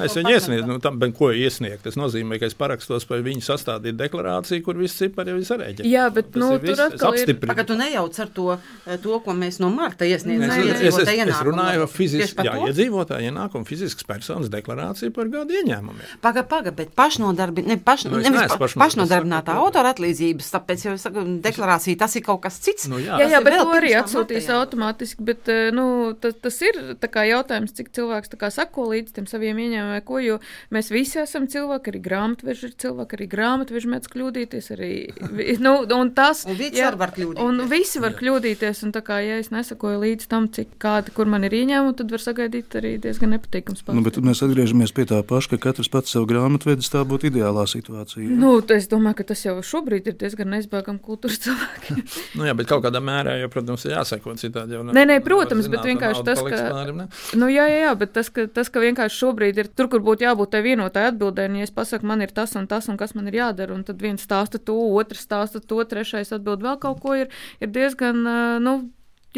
Es 0.05 0.17
viņu 0.19 0.35
iesniedzu, 0.35 0.69
nu, 0.69 0.79
tam, 0.83 1.01
ko 1.17 1.31
iesniegt? 1.35 1.85
Tas 1.87 1.99
nozīmē, 2.01 2.41
ka 2.43 2.49
es 2.51 2.57
parakstos 2.59 3.07
par 3.09 3.23
viņu 3.25 3.45
sastādīt 3.45 3.99
deklarāciju, 4.01 4.65
kur 4.67 4.79
viss 4.81 4.99
cipari 4.99 5.33
jau 5.33 5.41
ir 5.41 5.49
sareģēts. 5.49 5.89
Jā, 5.89 6.09
bet 6.15 6.33
Tas 6.33 6.43
nu, 6.43 6.51
tur 6.57 6.65
viss, 6.65 6.79
es 6.79 6.85
atkal 6.87 7.19
ir. 7.21 7.35
Pagaid, 7.45 7.69
tu 7.71 7.79
nejauc 7.79 8.21
ar 8.25 8.33
to, 8.35 8.47
eh, 8.87 8.99
to 9.05 9.21
ko 9.25 9.37
mēs 9.37 9.61
no 9.63 9.71
marta 9.75 10.09
iesniedzām. 10.09 10.65
Es, 10.65 10.81
es, 10.81 10.99
es, 11.05 11.13
es, 11.15 11.29
es 11.29 11.43
runāju 11.47 11.85
par 11.85 11.93
Tieši 11.95 11.99
fizisku, 11.99 12.37
par 12.41 12.49
jā, 12.49 12.55
to? 12.57 12.69
iedzīvotāju 12.71 13.31
ienākumu, 13.31 13.69
fiziskas 13.95 14.07
personas 14.07 14.51
deklarāciju 14.51 15.13
par 15.15 15.29
gadu 15.31 15.55
ieņēmumiem. 15.55 16.19
Pagaid, 16.23 16.47
pagaid, 16.51 16.75
bet 16.77 16.95
pašnodarbi, 16.97 17.65
ne, 17.67 17.77
paš, 17.79 18.05
Nu, 18.11 18.19
nevis 18.19 18.51
pa- 18.51 18.69
pašnodarbinātā 18.69 19.55
saku, 19.55 19.65
autora 19.65 19.93
atlīdzības, 19.95 20.51
tāpēc 20.55 20.85
jau 20.85 20.95
es 20.95 21.03
saku, 21.03 21.25
deklarācija 21.41 21.99
tas 21.99 22.15
ir 22.17 22.23
kaut 22.23 22.43
kas 22.43 22.59
cits. 22.61 22.89
Nu, 22.89 22.99
jā. 22.99 23.19
Jā, 23.21 23.29
jā, 23.39 23.43
bet 23.45 23.59
to 23.59 23.71
arī 23.71 23.95
atsūtīs 23.95 24.49
automātiski. 24.51 25.25
Bet, 25.25 25.49
eh, 25.49 25.71
nu, 25.73 26.15
tas, 26.21 26.35
tas 26.41 26.61
ir 26.63 26.97
jautājums, 27.31 27.73
cik 27.75 27.93
cilvēks 27.93 28.29
sako 28.51 28.89
līdz 28.93 29.13
tiem 29.15 29.27
saviem 29.27 29.57
ieņēmumiem, 29.57 29.93
vai 29.95 30.01
ko. 30.03 30.19
Jo 30.25 30.39
mēs 30.73 30.91
visi 30.91 31.19
esam 31.21 31.47
cilvēki, 31.47 31.93
arī 31.93 32.01
grāmatveži 32.01 32.65
ir 32.65 32.75
cilvēki, 32.79 33.19
arī 33.19 33.29
grāmatveži 33.29 33.91
mēdz 33.93 34.09
kļūdīties. 34.09 34.71
Arī, 34.75 35.59
nu, 35.61 35.85
un 35.95 36.11
tas, 36.15 36.45
Un 36.47 36.57
jā, 36.79 36.89
arī 36.91 36.99
var 36.99 37.11
kļūdīties. 37.13 37.45
Un 37.45 37.69
visi 37.69 38.01
var 38.01 38.13
kļūdīties. 38.13 38.83
Un 38.85 38.93
tā 38.93 39.03
kā 39.05 39.21
ja 39.27 39.39
es 39.39 39.51
nesakoju 39.51 40.01
līdz 40.01 40.27
tam, 40.29 40.49
cik 40.49 40.79
kādi, 40.79 41.13
kur 41.15 41.27
man 41.27 41.45
ir 41.45 41.51
ieņēmumi, 41.53 41.97
tad 41.97 42.11
var 42.11 42.19
sagaidīt 42.25 42.75
arī 42.81 42.99
diezgan 43.01 43.35
nepatīkams 43.37 43.84
Nu, 43.93 44.01
bet 44.01 44.17
mēs 44.25 44.41
atgriežamies 44.47 44.93
pie 44.97 45.05
tā 45.11 45.19
paša, 45.27 45.51
ka 45.53 45.59
katrs 45.69 45.91
pats 45.93 46.15
savu 46.15 46.25
grāmatu 46.31 46.71
vedis. 46.71 46.89
Tā 46.89 47.03
būtu 47.05 47.29
ideālā 47.29 47.67
situācija. 47.69 48.25
Nu, 48.31 48.55
es 48.73 48.87
domāju, 48.89 49.19
ka 49.19 49.27
tas 49.29 49.43
jau 49.45 49.59
šobrīd 49.61 50.07
ir 50.09 50.17
diezgan 50.23 50.49
neizbēgami 50.55 51.03
kultūras 51.05 51.37
cilvēki. 51.45 51.99
Nu, 52.39 52.47
jā, 52.49 52.55
bet 52.57 52.67
kaut 52.71 52.83
kādā 52.87 52.99
mērā, 53.05 53.37
jau, 53.43 53.51
protams, 53.53 53.85
ir 53.87 53.93
jāseko 53.95 54.33
citādi. 54.41 54.75
Jau, 54.75 54.83
ne- 54.83 54.95
Nē, 54.97 55.03
nē, 55.05 55.19
nevar 55.19 55.27
protams, 55.29 55.67
zināt, 55.69 55.77
bet 55.77 55.91
vienkārši 55.91 56.25
tas, 56.27 56.41
ka- 56.43 56.63
pāri, 56.73 56.95
ne? 56.97 57.07
Nu, 57.39 57.47
jā, 57.53 57.67
jā, 57.71 57.79
jā, 57.85 57.93
bet 58.01 58.13
tas, 58.17 58.31
ka, 58.33 58.47
tas, 58.49 58.71
ka 58.73 58.81
vienkārši 58.83 59.21
šobrīd 59.21 59.61
ir 59.63 59.69
tur, 59.77 59.91
kur 59.93 60.01
būtu 60.01 60.25
jābūt 60.27 60.51
tai 60.57 60.63
vienotai 60.67 61.05
atbildē, 61.13 61.47
un 61.51 61.61
ja 61.61 61.69
es 61.69 61.75
pasaku, 61.75 62.09
man 62.09 62.25
ir 62.25 62.33
tas 62.35 62.57
un 62.59 62.67
tas, 62.71 62.89
un 62.91 62.97
kas 62.99 63.15
man 63.15 63.29
ir 63.31 63.39
jādara, 63.43 63.75
un 63.77 63.85
tad 63.85 64.01
viens 64.03 64.25
stāsta 64.25 64.59
to, 64.59 64.75
otrs 64.99 65.23
stāsta 65.29 65.61
to, 65.63 65.79
trešais 65.85 66.33
atbild 66.35 66.65
vēl 66.65 66.81
kaut 66.83 67.01
ko, 67.05 67.15
ir, 67.21 67.31
ir 67.61 67.71
diezgan, 67.75 68.25
nu, 68.65 68.75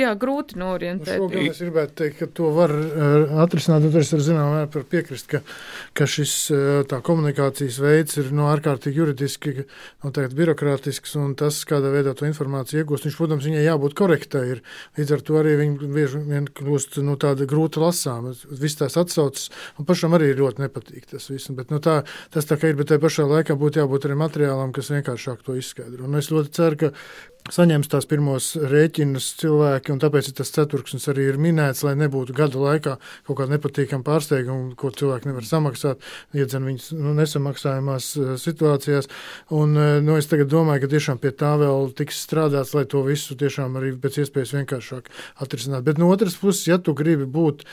jā, 0.00 0.12
grūti 0.18 0.56
Nu, 0.56 0.64
norientēt. 0.66 1.16
Šo 1.18 1.28
gan 1.32 1.48
es 1.50 1.60
gribētu 1.62 1.96
teikt, 2.00 2.18
ka 2.20 2.28
to 2.38 2.50
var 2.54 2.72
uh, 2.72 3.36
atrisināt. 3.44 3.86
un 3.86 3.96
Es 3.96 4.12
ar 4.14 4.22
zināmā 4.22 4.52
mērā 4.52 4.68
par 4.72 4.84
piekrist, 4.88 5.28
ka, 5.30 5.40
ka 5.96 6.06
šis 6.10 6.34
uh, 6.52 6.60
tā 6.88 7.00
komunikācijas 7.04 7.78
veids 7.82 8.18
ir 8.20 8.30
no 8.36 8.48
ārkārtīgi 8.52 9.00
juridiski, 9.00 9.66
noteikti 10.04 10.38
birokrātisks, 10.38 11.16
un 11.20 11.34
tas, 11.38 11.62
kādā 11.68 11.90
veidā 11.94 12.14
to 12.16 12.28
informāciju 12.28 12.82
iegūst, 12.82 13.08
viņš, 13.08 13.18
protams, 13.18 13.48
viņai 13.48 13.64
jābūt 13.64 13.96
korektai. 13.98 14.44
Ir. 14.56 14.62
Līdz 14.98 15.14
ar 15.16 15.24
to 15.26 15.38
arī 15.40 15.56
viņi 15.62 15.90
bieži 15.96 16.22
vien 16.26 16.48
kļūst 16.60 17.00
nu, 17.06 17.16
tāda 17.20 17.48
grūta 17.48 17.82
lasām. 17.82 18.30
Viss 18.50 18.78
tās 18.80 18.98
atsaucas, 19.00 19.48
un 19.80 19.88
pašam 19.88 20.16
arī 20.16 20.32
ļoti 20.36 20.66
nepatīk 20.66 21.08
tas 21.12 21.30
viss. 21.32 21.52
Bet, 21.56 21.72
nu, 21.72 21.80
tā, 21.82 22.02
tas 22.34 22.48
tā 22.48 22.60
kā 22.60 22.72
ir, 22.72 22.78
bet 22.78 22.92
tajā 22.92 23.02
pašā 23.02 23.26
laikā 23.30 23.56
būtu 23.58 23.82
jābūt 23.82 24.08
arī 24.08 24.18
materiālam, 24.20 24.74
kas 24.76 24.92
vienkāršāk 24.92 25.46
to 25.46 25.56
izskaidro. 25.58 26.06
Un 26.06 26.20
es 26.20 26.30
ļoti 26.32 26.54
ceru, 26.56 26.80
ka 26.84 26.92
saņems 27.52 27.90
tās 27.92 28.06
pirmos 28.08 28.48
rēķinus 28.58 29.26
cilvēki, 29.40 29.92
un 29.94 30.00
tāpēc 30.02 30.30
tas 30.36 30.52
ceturksnis 30.54 31.06
arī 31.12 31.28
ir 31.30 31.38
minēts, 31.42 31.82
lai 31.86 31.94
nebūtu 31.98 32.34
gada 32.36 32.60
laikā 32.60 32.94
kaut 33.26 33.38
kāda 33.38 33.56
nepatīkama 33.56 34.06
pārsteiguma, 34.06 34.74
ko 34.78 34.90
cilvēki 34.94 35.30
nevar 35.30 35.46
samaksāt, 35.46 36.02
iedzen 36.36 36.66
viņus 36.68 36.88
nu, 36.98 37.14
nesamaksājumās 37.18 38.10
eh, 38.20 38.32
situācijās. 38.42 39.10
Un, 39.56 39.76
eh, 39.80 39.98
nu, 40.04 40.16
es 40.20 40.30
domāju, 40.30 40.84
ka 40.84 40.92
tiešām 40.96 41.20
pie 41.22 41.34
tā 41.36 41.54
vēl 41.60 41.92
tiks 41.96 42.22
strādāts, 42.26 42.74
lai 42.76 42.86
to 42.90 43.04
visu 43.06 43.36
tiešām 43.38 43.78
arī 43.80 43.94
pēc 44.00 44.22
iespējas 44.24 44.56
vienkāršāk 44.60 45.12
atrisināt. 45.44 45.86
Bet 45.86 46.02
no 46.02 46.10
otras 46.12 46.38
puses, 46.40 46.66
ja 46.70 46.78
tu 46.78 46.96
gribi 46.96 47.28
būt 47.28 47.66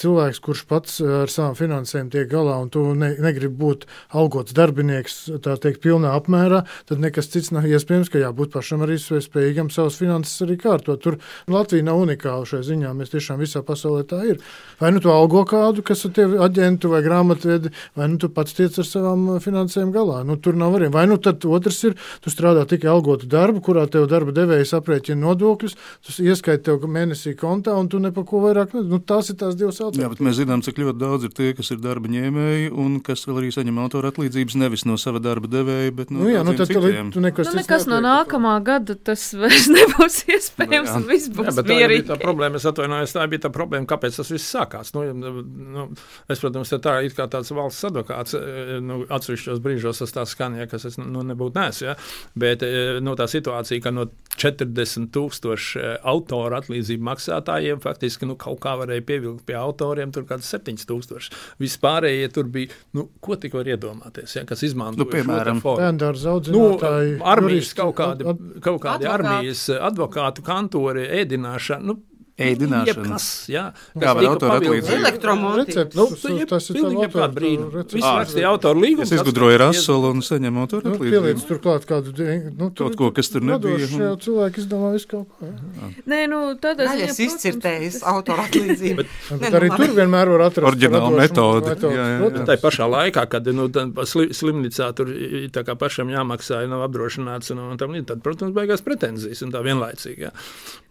cilvēks, 0.00 0.40
kurš 0.44 0.64
pats 0.70 0.98
eh, 1.02 1.10
ar 1.24 1.32
savām 1.32 1.56
finansēm 1.58 2.10
tiek 2.12 2.28
galā, 2.30 2.56
un 2.62 2.70
tu 2.72 2.82
ne, 2.98 3.12
negribi 3.20 3.56
būt 3.60 3.86
algots 4.16 4.56
darbinieks, 4.56 5.18
tā 5.44 5.56
teikt, 5.60 5.82
pilnā 5.84 6.14
apmērā, 6.18 6.62
tad 6.88 7.02
nekas 7.02 7.30
cits 7.32 7.52
nav 7.54 7.68
iespējams, 7.68 8.10
ka 8.12 8.22
jābūt 8.22 8.52
pašam 8.54 8.84
arī 8.86 8.98
spējīgam 9.00 9.70
savas 9.74 9.98
finanses 10.00 10.44
arī 10.46 10.56
kārtot. 10.60 11.02
Tur 11.04 11.18
Latvija 11.50 11.86
nav 11.86 12.00
unikāla 12.02 12.48
šajā 12.48 12.66
ziņā. 12.70 12.92
Mēs 12.96 13.12
tiešām 13.14 13.40
visā 13.40 13.62
pasaulē 13.66 14.04
tā 14.08 14.20
ir. 14.32 14.40
Vai 14.80 14.92
nu 14.94 15.02
tu 15.02 15.12
algo 15.12 15.44
kādu, 15.48 15.84
kas 15.86 16.04
ir 16.08 16.14
tev 16.16 16.36
aģentu 16.44 16.90
vai 16.92 17.02
grāmatvedi, 17.04 17.72
vai 17.98 18.08
nu 18.12 18.20
tu 18.20 18.30
pats 18.32 18.56
tiec 18.56 18.76
ar 18.80 18.88
savām 18.88 19.26
finansēm 19.42 19.92
galā. 19.94 20.22
Nu, 20.26 20.38
tur 20.40 20.58
nav 20.58 20.74
variantu. 20.76 20.96
Vai 20.96 21.06
nu 21.10 21.18
tad 21.22 21.44
otrs 21.44 21.82
ir, 21.88 21.96
tu 22.24 22.32
strādā 22.32 22.66
tikai 22.68 22.90
algotu 22.92 23.28
darbu, 23.30 23.62
kurā 23.64 23.86
tev 23.90 24.08
darba 24.10 24.34
devējs 24.36 24.74
aprēķina 24.78 25.20
nodokļus, 25.24 25.76
tu 26.06 26.16
ieskaiti 26.24 26.66
tev 26.70 26.86
mēnesī 26.90 27.34
kontā, 27.38 27.76
un 27.78 27.90
tu 27.92 28.00
neko 28.02 28.24
vairāk 28.30 28.74
nezini. 28.76 28.90
Nu, 28.90 29.00
tās 29.04 29.32
ir 29.32 29.38
tās 29.40 29.56
divas 29.58 29.80
Jā, 29.90 30.06
alternatīvas. 30.06 30.18
bet 30.18 30.26
mēs 30.26 30.38
zinām, 30.40 30.62
cik 30.66 30.78
ļoti 30.82 30.98
daudz 31.00 31.24
ir 31.28 31.32
tie, 31.36 31.48
kas 31.58 31.70
ir 31.74 31.80
darba 31.82 32.08
ņēmēji 32.12 32.70
un 32.72 32.98
kas 33.06 33.24
vēl 33.28 33.40
arī 33.42 33.50
saņem 33.54 33.78
autora 33.82 34.10
atlīdzības 34.12 34.56
nevis 34.60 34.84
no 34.88 34.96
sava 35.00 35.18
darba 35.24 35.50
devēja, 35.50 35.92
bet 35.98 36.10
no 36.14 36.20
Nu, 36.24 36.28
jā, 36.30 36.42
nu, 36.46 36.54
tad 36.58 36.68
tu, 36.70 36.80
citiem. 36.80 37.10
tu 37.14 37.20
nekas, 37.24 37.50
Nu, 37.50 37.58
nekas 37.60 37.86
no 37.90 37.98
nākamā 38.04 38.54
gada 38.64 38.94
tas 38.94 39.24
vairs 39.34 39.68
nebūs 39.76 40.20
iespējams, 40.30 40.88
Nu, 40.90 40.94
jā. 40.94 40.96
un 41.00 41.08
viss 41.10 41.28
Jā, 41.30 41.34
būs 41.40 41.58
bet 41.60 41.66
tā 41.70 41.78
jau 41.80 41.88
bija 41.88 42.04
tā 42.04 42.16
mierīgi. 42.16 42.20
problēma. 42.24 42.56
Es 42.60 42.66
atvainojos, 42.70 43.14
tā 43.16 43.26
bija 43.32 43.44
tā 43.46 43.52
problēma, 43.54 43.86
kāpēc 43.90 44.16
tas 44.20 44.30
viss 44.34 44.50
sākās. 44.54 44.92
Nu, 44.94 45.04
nu, 45.14 45.86
es, 46.30 46.40
protams, 46.42 46.70
tā 46.80 46.96
ir 47.06 47.14
kā 47.16 47.26
tāds 47.32 47.50
valsts 47.56 47.84
advokāts. 47.90 48.34
eh, 48.38 48.78
Nu, 48.80 49.02
atsevišķos 49.08 49.60
brīžos 49.60 49.98
tas 50.02 50.12
tā 50.14 50.22
skanēja, 50.26 50.68
kas 50.70 50.84
es 50.88 50.96
nu, 50.98 51.22
nebūtu 51.26 51.58
nes. 51.60 51.80
Ja? 51.82 51.96
Bet 52.38 52.62
eh, 52.66 52.98
nu, 53.04 53.14
tā 53.18 53.26
situācija, 53.30 53.80
ka 53.84 53.90
no 53.94 54.06
40 54.40 55.10
tūkstoši 55.14 55.82
autoru 56.08 56.56
atlīdzību 56.56 57.04
maksātājiem 57.10 57.80
faktiski 57.82 58.26
nu, 58.28 58.36
kaut 58.40 58.60
kā 58.62 58.72
varēja 58.80 59.04
pievilkt 59.06 59.44
pie 59.48 59.56
autoriem 59.80 60.12
tur 60.12 60.26
kaut 60.28 60.40
kāds 60.40 60.50
7 60.52 60.84
tūkstoši. 60.88 61.32
Vispārējie 61.62 62.28
tur 62.34 62.48
bija, 62.52 62.74
nu, 62.96 63.08
ko 63.24 63.36
tik 63.40 63.54
var 63.56 63.68
iedomāties, 63.70 64.36
ja? 64.36 64.44
kas 64.48 64.62
izmanto 64.66 65.00
Nu, 65.04 65.08
piemēram, 65.10 65.60
Nu, 65.64 66.34
audzinātāji, 66.34 67.16
armijas 67.24 67.72
kaut 67.78 67.96
kādi, 67.96 68.24
kaut 68.60 68.80
kādi 68.84 69.08
Advokāti. 69.08 69.12
armijas 69.14 69.64
advokātu 69.80 70.44
kantori, 70.46 71.06
ēdināšana. 71.22 71.84
Nu, 71.90 71.98
Ēdināšana. 72.40 72.88
Jebkas, 72.88 73.26
jā, 73.52 73.64
Kā 74.00 74.14
var 74.16 74.26
autora 74.30 74.56
atlīdzību? 74.60 74.96
Elektromonti. 74.96 75.66
Recepts, 75.70 75.96
Nu, 75.98 76.06
tas- 76.48 76.70
ir 76.70 76.76
pilnīgi 76.76 77.04
jebkāda 77.04 77.34
brīnuma. 77.36 77.84
Viss 77.92 78.06
rakstīja 78.06 78.48
autoru 78.50 78.80
līgumu. 78.80 79.02
Es 79.04 79.12
izgudroju 79.12 79.58
rasolu 79.60 80.10
un 80.14 80.20
saņemu 80.24 80.62
autora 80.64 80.84
Nu, 80.88 80.94
atlīdzību. 80.96 81.20
Pieliec 81.20 81.44
turklāt 81.50 81.84
kādu 81.90 82.14
nu, 82.56 82.70
tur 82.70 82.88
Kaut 82.90 82.96
ko, 82.96 83.10
kas 83.12 83.28
tur 83.28 83.42
nebija, 83.42 83.76
Jau 83.90 84.16
cilvēki 84.16 84.62
izdomā 84.64 84.92
visu 84.94 85.08
kaut 85.08 85.28
ko. 85.38 85.46
jā. 85.50 85.90
Nē, 86.06 86.20
nu, 86.30 86.38
tādā 86.56 86.86
Daļas 86.88 87.18
izcirtējis 87.26 88.00
autora 88.02 88.46
atlīdzību. 88.48 89.04
Bet 89.40 89.52
Nē, 89.52 89.52
arī 89.60 89.68
nu, 89.68 89.76
tur 89.76 89.94
vienmēr 90.00 90.32
var 90.32 90.46
atrast 90.48 90.78
Jā, 90.80 91.90
jā, 91.92 92.06
jā. 92.14 92.18
protams. 92.24 92.48
Tā 92.48 92.56
pašā 92.64 92.88
laikā, 92.88 93.26
kad 93.28 93.46
nu, 93.52 93.68
tad 93.68 93.92
slimnīcā 93.94 94.94
tur 94.96 95.06
tā 95.52 95.64
kā 95.66 95.74
pašam 95.76 96.08
jāmaksā, 96.08 96.62
nav 96.70 96.86
apdrošināts, 96.88 97.50
un, 97.52 97.76
tam 97.76 97.90
līdzīgi, 97.92 98.06
tad, 98.06 98.22
protams, 98.22 98.54
beigās 98.56 98.80
pretenzijas 98.86 99.42
un 99.42 99.52
tā 99.52 99.60
vienlaicīgi. 99.66 100.20
Jā. 100.28 100.30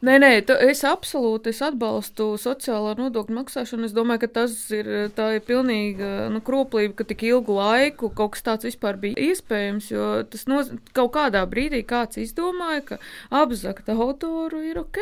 Nē, 0.04 0.20
nē, 0.22 0.32
es 0.70 0.84
absolūti 0.88 1.39
es 1.48 1.62
atbalstu 1.64 2.34
sociālā 2.42 2.96
nodokļu 3.00 3.36
maksāšanu. 3.38 3.86
Es 3.88 3.94
domāju, 3.96 4.24
ka 4.26 4.28
tas 4.42 4.54
ir, 4.76 4.90
tā 5.16 5.30
ir 5.38 5.44
pilnīga 5.48 6.30
nu, 6.34 6.42
kroplība, 6.44 6.96
ka 7.00 7.08
tik 7.08 7.24
ilgu 7.30 7.56
laiku 7.56 8.10
kaut 8.12 8.34
kas 8.36 8.44
tāds 8.44 8.68
vispār 8.68 8.98
bija 9.00 9.16
iespējams. 9.30 9.88
Jo 9.94 10.10
tas 10.28 10.44
noz... 10.52 10.74
kaut 10.98 11.14
kādā 11.16 11.46
brīdī 11.50 11.84
kāds 11.88 12.20
izdomāja, 12.20 12.82
ka 12.92 13.00
apzakt 13.32 13.90
autoru 13.90 14.60
ir 14.66 14.80
ok, 14.84 15.00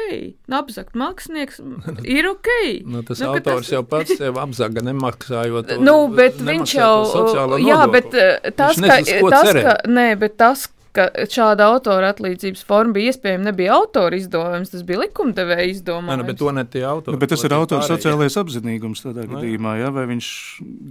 apzakt 0.54 0.94
mākslinieks 1.00 1.62
ir 2.18 2.30
ok. 2.32 2.50
Nu, 2.86 3.02
tas 3.08 3.20
Nu, 3.24 3.34
autors 3.34 3.66
tas... 3.68 3.74
jau 3.74 3.84
pats 3.84 4.14
sev 4.20 4.38
apzaga 4.38 4.84
nemaksājot. 4.86 5.68
to- 5.74 5.82
Nu, 5.82 5.98
bet 6.14 6.38
nemaksājot 6.38 6.48
viņš 6.54 6.74
jau. 6.78 7.60
Jā, 7.66 7.82
bet 7.92 8.14
eh, 8.14 8.52
tas, 8.58 8.78
ka, 8.80 8.98
tas, 9.02 9.48
cerēt. 9.50 9.64
ka, 9.66 9.78
nē, 9.90 10.08
bet 10.20 10.38
tas, 10.38 10.68
ka 10.98 11.06
šāda 11.30 11.68
autora 11.72 12.10
atlīdzības 12.14 12.64
forma 12.68 12.96
bija 12.98 13.14
iespējama, 13.14 13.48
nebija 13.52 13.76
autora 13.78 14.18
izdomājums, 14.18 14.74
tas 14.74 14.84
bija 14.88 15.04
likumdevēja 15.06 15.62
Nē, 15.62 15.68
nu, 15.68 15.76
izdomājums. 15.78 16.26
bet 16.32 16.40
to 16.42 16.52
ne 16.58 16.64
tie 16.66 16.84
autori. 16.90 17.16
Nu, 17.16 17.22
bet 17.22 17.32
tas 17.36 17.44
ir 17.46 17.56
autora 17.56 17.86
sociālais 17.88 18.38
apzinīgums 18.42 19.04
tādā 19.06 19.24
Nu, 19.24 19.28
jā. 19.28 19.34
gadījumā, 19.38 19.76
ja? 19.82 19.92
vai 19.94 20.06
viņš 20.10 20.28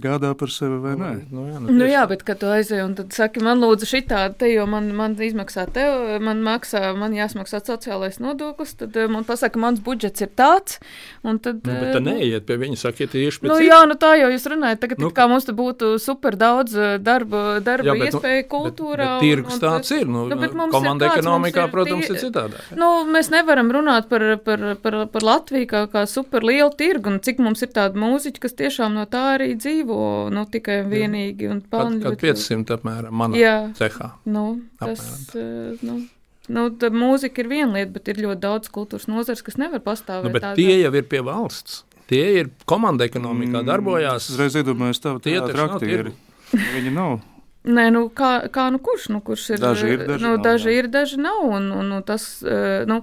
gādā 0.03 0.31
par 0.39 0.53
sevi 0.53 0.79
vai 0.83 0.95
nē. 0.99 1.11
Nu, 1.31 1.45
jā, 1.51 1.59
Nu, 1.67 1.85
jā, 1.89 2.05
bet, 2.09 2.23
kad 2.27 2.39
tu 2.41 2.49
aizej 2.51 2.83
un 2.85 2.95
tad 2.97 3.11
saki, 3.15 3.41
man 3.43 3.59
lūdzu 3.61 3.87
šitā, 3.89 4.23
te, 4.39 4.49
jo 4.53 4.65
man, 4.69 4.87
man 4.95 5.15
izmaksā 5.19 5.67
tev, 5.75 6.17
man 6.23 6.41
maksā, 6.45 6.93
man 6.97 7.15
jāsmaksā 7.17 7.59
sociālais 7.65 8.19
nodoklis, 8.23 8.75
tad 8.79 8.95
eh, 8.97 9.07
man 9.11 9.25
pasaka, 9.27 9.59
mans 9.59 9.81
budžets 9.83 10.23
ir 10.23 10.31
tāds, 10.37 10.79
un 11.27 11.39
tad... 11.43 11.59
Nu, 11.67 11.73
bet 11.73 11.89
eh, 11.91 11.95
tā 11.97 12.01
neiet 12.05 12.47
pie 12.47 12.57
viņa, 12.61 12.79
sakiet, 12.87 13.11
tieši 13.15 13.43
pēc 13.43 13.51
Nu, 13.51 13.59
jā, 13.63 13.81
nu 13.89 13.97
tā 13.99 14.13
jau 14.21 14.29
jūs 14.31 14.47
runājat. 14.53 14.79
Tagad 14.83 15.01
Nu, 15.01 15.09
nu, 15.09 15.13
kā 15.15 15.27
mums 15.29 15.45
te 15.47 15.53
būtu 15.57 15.95
super 16.01 16.37
daudz 16.39 16.75
eh, 16.77 16.95
darba, 17.03 17.59
darba 17.63 17.91
Jā, 17.91 17.93
jā, 17.93 18.03
bet, 18.05 18.13
nu, 18.13 18.19
iespēju 18.21 18.43
Bet, 18.43 18.49
kultūrā. 18.53 19.07
bet 19.17 19.25
tirgus 19.25 19.59
tāds 19.61 19.91
ir. 19.99 20.07
Nu, 20.07 20.25
nu, 20.29 20.35
bet 20.39 20.53
mums 20.57 20.71
ir 20.71 20.75
komanda 20.77 21.07
kāds, 21.09 21.21
ekonomikā, 21.21 21.65
ir 21.67 21.71
protams, 21.73 22.07
tie- 22.07 22.15
ir 22.15 22.21
citādāk. 22.23 22.67
Nu, 22.79 22.89
mēs 23.11 23.29
nevaram 23.33 23.71
runāt 23.75 24.07
par, 24.09 24.25
par, 24.45 24.63
par, 24.83 24.97
par 25.13 25.21
Latviju 25.27 25.67
kā, 25.71 25.81
kā 25.91 26.03
superlielu 26.07 26.71
tirgu, 26.79 27.07
un 27.13 27.19
cik 27.19 27.39
mums 27.43 27.61
ir 27.65 27.71
tādi 27.75 27.99
mūziķi, 28.01 28.39
kas 28.45 28.53
tiešām 28.53 28.93
no 28.97 29.05
tā 29.05 29.23
arī 29.37 29.55
dzīvo, 29.57 30.29
nu, 30.31 30.45
tikai 30.45 30.81
un 30.85 30.91
vienīgi. 30.91 31.49
Un 31.51 31.61
Kad, 31.61 31.69
pelna 31.71 32.01
kad 32.03 32.13
ļoti- 32.17 32.27
500 32.31 32.77
apmēram 32.77 33.11
manā 33.23 33.35
Jā, 33.41 33.55
cehā. 33.77 34.11
nu, 34.25 34.61
tas, 34.79 35.03
eh, 35.35 35.77
nu, 35.81 36.07
nu, 36.49 36.69
tā 36.71 36.89
mūzika 36.93 37.39
ir 37.43 37.47
viena 37.51 37.73
lieta, 37.73 37.91
bet 37.91 38.07
ir 38.07 38.15
ļoti 38.23 38.39
daudz 38.39 38.69
kultūras 38.69 39.07
nozars, 39.07 39.41
kas 39.43 39.57
nevar 39.57 39.79
pastāvēt. 39.79 40.23
Nu, 40.31 40.33
bet 40.39 40.55
tie 40.55 40.81
jau 40.83 40.93
ir 40.95 41.03
pie 41.03 41.19
valsts. 41.21 41.83
Tie 42.07 42.39
ir 42.39 42.49
komanda 42.65 43.03
ekonomikā, 43.03 43.65
darbojās. 43.67 44.29
Mm, 44.29 44.31
Es 44.31 44.37
reiz 44.39 44.53
iedomājos, 44.55 45.01
tā 45.03 45.11
Tie 45.21 45.41
taču 45.41 45.57
nav 45.57 45.73
aktieri. 45.75 46.13
Viņi 46.53 46.93
nav. 46.95 47.19
Nē, 47.67 47.89
nu, 47.91 48.05
kā, 48.15 48.31
kā 48.53 48.69
nu 48.71 48.79
kurš? 48.83 49.09
Nu, 49.11 49.21
kurš 49.25 49.49
ir, 49.55 49.61
Daži 49.61 49.93
ir, 49.95 50.03
daži 50.07 50.23
nu, 50.23 50.33
nav, 50.35 50.43
daži 50.45 50.75
ir, 50.79 50.87
daži 50.91 51.19
nav. 51.19 51.41
Un, 51.43 51.71
un, 51.75 51.91
un 51.97 52.03
tas, 52.07 52.27
eh, 52.47 52.85
nu, 52.87 53.01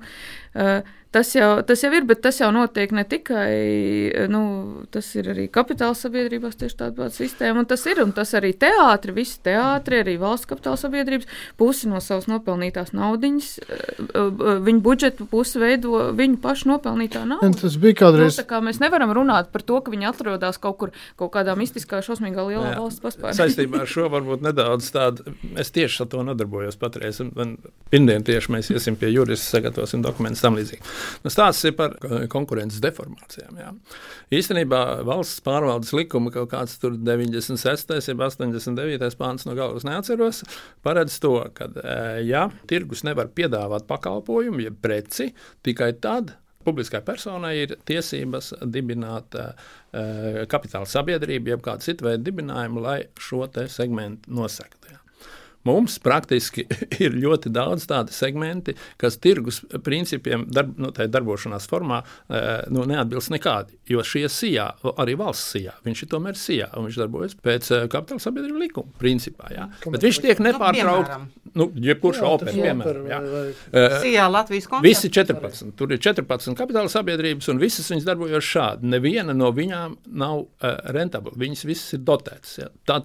eh, 0.55 0.81
tas, 1.15 1.31
jau, 1.37 1.51
tas 1.67 1.83
jau 1.85 1.91
ir, 1.95 2.05
bet 2.09 2.21
tas 2.25 2.41
jau 2.43 2.49
notiek 2.55 2.91
ne 2.97 3.05
tikai, 3.07 3.51
eh, 4.11 4.27
nu, 4.31 4.85
tas 4.95 5.07
ir 5.19 5.31
arī 5.35 5.47
kapitāla 5.53 5.95
sabiedrībās 5.99 6.59
tieši 6.61 6.79
tāda 6.81 6.97
pati 6.99 7.23
sistēma. 7.23 7.62
Un 7.62 7.69
tas 7.71 7.85
ir, 7.91 8.01
un 8.03 8.12
tas 8.17 8.35
arī 8.39 8.51
teātri, 8.59 9.15
visi 9.17 9.39
teātri, 9.47 10.01
arī 10.03 10.17
valsts 10.21 10.49
kapitāla 10.51 10.81
sabiedrības 10.81 11.31
pusi 11.61 11.89
no 11.91 12.01
savas 12.05 12.27
nopelnītās 12.31 12.93
naudiņas, 12.97 13.49
eh, 13.62 13.95
eh, 14.03 14.59
viņu 14.69 14.83
budžetu 14.85 15.29
pusi 15.31 15.62
veido 15.62 16.11
viņu 16.19 16.41
pašu 16.43 16.73
nopelnītā 16.75 17.23
Un 17.25 17.29
nauda. 17.37 17.53
Tas 17.62 17.77
bija 17.77 17.95
Nu, 17.95 18.01
kādreiz. 18.03 18.37
tā 18.41 18.45
kā 18.51 18.61
mēs 18.61 18.81
nevaram 18.83 19.12
runāt 19.15 19.53
par 19.53 19.62
to, 19.62 19.81
ka 19.81 19.91
viņi 19.95 20.09
atrodas 20.11 20.59
kaut 20.59 20.79
kur, 20.79 20.91
kaut 21.17 21.31
kādā 21.33 21.55
mistiskā, 21.57 22.03
šausmīgā 22.03 22.43
lielā 22.51 22.75
Jā. 22.75 22.79
valsts 22.83 23.01
paspārnē. 23.01 23.39
Saistībā 23.41 23.81
ar 23.85 23.87
šo 23.87 24.09
varbūt 24.11 24.43
nedaudz 24.43 24.91
tādu. 24.91 25.35
Es 25.57 25.71
tieši 25.71 26.01
ar 26.03 26.07
to 26.09 26.23
nodarbojos 26.27 26.77
patreiz. 26.77 27.21
un- 27.21 27.33
un 27.37 27.57
Pirmdien 27.91 28.25
tieši 28.25 28.49
mēs 28.51 28.71
iesim 28.75 28.97
pie 28.97 29.12
jurista, 29.15 29.61
sagatavosim 29.61 30.03
dokumentus 30.03 30.41
tam 30.43 30.57
līdzīgi. 30.57 30.81
Nu, 31.25 31.33
stāsts 31.33 31.65
ir 31.69 31.77
par 31.79 31.97
konkurences 32.33 32.83
deformācijām. 32.85 33.59
Jā. 33.61 33.73
Īstenībā 34.35 34.83
valsts 35.07 35.43
pārvaldes 35.45 35.95
likuma 35.97 36.33
kaut 36.35 36.53
kāds 36.53 36.79
tur 36.83 36.97
96. 36.99 37.97
jeb 38.09 38.23
89. 38.25 39.19
pāns 39.21 39.49
no 39.49 39.57
galvas 39.59 39.87
neatceros, 39.89 40.45
paredz 40.85 41.19
to, 41.23 41.37
ka, 41.57 41.71
eh, 41.83 42.23
ja 42.29 42.49
tirgus 42.71 43.05
nevar 43.07 43.33
piedāvāt 43.35 43.89
pakalpojumu, 43.91 44.65
jeb 44.69 44.81
preci, 44.85 45.33
tikai 45.65 45.93
tad 46.01 46.37
publiskai 46.65 47.03
personai 47.05 47.55
ir 47.61 47.77
tiesības 47.89 48.55
dibināt 48.73 49.37
uh, 49.37 49.53
kapitāla 50.51 50.89
sabiedrību, 50.89 51.53
jeb 51.53 51.65
kādu 51.65 51.85
citu 51.85 52.09
veidu 52.09 52.25
dibinājumu, 52.31 52.85
lai 52.85 52.99
šo 53.21 53.45
segmentu 53.69 54.33
nosegtu. 54.33 55.04
Jā. 55.65 55.73
Mums 55.73 55.99
praktiski 56.05 56.67
ir 57.05 57.17
ļoti 57.17 57.51
daudz 57.55 57.87
tādu 57.91 58.12
segmenti, 58.15 58.75
kas 59.01 59.17
tirgus 59.19 59.62
principiem, 59.85 60.45
darb, 60.53 60.75
nu, 60.81 60.91
tai 60.95 61.07
darbošanās 61.09 61.69
formā, 61.71 62.03
eh, 62.29 62.65
nu, 62.75 62.85
neatbilst 62.89 63.33
nekādi. 63.33 63.79
Jo 63.89 64.05
šie 64.05 64.27
sijā, 64.29 64.71
arī 65.01 65.17
valsts 65.21 65.55
sijā, 65.55 65.75
viņš 65.85 66.05
ir 66.05 66.11
tomēr 66.12 66.39
sijā, 66.39 66.69
un 66.77 66.89
viņš 66.89 67.01
darbojas 67.01 67.37
pēc 67.45 67.71
eh, 67.73 67.87
kapitāla 67.93 68.23
sabiedrību 68.25 68.61
likuma 68.61 68.93
principā. 69.01 69.51
Jā. 69.55 69.69
Bet 69.89 70.05
viņš 70.05 70.21
tiek 70.25 70.45
nepārtraukti. 70.45 70.83
piemēram? 70.85 71.27
Nu, 71.55 71.69
jebkurš 71.79 72.19
Jā, 72.19 72.29
opera, 72.35 72.53
piemēram. 72.53 73.05
jā. 73.09 73.19
Eh, 73.73 73.97
Sijā 74.03 74.25
Latvijas 74.31 74.67
koncerts. 74.67 74.89
Visi 74.89 75.11
14. 75.15 75.73
Tur 75.79 75.93
ir 75.95 76.01
14 76.03 76.57
kapitāla 76.59 76.91
sabiedrības, 76.91 77.49
un 77.53 77.61
visas 77.62 77.87
viņas 77.93 78.09
darbojas 78.09 78.49
šādi. 78.49 78.91
Neviena 78.91 79.37
no 79.37 79.53
viņām 79.55 79.95
nav 80.19 80.41
uh, 80.43 80.75
rentabla. 80.97 81.35
Viņas 81.39 81.65
visas 81.69 81.95
ir 81.95 82.03
dotētas. 82.07 82.57
Ja. 82.59 82.71
Tā 82.89 82.99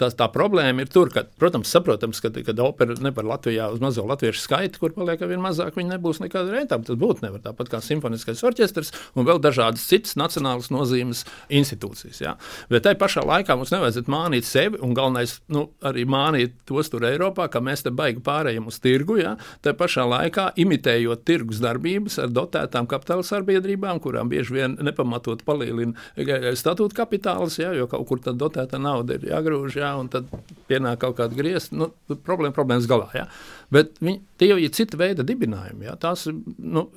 tad 0.00 0.16
tā, 0.18 0.28
problēma 0.32 0.84
ir 0.84 0.90
tur, 0.92 1.10
ka, 1.12 1.24
protams, 1.40 1.70
saprotams, 1.72 2.20
ka, 2.22 2.32
kad 2.32 2.60
opera 2.64 2.96
nevar 3.04 3.28
Latvijā 3.28 3.68
uz 3.72 3.82
mazo 3.82 4.04
latviešu 4.08 4.42
skaitu, 4.42 4.80
kur 4.82 4.94
paliek 4.96 5.20
vien 5.28 5.42
mazāk, 5.42 5.76
viņa 5.78 5.96
nebūs 5.96 6.22
nekāda 6.24 6.54
rentabla. 6.54 6.88
Tas 6.90 7.00
būtu 7.00 7.24
nevar 7.26 7.42
tāpat 7.44 7.70
kā 7.72 7.82
simfoniskais 7.84 8.42
orķestrs 8.46 8.92
un 9.18 9.28
vēl 9.28 9.40
dažādas 9.42 9.84
citas 9.90 10.16
nacionālas 10.20 10.70
nozīmes 10.72 11.24
institūcijas. 11.52 12.22
Ja. 12.22 12.36
Bet 12.72 12.86
tai 12.86 12.96
pašā 12.98 13.24
laikā 13.26 13.56
mums 13.58 13.72
nevajadzētu 13.74 14.12
mānīt 14.12 14.48
sevi, 14.48 14.80
un 14.84 14.94
galvenais 14.96 15.36
nu, 15.52 15.66
arī 15.86 16.06
mānīt 16.08 16.56
tos 16.68 16.90
tur 16.92 17.04
Eiropā, 17.08 17.50
ka 17.52 17.62
mēs 17.64 17.84
te 17.86 17.92
baigi 17.94 18.22
pārējiem 18.24 18.70
uz 18.70 18.80
tirgu. 18.82 19.20
Ja. 19.20 19.36
Tā 19.64 19.74
pašā 19.76 20.06
laikā 20.08 20.50
imitējot 20.60 21.24
tirgus 21.28 21.60
darbības 21.62 22.18
ar 22.24 22.32
dotētām 22.34 22.88
kapitāla 22.90 23.26
sabiedrībām, 23.26 24.00
kurām 24.02 24.30
bieži 24.32 24.56
vien 24.56 24.78
nepamatot 24.80 25.44
palielina 25.46 25.94
eh, 26.16 26.50
statūta 26.58 27.02
kapitāls, 27.02 27.58
ja, 27.60 27.72
jo 27.76 27.88
kaut 27.90 28.06
kur 28.08 28.22
tā 28.24 28.34
dotēta 28.36 28.80
nauda 28.80 29.18
ir 29.18 29.28
jāgrūž, 29.30 29.78
ja, 29.90 29.96
un 30.00 30.10
tad 30.12 30.30
pienāk 30.70 31.02
kaut 31.04 31.18
kāda 31.18 31.36
griezta. 31.36 31.76
Nu, 31.76 31.90
problēma 32.26 32.54
problēmas 32.56 32.88
galā. 32.90 33.10
Ja. 33.16 33.26
Bet 33.70 34.00
viņi, 34.02 34.18
tie 34.40 34.48
jau 34.50 34.56
ir 34.58 34.72
cita 34.74 34.98
veida 34.98 35.22
dibinājumi. 35.26 35.86
Ja. 35.86 35.94
Tās, 36.00 36.24
ir, 36.30 36.38
nu, 36.58 36.88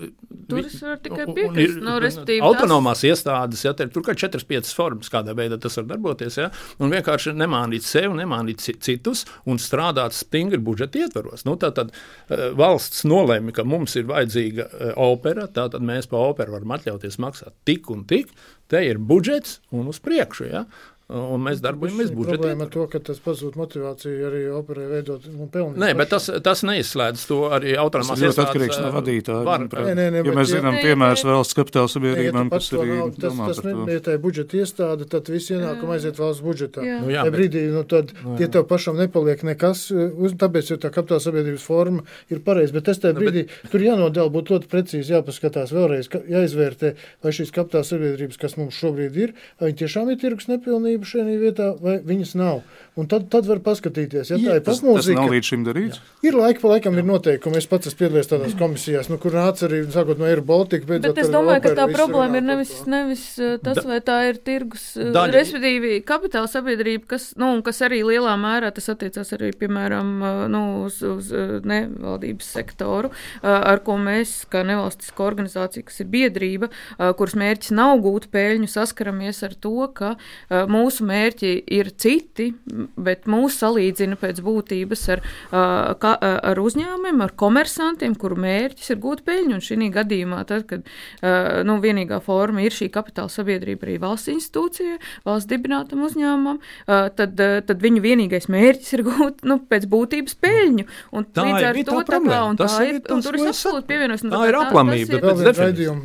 Tur 0.50 0.66
varu 0.66 0.98
tikai 1.06 1.28
piekrist, 1.30 1.78
ir, 1.78 1.84
nu, 1.86 2.48
autonomās 2.48 3.04
iestādes, 3.08 3.62
ja, 3.64 3.76
te 3.78 3.86
ir 3.86 3.92
tur 3.94 4.04
kā 4.06 4.16
4-5 4.18 4.72
formas, 4.76 5.12
kādā 5.14 5.36
veidā 5.38 5.60
tas 5.62 5.78
var 5.80 5.86
darboties. 5.92 6.40
Ja, 6.42 6.50
un 6.82 6.94
vienkārši 6.94 7.36
nemānīt 7.38 7.86
sevi, 7.86 8.16
nemānīt 8.18 8.64
ci- 8.64 8.76
citus 8.84 9.24
un 9.50 9.62
strādāt 9.62 10.18
stingri 10.18 10.60
budžeta 10.64 11.04
ietvaros. 11.06 11.46
Nu, 11.48 11.56
tā 11.62 11.70
tad 11.78 11.94
uh, 11.94 12.50
valsts 12.58 13.06
nolēma, 13.10 13.54
ka 13.56 13.66
mums 13.68 13.96
ir 14.00 14.10
vajadzīga 14.10 14.68
uh, 14.68 14.92
opera, 15.06 15.46
tātad 15.48 15.86
mēs 15.86 16.10
par 16.12 16.34
operu 16.34 16.58
varam 16.58 16.74
atļauties 16.80 17.22
maksāt 17.22 17.54
tik 17.70 17.94
un 17.94 18.04
tik. 18.10 18.34
Te 18.72 18.80
ir 18.88 18.98
budžets 18.98 19.60
un 19.76 19.90
uz 19.92 20.00
priekšu. 20.02 20.48
Ja? 20.50 20.64
Un 21.12 21.42
mēs 21.44 21.60
darbojamies 21.60 22.08
Šī 22.10 22.16
budžeta 22.16 22.38
Problēma 22.40 22.64
ar 22.64 22.70
to, 22.72 22.84
ka 22.88 23.00
tas 23.04 23.18
pazūd 23.20 23.58
motivāciju 23.60 24.22
arī 24.30 24.42
operai 24.56 24.86
veidot 24.88 25.26
un 25.28 25.50
pelnīt. 25.52 25.76
Nē, 25.84 25.90
bet 26.00 26.10
tas, 26.14 26.30
tas 26.42 26.62
neizslēdz 26.64 27.26
to 27.28 27.40
arī 27.54 27.74
Tas 27.76 27.82
autonomās 27.84 28.22
ir 28.24 28.24
ļoti 28.24 28.32
iestādes, 28.32 28.48
atkarīgs 28.48 28.80
no 28.80 28.92
vadītāja. 28.96 29.44
var-. 29.44 29.66
Nē, 29.68 29.94
nē, 30.00 30.06
nē, 30.16 30.22
ja 30.22 30.24
bet 30.24 30.38
mēs 30.40 30.48
ja- 30.54 30.62
zinām, 30.62 30.78
piemērs 30.80 31.24
valsts 31.28 31.58
kapitāla 31.60 31.90
Ja 31.90 31.94
sabiedrībām, 31.94 32.50
kas 32.50 32.70
arī 32.72 32.96
nav, 32.98 33.12
tas, 33.20 33.34
domā 33.34 33.48
tas 33.52 33.60
tā 34.08 34.16
budžeta 34.24 34.58
iestāde, 34.64 35.10
tad 35.12 35.28
visi 35.28 35.54
ienākumi 35.58 35.94
aiziet 35.98 36.18
valsts 36.24 36.42
budžetā. 36.48 36.82
Jā. 36.88 36.98
Nu, 37.04 37.12
jā, 37.12 37.24
bet- 37.28 37.36
brīdī 37.36 37.66
nu, 37.76 37.84
tad, 37.84 38.16
tie 38.40 38.48
tev 38.48 38.64
pašam 38.72 38.96
nepaliek 38.98 39.44
nekas, 39.44 39.84
uz, 39.92 40.34
tāpēc 40.40 40.72
jau 40.72 40.80
tā 40.80 40.90
kapitāla 40.90 41.20
sabiedrības 41.20 41.68
forma 41.68 42.08
ir 42.32 42.40
pareiza. 42.40 42.72
Bet 42.80 42.86
tas 42.86 42.98
tajā 43.04 43.14
Nu, 43.14 43.20
brīdī 43.22 43.46
tur 43.70 43.82
jānodala, 43.84 44.32
būtu 44.32 44.56
ļoti 44.56 44.72
precīzi 44.72 45.12
jāpaskatās 45.20 45.76
vēlreiz, 45.76 46.08
jāizvērtē, 46.32 46.96
vai 47.22 47.32
šīs 47.36 47.52
kapitāla 47.52 47.84
sabiedrības, 47.84 48.40
kas 48.40 48.56
mums 48.58 48.74
šobrīd 48.80 49.16
ir, 49.20 49.34
vai 49.60 49.70
viņi 49.74 49.84
tiešām 49.84 50.10
ir 50.10 50.18
tirgus 50.24 50.48
nepilnība 50.94 51.10
šajā 51.10 51.38
vietā, 51.42 51.68
vai 51.82 51.98
viņas 52.06 52.36
nav. 52.40 52.62
Un 52.96 53.08
tad, 53.10 53.26
tad 53.34 53.48
var 53.50 53.58
paskatīties, 53.66 54.30
ja 54.30 54.38
tā 54.38 54.58
ir 54.60 54.64
Tas, 54.64 54.78
tas 54.84 55.08
nav 55.10 55.32
līdz 55.34 55.48
šim 55.50 55.64
darīts. 55.66 56.00
Ir 56.22 56.36
laika 56.38 56.62
pa 56.62 56.76
laikam 56.76 56.98
ir 57.02 57.06
noteikumi. 57.08 57.58
Es 57.58 57.66
pats 57.66 57.90
esmu 57.90 57.98
piedalījies 58.04 58.30
tādās 58.30 58.54
komisijās, 58.60 59.10
nu, 59.10 59.18
kur 59.18 59.34
nāca 59.34 59.66
arī 59.66 59.80
sākot 59.90 60.20
no 60.22 60.28
Air 60.30 60.42
Baltica. 60.46 60.86
Bet 60.86 61.18
es 61.18 61.32
domāju, 61.34 61.64
ka 61.66 61.72
tā 61.80 61.88
problēma 61.90 62.38
ir 62.38 62.46
nevis, 62.46 62.74
nevis 62.86 63.24
uh, 63.42 63.56
tas, 63.64 63.80
Da- 63.82 63.88
vai 63.90 63.98
tā 64.06 64.18
ir 64.30 64.38
tirgus, 64.46 64.92
uh, 65.00 65.10
Daļa- 65.16 65.34
respektīvi 65.34 65.96
kapitāla 66.06 66.48
sabiedrība, 66.52 67.08
kas, 67.16 67.32
nu, 67.36 67.50
kas 67.66 67.82
arī 67.82 68.04
lielā 68.06 68.36
mērā 68.38 68.70
tas 68.78 68.90
attiecās 68.94 69.34
arī, 69.34 69.50
piemēram, 69.58 70.14
uh, 70.22 70.44
nu, 70.54 70.64
uz, 70.86 71.02
uz 71.02 71.32
nevaldības 71.34 72.46
sektoru, 72.60 73.10
ar 73.42 73.80
ko 73.86 73.98
mēs, 73.98 74.46
kā 74.54 74.62
nevalstiska 74.68 75.24
organizācija, 75.26 75.84
kas 75.90 76.00
ir 76.04 76.08
biedrība, 76.14 76.70
kuras 77.18 77.34
mērķis 77.40 77.74
nav 77.74 77.98
gūt 78.06 78.30
peļņu, 78.34 78.70
saskaramies 78.70 79.42
ar 79.50 79.56
to, 79.58 79.74
ka 79.98 80.14
uh, 80.14 80.68
mūsu 80.84 81.08
mērķi 81.08 81.54
ir 81.80 81.90
citi, 81.96 82.52
bet 83.00 83.26
mūs 83.32 83.58
salīdzina 83.64 84.18
pēc 84.20 84.44
būtības 84.44 85.08
ar, 85.16 85.24
uh, 85.56 86.20
ar 86.52 86.60
uzņēmumiem, 86.60 87.24
ar 87.24 87.34
komersantiem, 87.40 88.16
kuru 88.20 88.38
mērķis 88.44 88.94
ir 88.94 89.02
gūt 89.04 89.24
peļņu. 89.28 89.58
Un 89.58 89.64
šī 89.64 89.90
gadījumā, 89.94 90.44
tad, 90.50 90.66
kad 90.70 90.86
nu, 91.68 91.78
vienīgā 91.84 92.20
forma 92.24 92.64
ir 92.64 92.74
šī 92.74 92.88
kapitāla 92.94 93.32
sabiedrība 93.32 93.88
arī 93.88 93.98
valsts 94.02 94.32
institūcija, 94.34 94.98
valsts 95.28 95.50
dibinātam 95.52 96.04
uzņēmumam, 96.08 96.60
tad, 97.18 97.38
tad 97.68 97.84
viņu 97.84 98.04
vienīgais 98.04 98.50
mērķis 98.52 98.94
ir 98.98 99.04
gūt 99.08 99.44
nu, 99.48 99.60
pēc 99.70 99.88
būtības 99.92 100.38
peļņu. 100.44 100.88
Un 101.14 101.28
Tā 101.34 101.46
līdz 101.48 101.68
ar 101.70 101.80
to 101.84 102.00
tā 102.04 102.04
tā 102.14 102.20
kā, 102.24 102.40
un 102.50 102.60
Tas 102.60 102.78
tā 102.78 102.88
ir, 102.90 103.00
tas, 103.04 103.14
un 103.16 103.24
tur 103.26 103.38
es 103.40 103.46
absolūti 103.52 103.88
pievienojos. 103.90 104.26
Tā 104.26 104.34
kā 104.34 104.48
ir 104.50 104.58
tas 104.58 104.68
aplamība, 104.70 105.20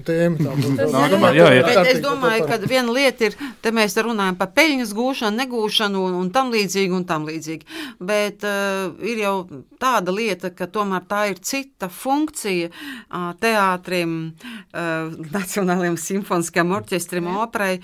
tēma. 0.08 0.36
tā 0.38 1.04
ir- 1.04 1.12
domāju, 1.14 1.38
Jā, 1.38 1.48
jā. 1.54 1.62
tā 1.64 1.74
Bet 1.78 1.90
es 1.92 2.00
domāju, 2.04 2.46
ka 2.48 2.58
viena 2.68 2.92
lieta 2.94 3.28
ir, 3.28 3.34
te 3.62 3.70
mēs 3.74 3.96
runājam 4.02 4.36
par 4.38 4.48
peļņu. 4.48 4.67
Peļņas 4.68 4.92
gūšanu, 4.96 5.40
negūšanu 5.42 6.02
un, 6.04 6.16
un 6.22 6.30
tam 6.34 6.52
līdzīgi. 6.52 6.92
Un 6.98 7.04
tam 7.08 7.24
līdzīgi. 7.28 7.66
Bet 8.04 8.44
uh, 8.46 8.92
ir 9.06 9.22
jau 9.22 9.34
tāda 9.80 10.12
lieta, 10.14 10.50
ka 10.54 10.68
tomēr 10.70 11.06
tā 11.08 11.24
ir 11.32 11.40
cita 11.44 11.88
funkcija 11.92 12.68
uh, 12.70 13.30
teātrim, 13.40 14.16
uh, 14.28 15.14
Nacionālajiem 15.32 15.98
simfoniskajam 16.00 16.74
orķestrim, 16.78 17.28
operai. 17.38 17.78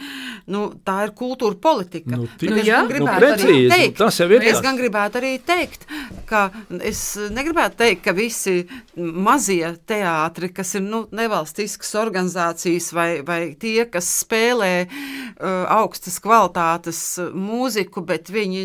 Nu, 0.51 0.67
tā 0.85 1.01
ir 1.07 1.15
kultūra 1.17 1.57
politika. 1.61 2.17
Nu, 2.17 2.29
Bet 2.41 2.51
nu, 2.51 2.61
es 2.61 2.69
jā, 2.69 2.83
nu, 2.85 2.93
gribētu 2.93 3.29
arī 3.29 3.33
precīzi, 3.39 3.71
teikt, 3.73 3.97
tas 4.01 4.21
jau 4.21 4.29
ir 4.33 4.47
es 4.51 4.61
gan 4.65 4.79
gribētu 4.79 5.21
arī 5.21 5.33
teikt, 5.47 5.87
ka 6.29 6.45
es 6.85 7.03
negribētu 7.33 7.81
teikt, 7.81 8.03
ka 8.05 8.15
visi 8.17 8.57
mazie 8.97 9.75
teātri, 9.89 10.51
kas 10.55 10.75
ir 10.79 10.85
nu, 10.85 11.05
nevalstiskas 11.15 11.95
organizācijas 12.01 12.91
vai, 12.97 13.09
vai 13.27 13.41
tie, 13.61 13.87
kas 13.91 14.11
spēlē 14.25 14.73
uh, 14.85 15.65
augstas 15.79 16.19
kvalitātes 16.25 16.74
uh, 17.23 17.31
mūziku, 17.35 18.05
bet 18.07 18.31
viņi 18.33 18.65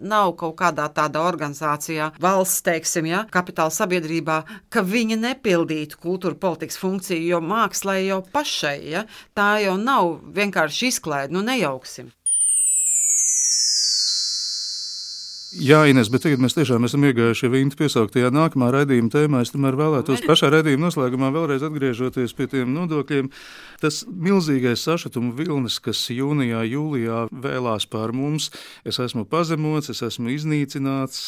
nav 0.00 0.34
kaut 0.40 0.56
kādā 0.60 0.88
tādā 0.94 1.22
organizācijā, 1.28 2.12
valsts, 2.22 2.64
teiksim, 2.66 3.08
ja, 3.10 3.24
kapitāla 3.32 3.74
sabiedrībā, 3.74 4.42
ka 4.72 4.84
viņi 4.84 5.20
nepildītu 5.22 6.00
kultūra 6.02 6.38
politikas 6.38 6.80
funkciju, 6.80 7.24
jo 7.32 7.42
mākslā 7.44 7.98
jau 8.04 8.20
pašai, 8.34 8.78
ja, 8.92 9.06
tā 9.38 9.56
jau 9.64 9.78
nav 9.80 10.18
vienkārši 10.36 10.92
izklaide, 10.92 11.34
nu 11.34 11.44
nejauksim. 11.46 12.12
Jā, 15.48 15.78
Ines, 15.88 16.10
bet 16.12 16.26
tagad 16.26 16.42
mēs 16.44 16.52
tiešām 16.52 16.84
esam 16.84 17.06
iegājuši 17.08 17.48
Intu 17.56 17.78
piesauktajā 17.80 18.28
nākamā 18.36 18.66
raidījuma 18.74 19.08
tēmā. 19.08 19.38
Es 19.40 19.48
tomēr 19.54 19.78
vēlētos 19.80 20.20
pašā 20.26 20.50
raidījuma 20.52 20.90
noslēgumā 20.90 21.30
vēlreiz 21.32 21.62
atgriežoties 21.64 22.34
pie 22.36 22.44
tiem 22.52 22.74
nodokļiem. 22.74 23.30
Tas 23.80 24.02
milzīgais 24.12 24.82
sašutuma 24.84 25.32
vilnis, 25.38 25.78
kas 25.80 26.02
jūnijā, 26.12 26.66
jūlijā 26.68 27.22
vēlās 27.32 27.86
pār 27.88 28.12
mums, 28.12 28.50
es 28.84 28.98
esmu 29.00 29.24
pazemots, 29.30 29.88
es 29.94 30.04
esmu 30.04 30.34
iznīcināts, 30.34 31.22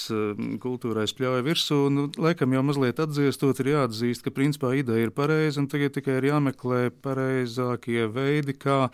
kultūrai 0.60 1.06
spļauja 1.08 1.46
virsū. 1.46 1.80
Nu, 1.88 2.10
laikam 2.20 2.52
jau 2.52 2.66
mazliet 2.68 3.00
atdziestot, 3.00 3.64
ir 3.64 3.72
jāatzīst, 3.72 4.26
ka 4.26 4.34
principā 4.36 4.74
ideja 4.82 5.08
ir 5.08 5.14
pareiza 5.16 5.64
un 5.64 5.70
tagad 5.72 5.96
tikai 5.96 6.18
ir 6.20 6.28
jāmeklē 6.34 6.82
pareizākie 7.00 8.04
veidi, 8.12 8.58
kā 8.60 8.90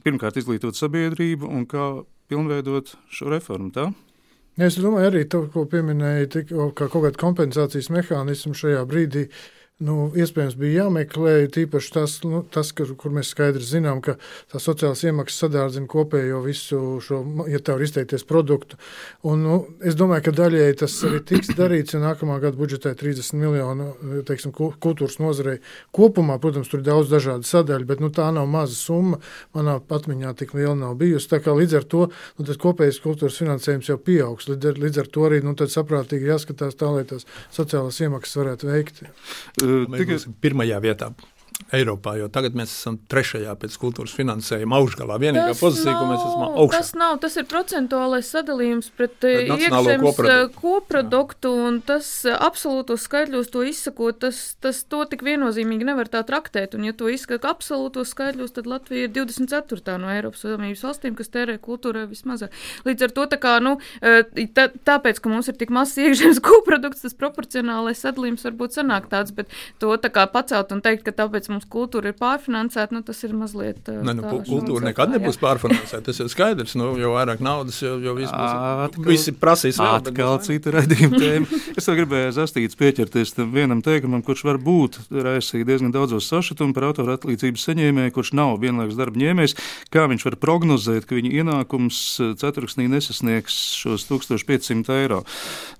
pirmkārt 0.00 0.40
izglītot 0.40 0.80
sabiedrību 0.80 1.44
un 1.44 1.68
kā 1.68 1.92
pilnveidot 2.32 2.96
šo 3.12 3.28
reformu. 3.36 3.68
Tā? 3.76 3.90
Es 4.54 4.76
domāju, 4.78 5.08
arī 5.10 5.24
to, 5.26 5.40
ko 5.50 5.64
pieminēja, 5.66 6.28
tikko, 6.30 6.68
kā 6.78 6.86
kaut 6.86 7.02
kāda 7.08 7.18
kompensācijas 7.18 7.90
mehānismu 7.90 8.54
šajā 8.54 8.84
brīdī. 8.86 9.24
Nu, 9.82 10.12
iespējams, 10.14 10.54
bija 10.54 10.84
jāmeklē 10.84 11.48
tīpaši 11.50 11.88
tas, 11.96 12.12
nu, 12.22 12.44
tas 12.46 12.68
kur, 12.78 12.92
kur 12.94 13.10
mēs 13.10 13.32
skaidri 13.34 13.64
zinām, 13.66 13.98
ka 14.06 14.12
tā 14.52 14.60
sociālās 14.62 15.00
iemaksas 15.02 15.40
sadārdzina 15.42 15.88
kopējo 15.90 16.44
visu 16.44 16.78
šo, 17.02 17.18
ja 17.50 17.58
tā 17.58 17.74
var 17.74 17.82
izteikties, 17.82 18.22
produktu. 18.28 18.78
Un, 19.26 19.42
nu, 19.42 19.56
es 19.82 19.98
domāju, 19.98 20.28
ka 20.28 20.34
daļēji 20.38 20.76
tas 20.84 20.94
arī 21.08 21.18
tiks 21.26 21.50
darīts, 21.58 21.96
ja 21.96 22.02
nākamā 22.04 22.36
gada 22.44 22.54
budžetē 22.60 22.92
30 23.00 23.34
miljonu 23.40 23.88
teiksim, 24.28 24.52
kultūras 24.54 25.18
nozarei 25.18 25.56
kopumā. 25.90 26.38
Protams, 26.38 26.70
tur 26.70 26.78
ir 26.78 26.86
daudz 26.92 27.10
dažādu 27.10 27.42
sadaļu, 27.50 27.90
bet 27.90 28.06
nu, 28.06 28.12
tā 28.14 28.28
nav 28.30 28.46
maza 28.46 28.78
summa. 28.78 29.18
Manā 29.58 29.80
atmiņā 29.82 30.36
tik 30.38 30.54
liela 30.54 30.76
nav 30.78 30.94
bijusi. 31.02 31.32
Tā 31.34 31.42
kā 31.42 31.50
līdz 31.50 31.80
ar 31.80 31.88
to 31.90 32.04
nu, 32.12 32.46
kopējais 32.46 33.02
kultūras 33.02 33.42
finansējums 33.42 33.90
jau 33.90 33.98
pieaugs. 33.98 34.46
Līdz 34.54 34.70
ar, 34.70 34.80
līdz 34.86 35.02
ar 35.02 35.12
to 35.18 35.26
arī 35.26 35.42
nu, 35.42 35.58
saprātīgi 35.58 36.30
jāskatās 36.30 36.78
tā, 36.78 36.94
lai 36.94 37.02
tās 37.10 37.26
sociālās 37.58 37.98
iemaksas 38.06 38.38
varētu 38.44 38.70
veikt. 38.70 39.04
Mēs 39.64 40.00
Tikai... 40.02 40.16
būsim 40.18 40.36
pirmajā 40.44 40.80
vietā. 40.84 41.10
Eiropā, 41.74 42.16
jo 42.18 42.26
tagad 42.30 42.54
mēs 42.58 42.70
esam 42.74 42.96
trešajā 43.10 43.52
pēc 43.58 43.74
kultūras 43.80 44.12
finansējuma 44.14 44.76
augšgalā. 44.82 45.16
Vienīgā 45.22 45.46
Tas 45.52 45.60
pozīcija, 45.62 45.92
nav- 45.92 46.00
ko 46.00 46.08
mēs 46.10 46.24
esam 46.26 46.42
augšā. 46.64 46.78
Tas 46.78 46.90
nav, 46.98 47.12
tas 47.22 47.36
ir 47.40 47.46
procentuālais 47.50 48.28
sadalījums 48.34 48.90
pret 48.96 49.24
eh, 49.24 49.46
iekšzemes 49.48 50.02
koproduktu. 50.02 50.30
eh, 50.34 50.48
koproduktu, 50.60 51.52
un 51.68 51.80
tas 51.86 52.08
eh, 52.26 52.34
absolūtos 52.36 53.06
skaidļos 53.08 53.50
to 53.54 53.62
izsakot, 53.70 54.18
tas, 54.22 54.56
tas 54.60 54.82
to 54.84 55.04
tik 55.10 55.22
viennozīmīgi 55.26 55.86
nevar 55.88 56.10
tā 56.12 56.24
traktēt, 56.26 56.74
un 56.78 56.84
ja 56.88 56.92
to 56.92 57.08
izsaka 57.10 57.48
absolūtos 57.54 58.12
skaidļos, 58.14 58.54
tad 58.58 58.66
Latvija 58.70 59.08
ir 59.08 59.14
24. 59.16 59.96
no 60.02 60.10
Eiropas 60.12 60.44
Savienības 60.44 60.84
valstīm, 60.84 61.14
kas 61.18 61.32
tērē 61.34 61.56
kultūrai 61.62 62.04
vismazāk. 62.10 62.50
Līdz 62.84 63.08
ar 63.08 63.14
to, 63.16 63.26
tā 63.34 63.38
kā, 63.42 63.56
nu, 63.64 63.76
tā, 64.02 64.68
tāpēc, 64.90 65.22
ka 65.22 65.32
mums 65.32 65.48
ir 65.50 65.58
tik 65.58 65.70
mazs 65.74 65.96
iekšzemes 66.02 66.42
koprodukts, 66.50 67.06
tas 67.06 67.14
proporcionālais 67.18 68.02
sadalījums 68.04 68.44
varbūt 68.50 68.78
sanāk 68.78 69.08
tāds, 69.10 69.32
bet 69.34 69.48
to 69.82 69.94
tā 70.02 70.10
kā 70.12 70.26
pacelt 70.30 70.74
un 70.74 70.82
teikt, 70.84 71.06
ka 71.08 71.14
tāpēc 71.24 71.43
mums 71.52 71.64
kultūra 71.70 72.10
ir 72.12 72.16
pārfinansēta, 72.20 72.92
nu, 72.96 73.02
tas 73.02 73.22
ir 73.24 73.32
mazliet. 73.36 73.80
eh, 73.88 74.00
Ne, 74.04 74.14
nu, 74.14 74.22
tā 74.22 74.30
ku- 74.30 74.42
kultūra 74.48 74.84
nekad 74.90 75.08
jā. 75.10 75.18
nebūs 75.18 75.38
pārfinansēta. 75.42 76.02
Tas 76.04 76.20
ir 76.20 76.28
skaidrs. 76.32 76.74
Nu, 76.76 76.92
jo 77.00 77.12
vairāk 77.14 77.40
naudas, 77.40 77.80
jo, 77.82 77.98
jo 77.98 78.14
viss 78.14 78.30
būs. 78.32 78.54
Atkal- 78.88 79.04
Visi 79.08 79.32
prasīs 79.32 79.78
vēl. 79.78 79.98
bet 80.02 80.12
Atkal 80.12 80.38
būs 80.38 80.46
cita 80.50 80.70
raidījuma 80.78 81.18
tēma. 81.20 81.60
Es 81.78 81.86
gribēju 81.90 82.30
zastīts 82.36 82.76
pieķerties 82.78 83.34
tam 83.34 83.50
vienam 83.52 83.82
teikumam, 83.82 84.22
kurš 84.24 84.44
var 84.44 84.58
būt 84.58 84.98
raisījis 85.10 85.66
diezgan 85.66 85.92
daudzos 85.92 86.28
sašutumu 86.30 86.72
par 86.74 86.84
autora 86.90 87.16
atlīdzības 87.18 87.64
saņēmēju, 87.68 88.12
kurš 88.14 88.32
nav 88.38 88.58
vienlaikus 88.62 88.96
darba 88.96 89.18
ņēmējs. 89.20 89.54
Kā 89.90 90.06
viņš 90.08 90.24
var 90.24 90.36
prognozēt, 90.40 91.04
ka 91.06 91.14
viņa 91.18 91.32
ienākums 91.42 91.98
eh, 92.22 92.32
ceturksnī 92.38 92.86
nesasniegs 92.88 93.58
šos 93.82 94.06
1500 94.08 94.94
eiro? 95.02 95.24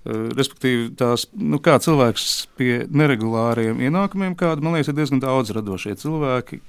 Eh, 0.05 0.27
Respektīvi, 0.35 0.91
tās, 0.99 1.25
nu, 1.33 1.57
kā 1.63 1.77
cilvēks 1.79 2.47
pie 2.59 2.85
neregulāriem 2.91 3.79
ienākumiem, 3.87 4.35
kāda, 4.37 4.61
man 4.61 4.75
liekas, 4.75 4.91
ir 4.91 4.97
diezgan 4.99 5.21
daudz 5.23 5.54
radošie 5.57 5.97
cilvēki. 6.01 6.61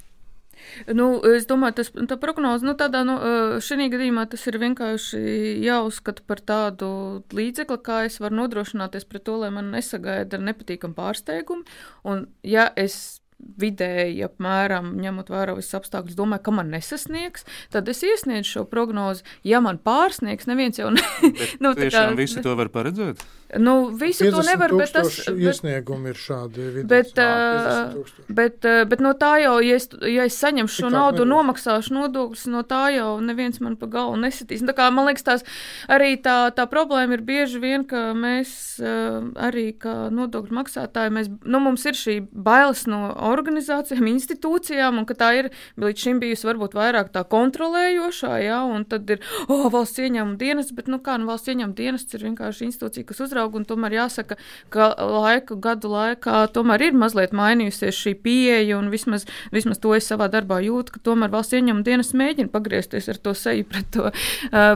Nu, 0.96 1.06
es 1.36 1.46
domāju, 1.48 1.78
tas 1.80 1.90
tā 1.94 2.16
prognoze, 2.20 2.66
nu, 2.66 2.74
tādā, 2.78 3.02
nu, 3.06 3.16
šī 3.62 3.90
gadījumā 3.92 4.26
tas 4.32 4.46
ir 4.48 4.58
vienkārši 4.62 5.20
jāuzskata 5.64 6.24
par 6.26 6.42
tādu 6.48 6.88
līdzekli, 7.36 7.78
kā 7.84 8.02
es 8.08 8.18
varu 8.22 8.40
nodrošināties 8.42 9.06
pret 9.08 9.26
to, 9.28 9.36
lai 9.44 9.52
man 9.54 9.70
nesagaida 9.74 10.40
nepatīkami 10.42 10.96
pārsteigumi. 10.96 11.78
Un, 12.08 12.26
ja 12.46 12.70
es 12.76 13.20
vidēji, 13.36 14.22
apmēram 14.26 14.94
ņemot 15.00 15.30
vērā 15.30 15.54
visus 15.58 15.76
apstākļus, 15.78 16.16
domāju, 16.18 16.46
ka 16.46 16.54
man 16.56 16.70
nesasniegs, 16.72 17.44
tad 17.72 17.88
es 17.92 18.00
iesniedzu 18.06 18.48
šo 18.48 18.64
prognozi. 18.70 19.26
Ja 19.46 19.60
man 19.64 19.78
pārsniegs, 19.82 20.48
neviens 20.50 20.80
jau 20.80 20.88
ne. 20.94 21.04
nu, 21.62 21.74
tā 21.76 21.84
Tiešām 21.84 22.16
visi 22.18 22.42
to 22.44 22.56
var 22.58 22.72
paredzēt. 22.72 23.22
Nu, 23.58 23.88
visu 23.94 24.26
to 24.30 24.42
nevar, 24.42 24.72
bet 24.74 24.92
tas 24.96 25.20
iesniegumi 25.30 26.10
ir 26.10 26.18
šādi. 26.18 26.64
vidus. 26.74 26.88
Bet, 26.90 27.12
Jā, 27.14 27.26
50 27.62 27.94
tūkstoši. 27.94 28.34
bet, 28.40 28.66
bet 28.90 29.00
no 29.04 29.12
tā 29.14 29.36
jau, 29.42 29.56
ja 29.62 29.76
es, 29.78 29.88
ja 30.02 30.26
es 30.26 30.38
saņemšu 30.42 30.82
šo 30.82 30.90
naudu 30.90 31.22
nebūs. 31.22 31.30
nomaksāšu 31.34 31.94
nodokļus, 31.94 32.46
no 32.50 32.62
tā 32.66 32.90
jau 32.96 33.20
neviens 33.22 33.60
man 33.62 33.76
pa 33.78 33.86
galvu 33.86 34.18
nesitīs. 34.22 34.62
Nu, 34.62 34.66
Tā 34.66 34.74
kā, 34.74 34.88
man 34.90 35.06
liekas, 35.06 35.22
tās, 35.22 35.44
arī 35.86 36.16
tā, 36.18 36.50
tā 36.50 36.66
problēma 36.66 37.14
ir 37.14 37.22
bieži 37.22 37.60
vien, 37.62 37.84
ka 37.86 38.10
mēs 38.18 38.80
arī 38.82 39.70
kā 39.78 40.08
nodokļu 40.10 40.56
maksātāji, 40.58 41.12
mēs, 41.14 41.30
nu, 41.46 41.60
mums 41.62 41.86
ir 41.86 41.94
šī 41.94 42.16
bailes 42.32 42.82
no 42.90 43.12
organizācijām, 43.30 44.06
institūcijām, 44.16 44.98
un 44.98 45.06
ka 45.06 45.14
tā 45.14 45.30
ir 45.38 45.50
līdz 45.78 46.02
šim 46.02 46.18
bijusi 46.20 46.48
varbūt 46.48 46.74
vairāk 46.74 47.12
tā 47.14 47.22
kontrolējošā, 47.30 48.32
jā, 48.42 48.58
un 48.66 48.84
tad 48.90 49.08
ir, 49.14 49.22
oh, 49.46 49.68
valsts 49.70 50.02
ieņēmuma 50.02 50.36
dienas, 50.40 50.72
bet, 50.76 50.90
nu, 50.90 50.98
kā, 50.98 51.14
nu, 51.20 51.30
valsts 51.30 51.48
ieņēmuma 51.52 51.78
dienas 51.78 52.04
ir 52.10 52.20
vienkārši 52.26 52.66
institūcija, 52.66 53.04
kas 53.06 53.20
uzrauga, 53.20 53.35
un 53.44 53.66
tomēr 53.68 53.98
jāsaka, 53.98 54.38
ka 54.72 54.88
laika, 54.96 55.56
gadu 55.60 55.90
laikā 55.92 56.46
tomēr 56.56 56.88
ir 56.88 56.96
mazliet 56.98 57.34
mainījusies 57.36 57.96
šī 57.96 58.14
pieeja, 58.24 58.78
un 58.78 58.90
vismaz, 58.92 59.26
vismaz 59.54 59.80
to 59.82 59.94
es 59.96 60.08
savā 60.08 60.30
darbā 60.32 60.62
jūtu, 60.64 60.96
ka 60.96 61.04
tomēr 61.10 61.32
valsts 61.32 61.56
ieņēmuma 61.58 61.86
dienas 61.86 62.12
mēģina 62.16 62.52
pagriezties 62.52 63.10
ar 63.12 63.20
to 63.20 63.34
seju 63.36 63.66
pret 63.68 63.90
to, 63.94 64.10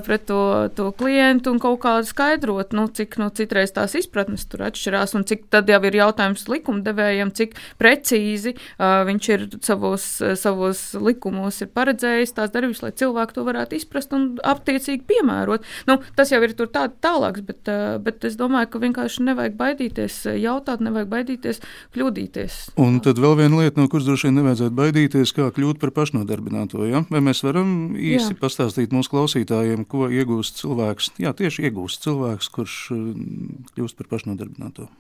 pret 0.06 0.26
to, 0.28 0.42
to 0.76 0.90
klientu 0.98 1.54
un 1.54 1.60
kaut 1.62 1.80
kā 1.84 1.94
skaidrot, 2.06 2.74
nu, 2.76 2.86
cik, 2.92 3.16
nu, 3.20 3.30
citreiz 3.34 3.72
tās 3.76 3.96
izpratnes 3.98 4.46
tur 4.50 4.64
atšķirās, 4.68 5.14
un 5.18 5.26
cik 5.28 5.48
tad 5.52 5.70
jau 5.70 5.80
ir 5.88 5.98
jautājums 6.00 6.46
likumdevējiem, 6.50 7.32
cik 7.36 7.56
precīzi 7.80 8.54
uh, 8.56 9.02
viņš 9.08 9.30
ir 9.34 9.46
savos, 9.64 10.06
savos 10.40 10.82
likumos 10.98 11.60
ir 11.64 11.70
paredzējis 11.74 12.36
tās 12.36 12.52
darbības, 12.54 12.82
lai 12.84 12.92
cilvēki 13.00 13.36
to 13.36 13.46
varētu 13.46 13.78
izprast 13.78 14.14
un 14.16 14.26
attiecīgi 14.46 15.06
piemērot. 15.08 15.66
Nu, 15.88 16.00
tas 16.18 16.32
jau 16.32 16.40
ir 16.44 16.54
tur 16.58 16.70
tā, 16.72 16.86
tālāks, 17.02 17.44
bet, 17.46 17.62
uh, 17.70 17.96
bet 18.02 18.26
es 18.28 18.36
domāju, 18.40 18.49
ka 18.70 18.80
vienkārši 18.82 19.26
nevajag 19.28 19.56
baidīties 19.58 20.16
uh, 20.30 20.38
jautāt, 20.40 20.82
nevajag 20.84 21.10
baidīties 21.10 21.62
kļūdīties. 21.96 22.58
Un 22.80 23.00
tad 23.04 23.20
vēl 23.22 23.36
viena 23.40 23.62
lieta, 23.62 23.80
no 23.80 23.90
kuras 23.92 24.08
droši 24.08 24.28
vien 24.28 24.40
nevajadzētu 24.40 24.76
baidīties, 24.80 25.34
kā 25.36 25.50
kļūt 25.56 25.80
par 25.82 25.94
pašnodarbināto. 25.96 26.82
Ja? 26.88 27.04
Vai 27.12 27.22
mēs 27.24 27.44
varam 27.46 27.94
īsi 27.96 28.32
Jā. 28.32 28.38
pastāstīt 28.40 28.94
mūsu 28.96 29.14
klausītājiem, 29.14 29.86
ko 29.90 30.10
iegūst 30.10 30.62
cilvēks? 30.62 31.12
Jā, 31.22 31.34
tieši 31.36 31.68
iegūst 31.68 32.04
cilvēks, 32.06 32.50
kurš 32.54 32.80
mm, 32.96 33.70
kļūst 33.76 34.00
par 34.00 34.10
pašnodarbināto. 34.14 34.90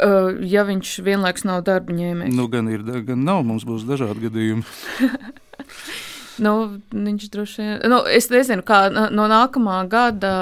Uh, 0.00 0.38
ja 0.48 0.62
viņš 0.64 0.94
vienlaikus 1.04 1.44
nav 1.44 1.64
darba 1.66 1.92
ņēmējs. 1.92 2.32
Nu, 2.32 2.46
gan 2.48 2.70
ir, 2.72 2.86
gan 3.04 3.26
nav. 3.26 3.42
Mums 3.44 3.66
būs 3.68 3.84
dažādi 3.88 4.28
gadījumi. 4.28 4.64
Nu, 6.40 6.54
viņš 6.90 7.30
droši 7.34 7.62
vien, 7.62 7.80
nu, 7.92 8.00
es 8.08 8.30
nezinu, 8.32 8.64
kā 8.66 8.86
no 8.90 9.26
nākamā 9.28 9.82
gada 9.92 10.34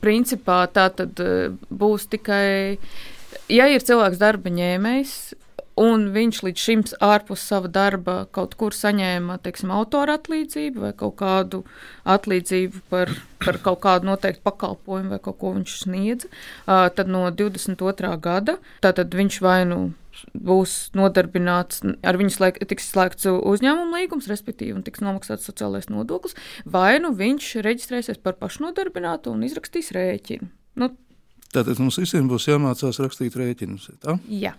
principā 0.00 0.62
tā 0.72 0.88
tad 0.96 1.20
eh, 1.20 1.50
būs 1.68 2.08
tikai, 2.12 2.78
ja 3.52 3.66
ir 3.68 3.84
cilvēks 3.84 4.22
darba 4.22 4.52
ņēmējs, 4.52 5.16
un 5.76 6.08
viņš 6.14 6.40
līdz 6.46 6.62
šim 6.62 6.84
ārpus 7.04 7.42
sava 7.50 7.68
darba 7.68 8.16
kaut 8.32 8.56
kur 8.56 8.72
saņēma 8.72 9.36
teiksim, 9.44 9.72
autora 9.76 10.16
atlīdzību 10.16 10.86
vai 10.86 10.92
kaut 10.96 11.18
kādu 11.20 11.62
atlīdzību 12.08 12.80
par, 12.92 13.12
par 13.44 13.60
kaut 13.64 13.82
kādu 13.84 14.08
noteiktu 14.08 14.40
pakalpojumu 14.46 15.12
vai 15.12 15.20
kaut 15.22 15.38
ko 15.42 15.52
viņš 15.58 15.76
sniedza, 15.82 16.32
tad 16.66 17.12
no 17.12 17.26
22. 17.28 18.16
gada 18.24 18.56
viņš 18.80 19.40
vai 19.44 19.60
nu 19.68 19.80
būs 20.32 20.76
nodarbināts, 20.96 21.82
ar 22.06 22.18
viņu 22.20 22.34
slēg, 22.36 22.60
tiks 22.70 22.90
slēgts 22.92 23.28
uzņēmuma 23.30 24.02
līgums, 24.02 24.28
respektīvi, 24.30 24.76
un 24.78 24.84
tiks 24.86 25.02
nomaksāts 25.04 25.48
sociālais 25.48 25.90
nodoklis, 25.92 26.36
vai 26.64 26.98
nu 27.02 27.12
viņš 27.16 27.50
reģistrēsies 27.66 28.22
par 28.22 28.38
pašnodarbinātu 28.40 29.34
un 29.34 29.44
izrakstīs 29.48 29.92
rēķinu. 29.96 30.48
Nu, 30.80 30.92
Tātad 31.54 31.78
mums 31.80 31.98
visiem 32.00 32.26
būs 32.28 32.48
jāmācās 32.50 32.98
rakstīt 33.00 33.36
rēķinus. 33.38 33.90
Tā? 34.02 34.18
Jā. 34.28 34.56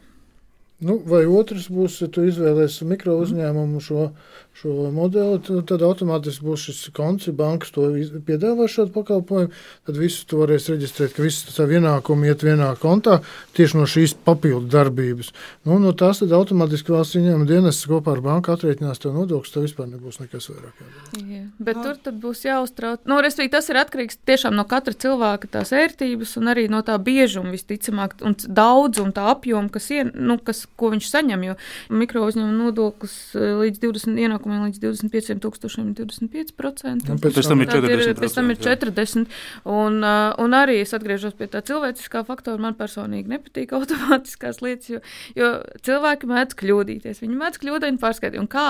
Nu, 0.78 1.00
vai 1.10 1.24
otrs 1.26 1.72
būs, 1.74 1.96
ja 2.04 2.08
tu 2.14 2.22
izvēlēsies 2.28 2.86
mikro 2.86 3.16
uzņēmumu 3.24 3.80
šo, 3.82 4.12
šo 4.58 4.90
modeli, 4.94 5.38
tad 5.70 5.84
automātiski 5.86 6.46
būs 6.48 6.64
šis 6.70 6.90
konts, 6.96 7.28
bankas 7.38 7.70
to 7.76 7.86
piedāvā 8.26 8.66
šādu 8.72 8.90
pakalpojumu. 8.96 9.52
Tad 9.86 10.00
visu 10.02 10.24
to 10.30 10.40
varēs 10.42 10.70
reģistrēt, 10.72 11.14
ka 11.14 11.22
visi 11.22 11.54
savi 11.54 11.78
ienākumi 11.78 12.32
iet 12.32 12.46
vienā 12.46 12.72
kontā 12.82 13.20
tieši 13.58 13.78
no 13.78 13.86
šīs 13.90 14.16
papildu 14.26 14.66
darbības. 14.74 15.30
Nu, 15.68 15.78
no 15.84 15.94
tās 15.98 16.24
tad 16.24 16.34
automātiski 16.34 16.96
valsts 16.96 17.20
ieņēmuma 17.20 17.50
dienas 17.50 17.84
kopā 17.90 18.16
ar 18.16 18.24
banku 18.26 18.54
atrēķinās 18.56 19.04
to 19.04 19.14
nodokli, 19.14 19.54
tad 19.54 19.68
vispār 19.68 19.92
nebūs 19.92 20.18
nekas 20.24 20.50
vairāk. 20.50 20.82
Jā, 21.22 21.44
bet 21.62 21.78
no. 21.78 21.86
tur 21.86 22.02
tad 22.10 22.18
būs 22.24 22.44
jāuztrauc. 22.48 23.06
Nu, 23.06 23.22
Respektīvi, 23.22 23.54
tas 23.54 23.70
ir 23.70 23.82
atkarīgs 23.84 24.18
tiešām 24.26 24.58
no 24.58 24.66
katra 24.70 24.96
cilvēka 24.98 25.52
tās 25.54 25.74
ērtības 25.76 26.34
un 26.42 26.54
arī 26.54 26.66
no 26.72 26.82
tā 26.88 26.98
biežuma 26.98 27.54
visticamāk 27.54 28.18
un 28.26 28.34
daudz 28.48 29.04
un 29.04 29.14
tā 29.14 29.30
apjoma, 29.36 29.70
kas, 29.74 29.92
ien, 29.94 30.12
nu, 30.18 30.40
kas 30.42 30.66
ko 30.80 30.92
viņš 30.96 31.14
saņem. 31.14 31.46
Jo 31.52 31.58
mikro 31.94 32.26
uzņēmuma 32.28 32.58
nodoklis 32.72 33.16
eh, 33.38 33.54
līdz 33.62 33.86
20 33.86 34.18
ienākumiem 34.48 34.68
līdz 34.68 34.80
25 34.82 35.42
tūkstošiem 35.44 35.92
ir 35.92 35.98
25%. 36.00 37.12
Un 37.12 37.22
pēc 37.22 37.40
tam 37.48 37.64
ir 37.64 37.72
40. 37.72 38.08
Ir, 38.08 38.14
pēc 38.20 38.36
tam 38.38 38.52
ir 38.52 38.60
40. 38.64 39.36
Un, 39.74 40.00
un 40.04 40.58
arī 40.58 40.80
es 40.84 40.94
atgriežos 40.96 41.36
pie 41.38 41.50
tā 41.52 41.62
cilvēciskā 41.68 42.24
faktora. 42.28 42.62
Man 42.62 42.78
personīgi 42.80 43.32
nepatīk 43.34 43.74
automātiskās 43.78 44.62
lietas, 44.64 44.92
jo, 44.96 45.02
jo 45.38 45.52
cilvēki 45.88 46.32
mēdz 46.32 46.58
kļūdīties. 46.62 47.24
Viņi 47.24 47.42
mēdz 47.42 47.62
kļūdaini 47.64 48.02
pārskaitīt. 48.02 48.42
Un 48.42 48.52
kā, 48.52 48.68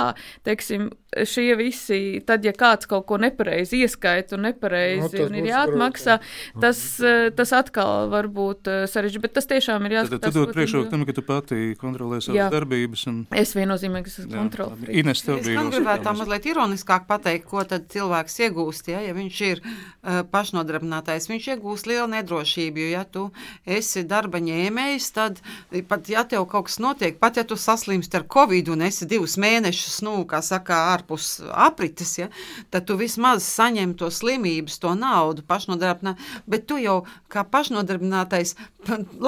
teiksim, 0.48 0.92
šie 1.26 1.56
visi, 1.58 2.22
tad, 2.28 2.46
ja 2.46 2.54
kāds 2.54 2.90
kaut 2.90 3.08
ko 3.10 3.18
nepareizi 3.22 3.82
ieskaita 3.86 4.38
un 4.38 4.46
nepareizi 4.50 5.22
no, 5.22 5.28
un 5.28 5.38
ir 5.40 5.50
jāatmaksā, 5.50 6.18
tas, 6.62 6.82
eh, 7.02 7.30
tas 7.38 7.54
atkal 7.58 8.12
var 8.12 8.30
būt 8.32 8.70
sarežģīti. 8.92 9.24
Bet 9.24 9.36
tas 9.38 9.50
tiešām 9.50 9.88
ir 9.88 9.98
jāskatās. 10.00 10.24
Tad 10.28 10.36
tu 10.36 10.44
dod 10.44 10.54
priekšroku 10.56 10.92
tam, 10.92 11.06
ka 11.08 11.16
tu 11.18 11.24
pati 11.26 11.62
kontrolē 11.80 12.22
savas 12.22 12.38
Jā. 12.38 12.50
darbības. 12.54 13.06
Un... 13.12 13.20
Es 13.32 13.56
viennozīmīgi 13.58 14.14
esmu 14.14 14.28
kontrolē. 14.34 14.92
Ines, 14.92 15.24
tev 15.26 15.42
bija. 15.46 15.64
Es 15.64 15.74
gribētu 15.74 16.08
tā 16.08 16.14
mazliet 16.18 16.50
ironiskāk 16.52 17.08
pateikt, 17.10 17.48
ko 17.50 17.64
tad 17.68 17.88
cilvēks 17.94 18.40
iegūst, 18.48 18.92
ja, 18.94 19.02
ja 19.06 19.16
viņš 19.18 19.42
ir 19.48 19.64
uh, 19.64 20.22
pašnodarbinātais. 20.32 21.30
Viņš 21.32 21.50
iegūst 21.56 21.90
lielu 21.90 22.08
nedrošību, 22.14 22.84
jo 22.84 22.92
ja 22.94 23.04
tu 23.08 23.28
esi 23.66 24.04
darba 24.08 24.42
ņēmējs, 24.44 25.10
tad 25.16 25.42
pat 25.90 26.10
ja 26.12 26.24
tev 26.28 26.48
kaut 26.52 26.68
kas 26.70 26.80
notiek, 26.84 27.18
pat 27.22 27.40
ja 27.40 27.46
tu 27.48 27.58
saslimst 27.60 28.16
ar 28.18 28.26
covid 28.28 28.72
un 28.74 28.86
esi 28.88 29.08
divus 29.10 29.38
mēnešus, 29.42 30.02
nu, 30.06 30.20
kā 30.30 30.42
saka, 30.46 30.80
ārpus 30.94 31.07
aprites, 31.54 32.18
ja, 32.20 32.28
tad 32.74 32.88
tu 32.90 32.98
vismaz 33.00 33.46
saņem 33.46 33.96
to 34.00 34.10
slimības, 34.14 34.80
to 34.84 34.94
naudu 34.98 35.46
pašnodarbināt, 35.48 36.20
bet 36.50 36.68
tu 36.68 36.80
jau 36.82 37.00
kā 37.32 37.46
pašnodarbinātais, 37.48 38.56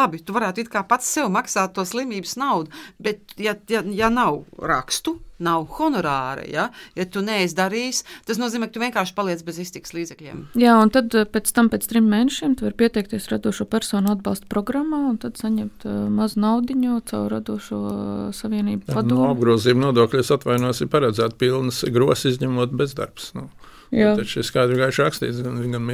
labi, 0.02 0.20
tu 0.20 0.36
varētu 0.36 0.66
it 0.66 0.74
kā 0.74 0.84
pats 0.88 1.08
sev 1.08 1.32
maksāt 1.34 1.78
to 1.78 1.86
slimības 1.88 2.36
naudu, 2.40 2.74
bet 3.00 3.38
ja, 3.38 3.56
ja, 3.70 3.84
ja 3.86 4.12
nav 4.14 4.44
rakstu, 4.60 5.20
nav 5.44 5.66
honorāra. 5.78 6.44
Ja, 6.50 6.70
ja 6.98 7.06
tu 7.10 7.24
neesi 7.26 7.58
darījis, 7.58 8.04
tas 8.28 8.40
nozīmē, 8.42 8.70
ka 8.70 8.78
tu 8.78 8.84
vienkārši 8.84 9.16
paliec 9.18 9.44
bez 9.48 9.60
iztiks 9.64 9.96
līdzekļiem. 9.96 10.44
Jā, 10.60 10.76
un 10.82 10.94
tad 10.94 11.16
eh, 11.18 11.28
pēc 11.30 11.52
tam, 11.56 11.72
pēc 11.74 11.88
trim 11.90 12.10
mēnešiem, 12.12 12.58
tu 12.60 12.68
vari 12.68 12.78
pieteikties 12.84 13.30
radošo 13.34 13.68
personu 13.70 14.14
atbalsta 14.16 14.50
programmā 14.52 15.02
un 15.12 15.20
tad 15.22 15.40
saņemt 15.40 15.88
uh, 15.88 16.02
mazu 16.14 16.42
naudiņu 16.44 17.00
caur 17.10 17.30
radošo 17.34 17.82
savienību 18.36 18.90
padomu. 18.90 19.24
No 19.24 19.34
apgrozījuma 19.34 19.90
nodokļus 19.90 20.36
atvainojos 20.38 20.84
ir 20.84 20.92
paredzēta 20.92 21.40
pilnas 21.40 21.84
grozs 21.94 22.28
izņemot 22.34 22.76
bezdarbs. 22.80 23.34
Nu. 23.38 23.50
Taču 23.90 24.38
šis 24.38 24.50
skaidrs 24.52 24.78
gaiši 24.78 25.02
rakstīts. 25.02 25.40
Gan, 25.42 25.58
gan, 25.74 25.88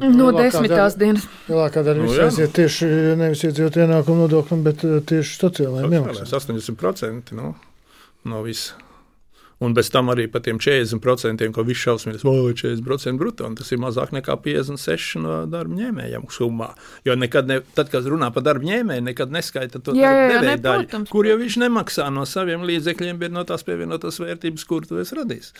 no 0.00 0.08
nu, 0.16 0.28
desmitās 0.32 0.96
dienas. 1.00 1.26
Lielākā 1.50 1.82
daļa 1.84 2.06
nu, 2.06 2.12
aiziet 2.24 2.54
tieši 2.56 2.88
nevis 3.20 3.44
iedzīvot 3.44 3.76
ienākumu 3.84 4.24
nodoklim, 4.24 4.62
bet 4.64 4.84
tieši 5.10 5.36
sociālajiem 5.42 5.98
iemaksām. 5.98 6.30
80% 6.40 7.36
no, 7.36 7.52
no 8.24 8.42
visa. 8.42 8.87
Un 9.58 9.72
bez 9.74 9.88
tam 9.90 10.06
arī 10.12 10.28
par 10.30 10.44
tiem 10.46 10.60
40%, 10.62 11.48
ko 11.54 11.64
viņš 11.66 11.80
šausmīgs, 11.82 12.24
oh, 12.30 12.52
40% 12.54 13.18
brutto, 13.18 13.48
tas 13.58 13.72
ir 13.74 13.80
mazāk 13.82 14.12
nekā 14.14 14.36
56% 14.44 15.24
no 15.24 15.40
darba 15.50 15.74
ņēmējiem 15.80 16.28
summā. 16.30 16.68
Jo 17.08 17.16
nekad, 17.18 17.50
ne, 17.50 17.58
tad, 17.74 17.90
kad 17.90 18.06
runā 18.06 18.30
par 18.34 18.46
darba 18.46 18.68
ņēmēju, 18.68 19.06
nekad 19.10 19.34
neskaita 19.34 19.82
to 19.82 19.96
devēju 19.98 20.62
daļu, 20.62 21.04
kur 21.10 21.26
jau 21.26 21.40
viņš 21.42 21.58
nemaksā 21.64 22.06
no 22.14 22.22
saviem 22.28 22.62
līdzekļiem, 22.70 23.18
bet 23.18 23.34
no 23.34 23.42
tās 23.48 23.66
pievienotās 23.66 24.22
vērtības, 24.22 24.68
kur 24.70 24.86
tu 24.86 25.02
esi 25.02 25.18
radījis. 25.18 25.54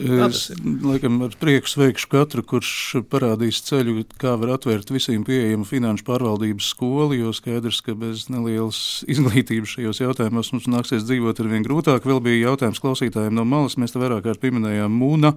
Es 0.00 0.52
laikam 0.84 1.18
ar 1.26 1.34
prieku 1.36 1.68
sveikšu 1.68 2.08
katru, 2.12 2.44
kurš 2.46 2.70
parādīs 3.10 3.58
ceļu, 3.66 4.04
kā 4.20 4.36
var 4.40 4.54
atvērt 4.54 4.92
visiem 4.94 5.24
pieejamu 5.26 5.66
finanšu 5.68 6.06
pārvaldības 6.06 6.70
skolu, 6.72 7.16
jo 7.18 7.32
skaidrs, 7.36 7.82
ka 7.84 7.96
bez 7.98 8.28
nelielas 8.32 9.02
izglītības 9.10 9.74
šajos 9.74 10.00
jautājumos 10.00 10.52
mums 10.54 10.68
nāksies 10.70 11.04
dzīvot 11.08 11.42
ar 11.42 11.50
vien 11.50 11.66
grūtāk. 11.66 12.06
Vēl 12.06 12.22
bija 12.24 12.52
jautājums 12.52 12.80
klausītājiem 12.80 13.29
no 13.34 13.46
malas, 13.48 13.78
mēs 13.80 13.94
te 13.94 14.02
vairāk 14.02 14.24
kārt 14.26 14.42
pieminējām 14.42 14.94
Mūna 14.94 15.34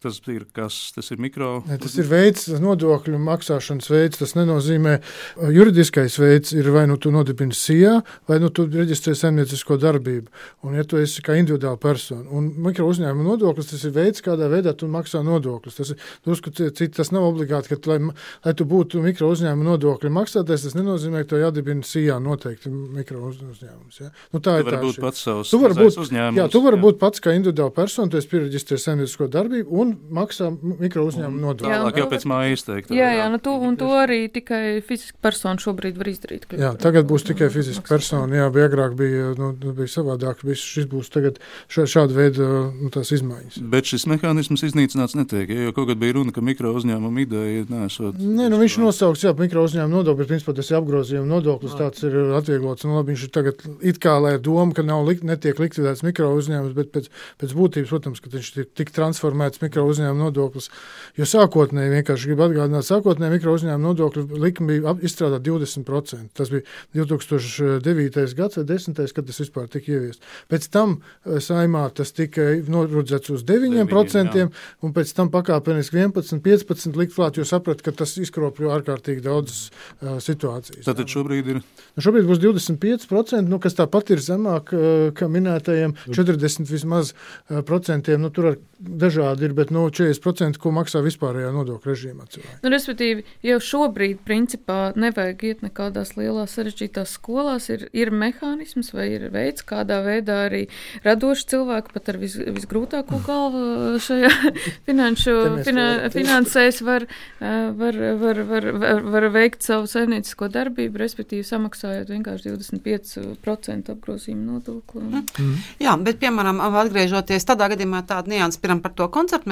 Tas 0.00 0.16
ir 0.32 0.46
kas? 0.56 0.76
Tas 0.96 1.10
ir 1.12 1.18
mikro. 1.20 1.58
Ne, 1.68 1.76
tas 1.76 1.92
ir 2.00 2.06
veids, 2.08 2.46
nodokļu 2.56 3.18
maksāšanas 3.20 3.90
veids. 3.92 4.16
Tas 4.22 4.32
nenozīmē, 4.32 4.94
ka 5.36 5.50
juridiskais 5.52 6.14
veids 6.16 6.54
ir 6.56 6.70
vai 6.72 6.86
nu 6.88 6.96
tu 6.96 7.10
nodibini 7.12 7.52
SIA, 7.52 7.98
vai 8.30 8.38
nu 8.40 8.48
tu 8.48 8.64
reģistrē 8.64 9.12
saimniecisko 9.18 9.76
darbību. 9.82 10.32
Un, 10.64 10.78
ja 10.78 10.86
tu 10.88 10.96
esi 10.96 11.20
kā 11.26 11.36
individuāla 11.36 11.76
persona, 11.82 12.24
un 12.32 12.48
mikro 12.64 12.86
uzņēmuma 12.88 13.26
nodoklis, 13.28 13.68
tas 13.74 13.84
ir 13.84 13.92
veids, 13.98 14.24
kādā 14.24 14.48
veidā 14.48 14.72
tu 14.72 14.88
maksā 14.88 15.20
nodokļus. 15.26 15.76
Tas, 15.82 15.92
ir, 15.92 16.88
tas 16.96 17.12
nav 17.12 17.28
obligāti, 17.28 17.74
ka, 17.74 17.92
lai, 17.92 17.98
lai 18.46 18.56
tu 18.56 18.64
būtu 18.72 19.04
mikro 19.04 19.28
uzņēmuma 19.34 19.68
nodokļu 19.74 20.14
maksātājs, 20.16 20.64
tas 20.64 20.78
nenozīmē, 20.80 21.26
ka 21.26 21.34
tev 21.34 21.44
jādibina 21.44 21.84
SIA 21.84 22.16
noteikti 22.24 22.72
mikro 22.72 23.26
uzņēmums. 23.34 24.00
Ja? 24.00 24.08
Nu, 24.32 24.40
tā 24.40 24.56
tu 24.56 24.64
ir 24.64 24.72
tā 24.72 24.80
līnija. 24.80 25.04
Pats 25.04 25.28
savs, 25.28 25.52
tu 25.52 25.60
vari 25.60 25.76
būt, 25.76 26.00
jā, 26.40 26.48
tu 26.48 26.64
vari 26.64 26.80
būt 26.80 26.96
pats 27.04 27.20
kā 27.20 27.36
individuāla 27.36 27.76
persona, 27.76 28.08
tu 28.08 28.16
esi 28.16 28.32
pieregistrējis 28.32 28.88
saimniecisko 28.88 29.28
darbību 29.36 29.89
un 29.90 29.96
maksā 30.20 30.50
mikro 30.80 31.04
uzņēmumu 31.10 31.42
nodokli. 31.44 31.72
Tālāk 31.74 32.00
jau 32.00 32.08
pēc 32.10 32.26
mājas 32.30 32.66
teikt. 32.66 32.92
Jā, 32.94 33.10
jā, 33.18 33.28
nu 33.32 33.40
to, 33.42 33.56
un 33.66 33.76
to 33.80 33.90
arī 33.98 34.22
tikai 34.32 34.80
fiziska 34.86 35.18
persona 35.22 35.60
šobrīd 35.62 35.98
var 36.00 36.10
izdarīt. 36.12 36.46
Jā, 36.60 36.72
tagad 36.80 37.08
būs 37.10 37.26
tikai 37.28 37.50
fiziska 37.52 37.84
persona. 37.88 38.42
Jā, 38.42 38.48
bija 38.54 38.70
agrāk 38.70 38.96
bija, 38.98 39.32
nu, 39.38 39.52
bija 39.60 39.90
savādāk. 39.90 40.44
Viss 40.46 40.64
šis 40.64 40.88
būs 40.90 41.10
tagad 41.12 41.40
šāda 41.70 42.16
veida 42.16 42.48
nu, 42.70 42.90
tās 42.94 43.12
izmaiņas. 43.16 43.60
Bet 43.72 43.90
šis 43.90 44.06
mehānisms 44.10 44.64
iznīcināts 44.70 45.16
netiek, 45.18 45.50
ja, 45.50 45.68
jo 45.68 45.74
kaut 45.76 45.90
kad 45.90 46.00
bija 46.00 46.16
runa, 46.18 46.34
ka 46.34 46.44
mikro 46.44 46.72
uzņēmuma 46.78 47.24
ideja 47.24 47.66
nesot. 47.70 48.18
Nē, 48.20 48.48
nu 48.52 48.60
viņš 48.60 48.78
nosauks, 48.82 49.24
jā, 49.26 49.34
mikro 49.38 49.64
uzņēmuma 49.68 50.00
nodoklis, 50.00 50.26
bet 50.26 50.34
principā 50.34 50.56
tas 50.56 50.70
ir 50.70 50.78
apgrozījuma 50.80 51.28
nodoklis, 51.28 51.76
tāds 51.78 52.04
ir 52.06 52.16
atvieglots. 52.38 52.86
Un 52.86 52.96
labi, 52.98 53.14
viņš 53.14 53.26
ir 53.26 53.32
tagad 53.34 53.64
it 53.86 54.00
kā 54.02 54.16
lai 54.22 54.36
doma, 54.42 54.74
ka 54.76 54.84
nav 54.86 55.04
likt, 55.08 55.24
netiek 55.26 55.60
likvidēts 55.60 56.04
mikro 56.06 56.30
uzņēmums, 56.38 56.76
bet 56.76 56.92
pēc, 56.94 57.10
pēc 57.42 57.54
būtības, 57.56 57.92
protams, 57.92 58.22
ka 58.22 58.32
viņš 58.32 58.50
ir 58.56 58.68
tik 58.80 58.92
transformēts 58.96 59.62
mikro 59.62 59.79
uzņēmuma 59.86 60.26
nodoklis. 60.26 60.70
Jo 61.18 61.26
sākotnēji, 61.28 61.94
vienkārši 61.98 62.30
gribu 62.30 62.46
atgādināt, 62.46 62.86
sākotnēji 62.86 63.36
mikro 63.36 63.54
uzņēmuma 63.58 63.86
nodokļu 63.88 64.40
likme 64.40 64.74
bija 64.74 64.94
izstrādāta 65.06 65.44
20%. 65.48 66.30
Tas 66.36 66.52
bija 66.52 66.64
2009. 66.96 68.34
gads 68.38 68.60
vai 68.60 68.66
10. 68.68 69.00
kad 69.16 69.26
tas 69.26 69.40
vispār 69.42 69.68
tika 69.72 69.94
ieviests. 69.96 70.22
Pēc 70.50 70.68
tam 70.72 70.98
eh, 71.00 71.40
saimā 71.42 71.86
tas 71.94 72.14
tika 72.16 72.46
norudzēts 72.70 73.34
uz 73.34 73.44
9%, 73.48 74.34
9 74.34 74.50
un 74.86 74.94
pēc 74.96 75.12
tam 75.16 75.30
pakāpeniski 75.32 75.98
11, 76.00 76.42
15 76.44 76.98
likt 77.00 77.14
klāt, 77.16 77.38
jo 77.38 77.46
sapratu, 77.48 77.84
ka 77.86 77.94
tas 78.02 78.16
izkropļo 78.20 78.72
ārkārtīgi 78.76 79.24
daudzas 79.24 79.68
uh, 79.68 80.18
situācijas. 80.22 80.84
Tātad 80.86 81.10
šobrīd 81.10 81.50
ir? 81.54 81.60
Nu, 81.96 82.04
šobrīd 82.04 82.28
būs 82.28 82.40
25%, 82.42 83.42
nu, 83.50 83.60
kas 83.62 83.76
tāpat 83.78 84.14
ir 84.14 84.24
zemāk 84.24 84.74
uh, 84.76 85.10
kā 85.16 85.28
minētajiem 85.30 85.96
40 86.08 86.70
vismaz 86.70 87.12
uh, 87.14 87.60
procentiem. 87.66 88.22
Nu, 88.22 88.32
tur 88.34 88.56
dažādi 88.80 89.48
ir, 89.48 89.56
bet 89.56 89.69
bet 89.70 89.74
no 89.74 89.86
40%, 89.90 90.58
ko 90.58 90.72
maksā 90.74 91.00
vispārējā 91.04 91.50
nodokļu 91.54 91.90
režīmā 91.90 92.26
cilvēki. 92.30 92.58
Nu, 92.64 92.70
respektīvi, 92.72 93.24
jau 93.46 93.58
šobrīd, 93.62 94.20
principā, 94.26 94.92
nevajag 94.98 95.44
iet 95.46 95.62
nekādās 95.62 96.16
lielās 96.18 96.54
sarežģītās 96.56 97.14
skolās. 97.18 97.68
Ir, 97.70 97.86
ir 97.92 98.10
mehānisms 98.10 98.92
vai 98.94 99.08
ir 99.14 99.28
veids, 99.32 99.62
kādā 99.66 100.00
veidā 100.04 100.46
arī 100.48 100.66
radoši 101.04 101.46
cilvēki 101.54 101.94
pat 101.94 102.10
ar 102.10 102.18
vis, 102.20 102.36
visgrūtāko 102.36 103.20
galvu 103.26 104.00
šajā 104.02 104.32
finanšu 104.88 105.36
finā, 105.66 105.86
finansēs 106.14 106.82
var, 106.86 107.06
var, 107.40 108.00
var, 108.22 108.42
var, 108.50 108.70
var, 108.82 109.04
var 109.14 109.28
veikt 109.34 109.66
savu 109.66 109.88
saimniecisko 109.90 110.50
darbību, 110.52 111.00
respektīvi 111.00 111.46
samaksājot 111.46 112.10
vienkārši 112.10 112.54
25% 112.56 113.94
apgrozījumu 113.94 114.56
nodokli. 114.56 115.06
Mm. 115.06 115.56
Jā, 115.82 115.96
bet, 116.02 116.20
piemēram, 116.22 116.62
atgriežoties 116.80 117.46
tādā 117.48 117.70
gadījumā, 117.72 118.02
tāda 118.08 118.32
nianses 118.32 118.60
piram 118.60 118.82
par 118.82 118.94
to 118.96 119.06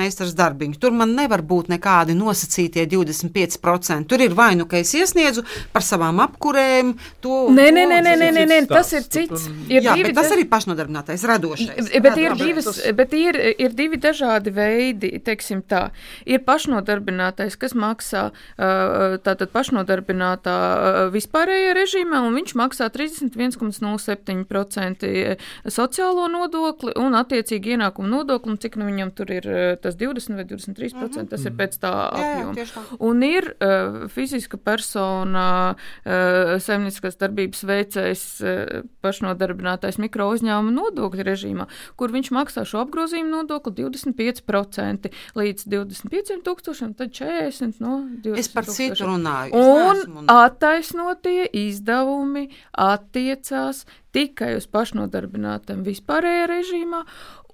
koncertmeistaru 0.08 0.36
darbiņu. 0.36 0.78
Tur 0.80 0.92
man 0.92 1.14
nevar 1.16 1.42
būt 1.42 1.68
nekādi 1.68 2.14
nosacītie 2.16 2.86
25%. 2.88 4.06
Tur 4.08 4.20
ir 4.20 4.34
vai 4.34 4.54
nu, 4.56 4.66
ka 4.66 4.78
es 4.78 4.94
iesniedzu 4.94 5.42
par 5.72 5.82
savām 5.82 6.20
apkurēm, 6.20 6.94
to 7.20 7.48
nē, 7.52 7.70
nē, 7.72 7.86
nē, 7.88 8.00
nē, 8.02 8.16
nē, 8.16 8.30
nē, 8.32 8.46
nē 8.46 8.66
tas 8.68 8.92
ir 8.92 9.02
cits. 9.02 9.48
Ir 9.68 9.82
jā, 9.84 9.94
divi, 9.94 10.12
tas 10.14 10.30
arī 10.32 10.44
pašnodarbinātais, 10.48 11.24
radošais. 11.28 11.90
Bet, 12.02 12.16
ir, 12.18 12.34
divas, 12.38 12.80
bet 12.94 13.12
ir, 13.16 13.36
ir 13.58 13.72
divi 13.76 13.96
dažādi 14.00 14.50
veidi, 14.54 15.20
teiksim 15.24 15.62
tā. 15.62 15.90
Ir 16.26 16.38
pašnodarbinātais, 16.46 17.56
kas 17.58 17.74
maksā 17.74 18.30
tātad 18.56 19.48
pašnodarbinātā 19.52 21.08
vispārējā 21.14 21.72
režīmā, 21.76 22.20
un 22.24 22.34
viņš 22.38 22.54
maksā 22.58 22.88
31,07% 22.94 25.36
sociālo 25.68 26.28
nodokli 26.32 26.92
un 26.98 27.14
attiecīgi 27.18 27.70
ienākumu 27.76 28.08
nodokli, 28.08 28.50
un 28.54 28.58
cik 28.62 28.76
nu 28.78 28.84
viņam 28.88 29.10
tur 29.16 29.28
ir 29.34 29.44
tas 29.82 29.97
20 29.98 30.38
vai 30.38 30.44
23%, 30.44 30.94
mm 30.94 31.08
-hmm. 31.10 31.28
tas 31.28 31.44
ir 31.44 31.52
pēc 31.58 31.78
tā 31.82 31.92
apjoma. 32.08 32.54
Jā, 32.56 32.64
jā, 32.64 32.84
un 33.00 33.22
ir 33.22 33.50
uh, 33.52 34.08
fiziska 34.08 34.56
persona, 34.56 35.74
uh, 35.74 36.56
saimnieciskās 36.62 37.18
darbības 37.20 37.64
veicējs, 37.64 38.24
uh, 38.40 38.82
pašnodarbinātais 39.00 39.98
mikro 39.98 40.30
uzņēmuma 40.34 40.74
nodokļu 40.74 41.22
režīmā, 41.22 41.66
kur 41.96 42.12
viņš 42.12 42.30
maksā 42.30 42.64
šo 42.64 42.82
apgrozījumu 42.86 43.30
nodokli 43.30 43.72
25% 43.72 45.10
līdz 45.34 45.66
25 45.66 46.42
tūkstošiem, 46.44 46.94
tad 46.94 47.12
40 47.12 47.80
no 47.80 48.08
20 48.24 48.38
Es 48.38 48.48
par 48.48 48.64
citu 48.64 49.04
runāju. 49.08 49.54
Un 49.54 50.28
attaisnotie 50.32 51.48
izdevumi 51.52 52.48
attiecās 52.72 53.84
tikai 54.14 54.54
uz 54.58 54.68
pašnodarbinātiem 54.70 55.84
vispārējā 55.86 56.46
režīmā, 56.50 57.02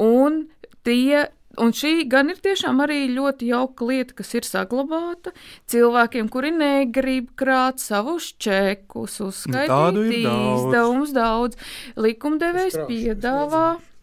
un 0.02 0.44
tie 0.86 1.26
Un 1.60 1.72
šī 1.76 2.08
gan 2.10 2.32
ir 2.32 2.40
tiešām 2.42 2.82
arī 2.84 3.04
ļoti 3.14 3.50
jauka 3.52 3.88
lieta, 3.88 4.16
kas 4.18 4.34
ir 4.34 4.48
saglabāta 4.48 5.34
cilvēkiem, 5.70 6.28
kuri 6.32 6.52
negrib 6.54 7.30
krāt 7.38 7.82
savus 7.82 8.32
čekus, 8.38 9.20
uzskaitīt 9.24 10.20
izdevumus 10.20 11.14
daudz. 11.16 11.58
Likumdevējs 12.00 12.80
piedāvā. 12.88 13.66
Daudz 13.74 13.93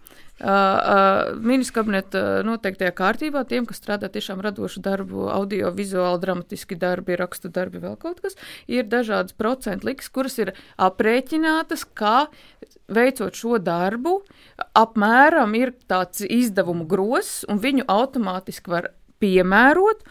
Uh, 0.42 0.48
uh, 0.50 1.36
Ministra 1.38 1.82
kabineta 1.82 2.22
noteiktajā 2.48 2.94
kārtībā 2.98 3.44
tiem, 3.46 3.68
kas 3.70 3.78
strādā 3.78 4.08
tiešām 4.10 4.40
radošu 4.42 4.82
darbu, 4.82 5.28
audio, 5.30 5.70
vizuāli, 5.76 6.18
dramatiski 6.24 6.78
darbi, 6.82 7.14
rakstu 7.20 7.52
darbi, 7.54 7.78
vēl 7.84 7.94
kaut 8.02 8.24
kas, 8.24 8.34
ir 8.66 8.90
dažādas 8.90 9.38
procentu 9.38 9.92
likas, 9.92 10.10
kuras 10.10 10.40
ir 10.42 10.54
aprēķinātas, 10.82 11.86
kā 11.94 12.26
veicot 12.90 13.38
šo 13.38 13.60
darbu, 13.62 14.16
apmēram 14.82 15.54
ir 15.60 15.76
tāds 15.86 16.26
izdevumu 16.26 16.90
grozs, 16.90 17.44
un 17.46 17.62
viņu 17.62 17.86
automātiski 17.92 18.74
var 18.74 18.90
piemērot. 19.22 20.02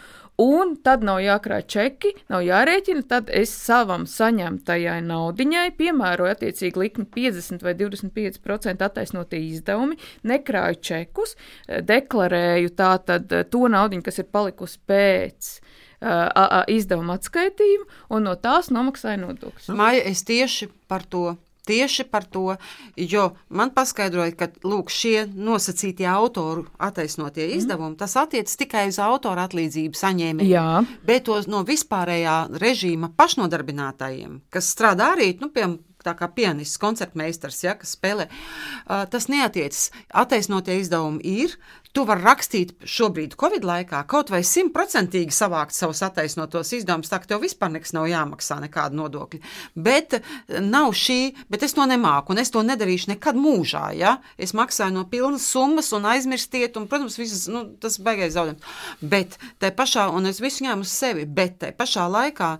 Un 0.40 0.72
tad 0.80 1.02
nav 1.04 1.18
jākrāj 1.20 1.64
čeki, 1.68 2.12
nav 2.32 2.44
jārēķina. 2.46 3.02
Tad 3.10 3.30
es 3.34 3.52
savam 3.52 4.06
saņemtajai 4.08 5.00
naudiņai 5.04 5.66
piemēroju 5.76 6.32
attiecīgi 6.32 6.80
likmi 6.80 7.04
50 7.16 7.64
vai 7.66 7.74
25% 7.76 8.86
attaisnotie 8.86 9.42
izdevumi, 9.50 9.98
nekrāju 10.30 10.80
čekus, 10.90 11.36
deklarēju 11.68 12.72
tātad 12.78 13.36
to 13.52 13.68
naudiņu, 13.68 14.06
kas 14.06 14.22
ir 14.22 14.30
palikusi 14.32 14.80
pēc 14.88 15.52
uh, 15.58 16.64
izdevuma 16.72 17.18
atskaitījumu, 17.20 17.90
un 18.16 18.28
no 18.30 18.36
tās 18.40 18.72
nomaksāju 18.72 19.24
nodokļus. 19.26 19.70
Maija, 19.76 20.06
es 20.08 20.24
tieši 20.24 20.70
par 20.88 21.04
to 21.04 21.34
tieši 21.70 22.06
par 22.10 22.26
to, 22.26 22.56
jo 22.98 23.26
man 23.48 23.72
paskaidroja, 23.74 24.34
ka 24.38 24.50
lūk, 24.66 24.90
šie 24.92 25.24
nosacītie 25.30 26.08
autoru 26.10 26.66
attaisnotie 26.82 27.46
mm. 27.46 27.58
izdevumi, 27.60 27.98
tas 28.00 28.16
attiecas 28.20 28.58
tikai 28.60 28.88
uz 28.90 29.00
autora 29.02 29.46
atlīdzību 29.48 30.00
saņēmējiem, 30.00 30.90
bet 31.06 31.28
tos 31.30 31.46
no 31.50 31.62
vispārējā 31.68 32.40
režīma 32.60 33.12
pašnodarbinātajiem, 33.18 34.42
kas 34.52 34.74
strādā 34.74 35.14
arī, 35.14 35.32
nu, 35.40 35.52
piemēram, 35.54 35.78
tā 36.04 36.14
kā 36.16 36.30
pianists, 36.32 36.80
koncertmeistars, 36.80 37.60
ja, 37.66 37.74
kas 37.78 37.94
spēlē. 37.96 38.28
Uh, 38.30 39.04
tas 39.10 39.28
neatiecas. 39.28 39.90
Attaisnotie 40.22 40.78
izdevumi 40.80 41.20
ir, 41.44 41.56
Tu 41.90 42.04
vari 42.06 42.22
rakstīt 42.22 42.70
šobrīd, 42.86 43.32
Covid 43.38 43.64
laikā, 43.66 44.04
kaut 44.10 44.28
vai 44.30 44.44
simtprocentīgi 44.46 45.34
savākt 45.34 45.74
savus 45.74 46.04
attaisnotos 46.06 46.68
izdevumus, 46.76 47.08
tā 47.10 47.18
ka 47.18 47.32
tev 47.32 47.40
vispār 47.42 47.72
nekas 47.74 47.90
nav 47.96 48.04
jāmaksā, 48.06 48.60
nekāda 48.62 48.94
nodokļa. 48.94 49.40
Bet 49.74 50.14
eh, 50.20 50.28
nav 50.62 50.92
šī, 50.94 51.18
bet 51.50 51.64
es 51.66 51.74
to 51.74 51.82
nemāku, 51.90 52.30
un 52.30 52.42
es 52.42 52.54
to 52.54 52.62
nedarīšu 52.62 53.10
nekad 53.10 53.38
mūžā. 53.38 53.88
Ja? 53.98 54.12
Es 54.38 54.54
maksāju 54.54 54.94
no 55.00 55.02
pilnas 55.10 55.48
summas, 55.50 55.88
un 55.96 56.06
aizmirstiet, 56.12 56.78
un, 56.78 56.86
protams, 56.90 57.16
visas, 57.18 57.48
nu, 57.50 57.64
tas 57.82 57.98
baigais 57.98 58.36
zaudējums. 58.36 58.70
Bet 59.02 59.34
tai 59.58 59.72
pašā, 59.74 60.06
un 60.14 60.30
es 60.30 60.38
visu 60.38 60.68
ņēmu 60.68 60.86
uz 60.86 60.94
sevi, 60.94 61.26
bet 61.26 61.58
tai 61.64 61.72
pašā 61.74 62.06
laikā 62.06 62.52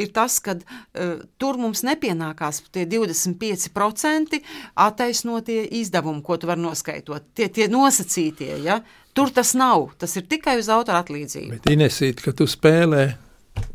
ir 0.00 0.14
tas, 0.16 0.38
ka 0.40 0.56
uh, 0.56 1.20
tur 1.36 1.60
mums 1.60 1.84
nepienākās 1.84 2.62
tie 2.72 2.86
25% 2.88 4.40
attaisnotie 4.80 5.60
izdevumi, 5.82 6.24
ko 6.24 6.40
tu 6.40 6.48
vari 6.48 6.64
noskaitot, 6.64 7.28
tie, 7.36 7.52
tie 7.52 7.68
nosacītie. 7.68 8.54
Ja? 8.64 8.77
Tur 9.16 9.32
tas 9.34 9.54
nav. 9.58 9.90
Tas 9.98 10.14
ir 10.18 10.26
tikai 10.30 10.58
uz 10.60 10.68
autora 10.72 11.02
atlīdzību. 11.02 11.56
Bet 11.56 11.70
Inesīt, 11.72 12.22
ka 12.22 12.34
tu 12.36 12.46
spēlē 12.50 13.06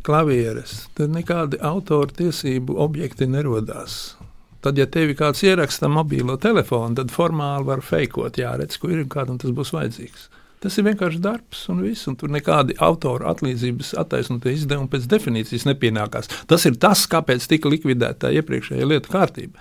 klavieres, 0.05 0.85
tad 0.95 1.11
nekādi 1.15 1.59
autora 1.63 2.13
tiesību 2.15 2.77
objekti 2.79 3.27
nerodās. 3.27 4.15
Tad, 4.63 4.77
ja 4.79 4.85
tevi 4.87 5.15
kāds 5.19 5.43
ieraksta 5.43 5.89
mobilo 5.91 6.37
telefonu, 6.39 6.95
tad 6.95 7.11
formāli 7.11 7.67
var 7.67 7.81
fejkot, 7.83 8.39
jāredz, 8.39 8.77
kur 8.79 8.93
ir 8.93 9.01
un 9.03 9.11
kādam 9.11 9.39
tas 9.41 9.51
būs 9.51 9.73
vajadzīgs. 9.75 10.29
Tas 10.63 10.77
ir 10.79 10.85
vienkārši 10.87 11.19
darbs 11.19 11.65
un 11.73 11.81
viss, 11.83 12.07
un 12.07 12.15
tur 12.15 12.31
nekādi 12.31 12.77
autora 12.79 13.33
atlīdzības 13.33 13.91
attaisnotie 13.99 14.53
izdevumi 14.55 14.87
pēc 14.93 15.09
definīcijas 15.11 15.65
nepienākās. 15.67 16.31
Tas 16.47 16.63
ir 16.69 16.77
tas, 16.79 17.03
kāpēc 17.11 17.43
tika 17.51 17.67
likvidēta 17.73 18.31
iepriekšējā 18.39 18.87
lieta 18.87 19.11
kārtība. 19.11 19.59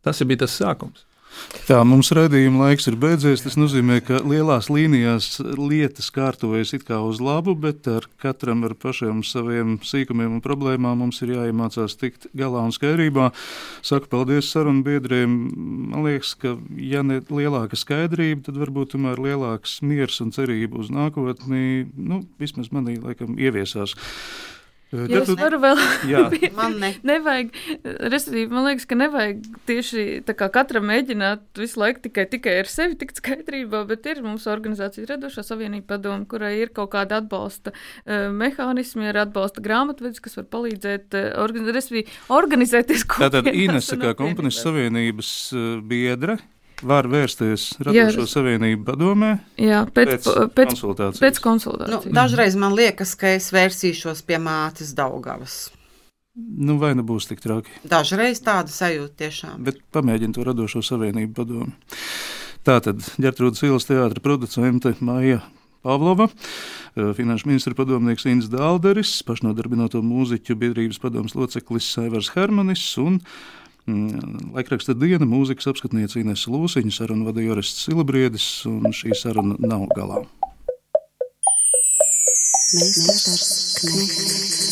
Tas 0.00 0.22
bija 0.24 0.46
tas 0.46 0.56
sākums. 0.56 1.04
Tā 1.66 1.80
mums 1.86 2.12
redzējuma 2.14 2.68
laiks 2.68 2.86
ir 2.90 2.96
beidzies. 3.00 3.42
Tas 3.42 3.56
nozīmē, 3.58 3.98
ka 4.06 4.20
lielās 4.22 4.68
līnijās 4.70 5.40
lietas 5.58 6.12
kārtojas 6.14 6.74
it 6.76 6.86
kā 6.86 7.00
uz 7.02 7.18
labu, 7.22 7.56
bet 7.58 7.88
ar 7.90 8.06
katram 8.22 8.64
ar 8.68 8.76
pašiem 8.78 9.24
saviem 9.26 9.76
sīkumiem 9.82 10.36
un 10.36 10.44
problēmām 10.44 11.02
mums 11.02 11.18
ir 11.26 11.34
jāiemācās 11.34 11.98
tikt 11.98 12.28
galā 12.38 12.62
un 12.66 12.74
skaidrībā. 12.74 13.32
Saku 13.86 14.10
paldies 14.12 14.50
sarunu 14.52 14.84
biedriem. 14.86 15.38
Man 15.92 16.06
liekas, 16.06 16.36
ka 16.38 16.56
ja 16.78 17.02
ne 17.06 17.22
lielāka 17.26 17.78
skaidrība, 17.78 18.46
tad 18.46 18.60
varbūt 18.62 18.94
tomēr 18.94 19.22
lielāks 19.22 19.80
miers 19.86 20.20
un 20.22 20.30
cerība 20.36 20.78
uz 20.82 20.92
nākotni, 20.94 21.88
nu, 21.96 22.22
vismaz 22.42 22.70
manī 22.74 23.00
laikam 23.02 23.40
ieviesās. 23.40 23.98
Ja 24.94 25.18
es 25.18 25.30
varu 25.34 25.58
vēl, 25.58 25.80
man 26.58 26.76
ne. 26.78 26.92
nevajag, 27.06 27.48
respektīvi, 28.12 28.46
man 28.54 28.68
liekas, 28.68 28.86
ka 28.86 28.98
nevajag 28.98 29.40
tieši 29.66 30.04
tā 30.28 30.36
kā 30.38 30.46
katram 30.54 30.86
mēģināt 30.86 31.58
visu 31.58 31.80
laiku 31.82 32.04
tikai, 32.04 32.26
tikai 32.30 32.54
ar 32.60 32.70
sevi 32.70 32.94
tikt 33.00 33.18
skaidrībā, 33.18 33.82
bet 33.90 34.06
ir 34.06 34.22
mums 34.22 34.46
organizācijas 34.50 35.10
radošā 35.10 35.42
savienība 35.46 35.96
padoma, 35.96 36.22
kurai 36.30 36.54
ir 36.60 36.70
kaut 36.76 36.92
kāda 36.94 37.18
atbalsta 37.18 37.74
uh, 37.74 38.28
mehānismi, 38.30 39.08
ir 39.10 39.18
atbalsta 39.26 39.64
grāmatvedis, 39.64 40.22
kas 40.22 40.38
var 40.38 40.46
palīdzēt 40.54 41.18
uh, 41.18 41.28
organi 41.42 42.04
organizēties. 42.30 43.08
Tātad 43.10 43.50
Inesa 43.50 43.98
kā 43.98 44.14
komponijas 44.18 44.62
savienības 44.62 45.32
uh, 45.56 45.64
biedra 45.82 46.38
var 46.84 47.08
vērsties 47.10 47.68
Radošo 47.86 48.26
savienību 48.30 48.84
padomē. 48.86 49.30
Jā, 49.60 49.84
pēc, 49.86 50.12
pēc, 50.12 50.28
pēc 50.56 50.74
konsultācijas. 50.74 51.22
Pēc 51.22 51.40
konsultācijas. 51.44 52.06
Nu, 52.08 52.14
dažreiz 52.16 52.58
man 52.60 52.76
liekas, 52.76 53.14
ka 53.18 53.32
es 53.38 53.48
vērsīšos 53.54 54.22
pie 54.26 54.40
mātes 54.42 54.92
Daugavas. 54.96 55.66
Nu, 56.36 56.76
vai 56.76 56.92
nebūs 56.98 57.26
nu 57.26 57.32
tik 57.32 57.40
traki? 57.40 57.76
Dažreiz 57.88 58.42
tāda 58.44 58.72
sajūta 58.72 59.24
tiešām. 59.24 59.60
Bet 59.64 59.80
pamēģini 59.96 60.36
to 60.36 60.44
Radošo 60.44 60.82
savienību 60.84 61.32
padomu. 61.38 61.72
Tātad 62.66 63.00
ģertrūdas 63.22 63.62
ielas 63.64 63.86
teātra 63.88 64.20
producente 64.20 64.92
Maija 65.00 65.40
Pavlova, 65.86 66.26
eh, 66.26 67.12
finanšu 67.14 67.46
ministra 67.46 67.76
padomnieks 67.78 68.26
Inns 68.26 68.50
Dālderis, 68.50 69.20
pašnodarbināto 69.22 70.02
mūziķu 70.02 70.58
biedrības 70.58 70.98
padomas 70.98 71.36
loceklis 71.38 71.86
Saivars 71.94 72.32
Hermanis 72.34 72.82
un 72.98 73.20
Mm, 73.86 74.50
laikraksta 74.56 74.96
diena 74.98 75.28
mūzikas 75.30 75.68
apskatniece 75.70 76.18
Ines 76.18 76.48
Lūsiņa, 76.50 76.90
sarunu 76.90 77.28
vadīja 77.28 77.52
Joris 77.52 77.70
Silabriedis, 77.84 78.46
un 78.66 78.90
šī 78.90 79.14
saruna 79.14 79.54
nav 79.62 79.86
galā. 79.94 80.24
Meistars 82.74 83.78
Knechts. 83.78 84.66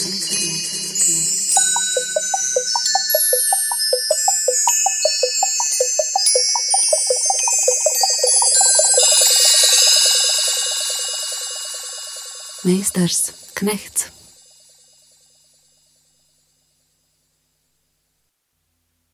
Meistars 12.65 13.33
Knechts. 13.55 14.24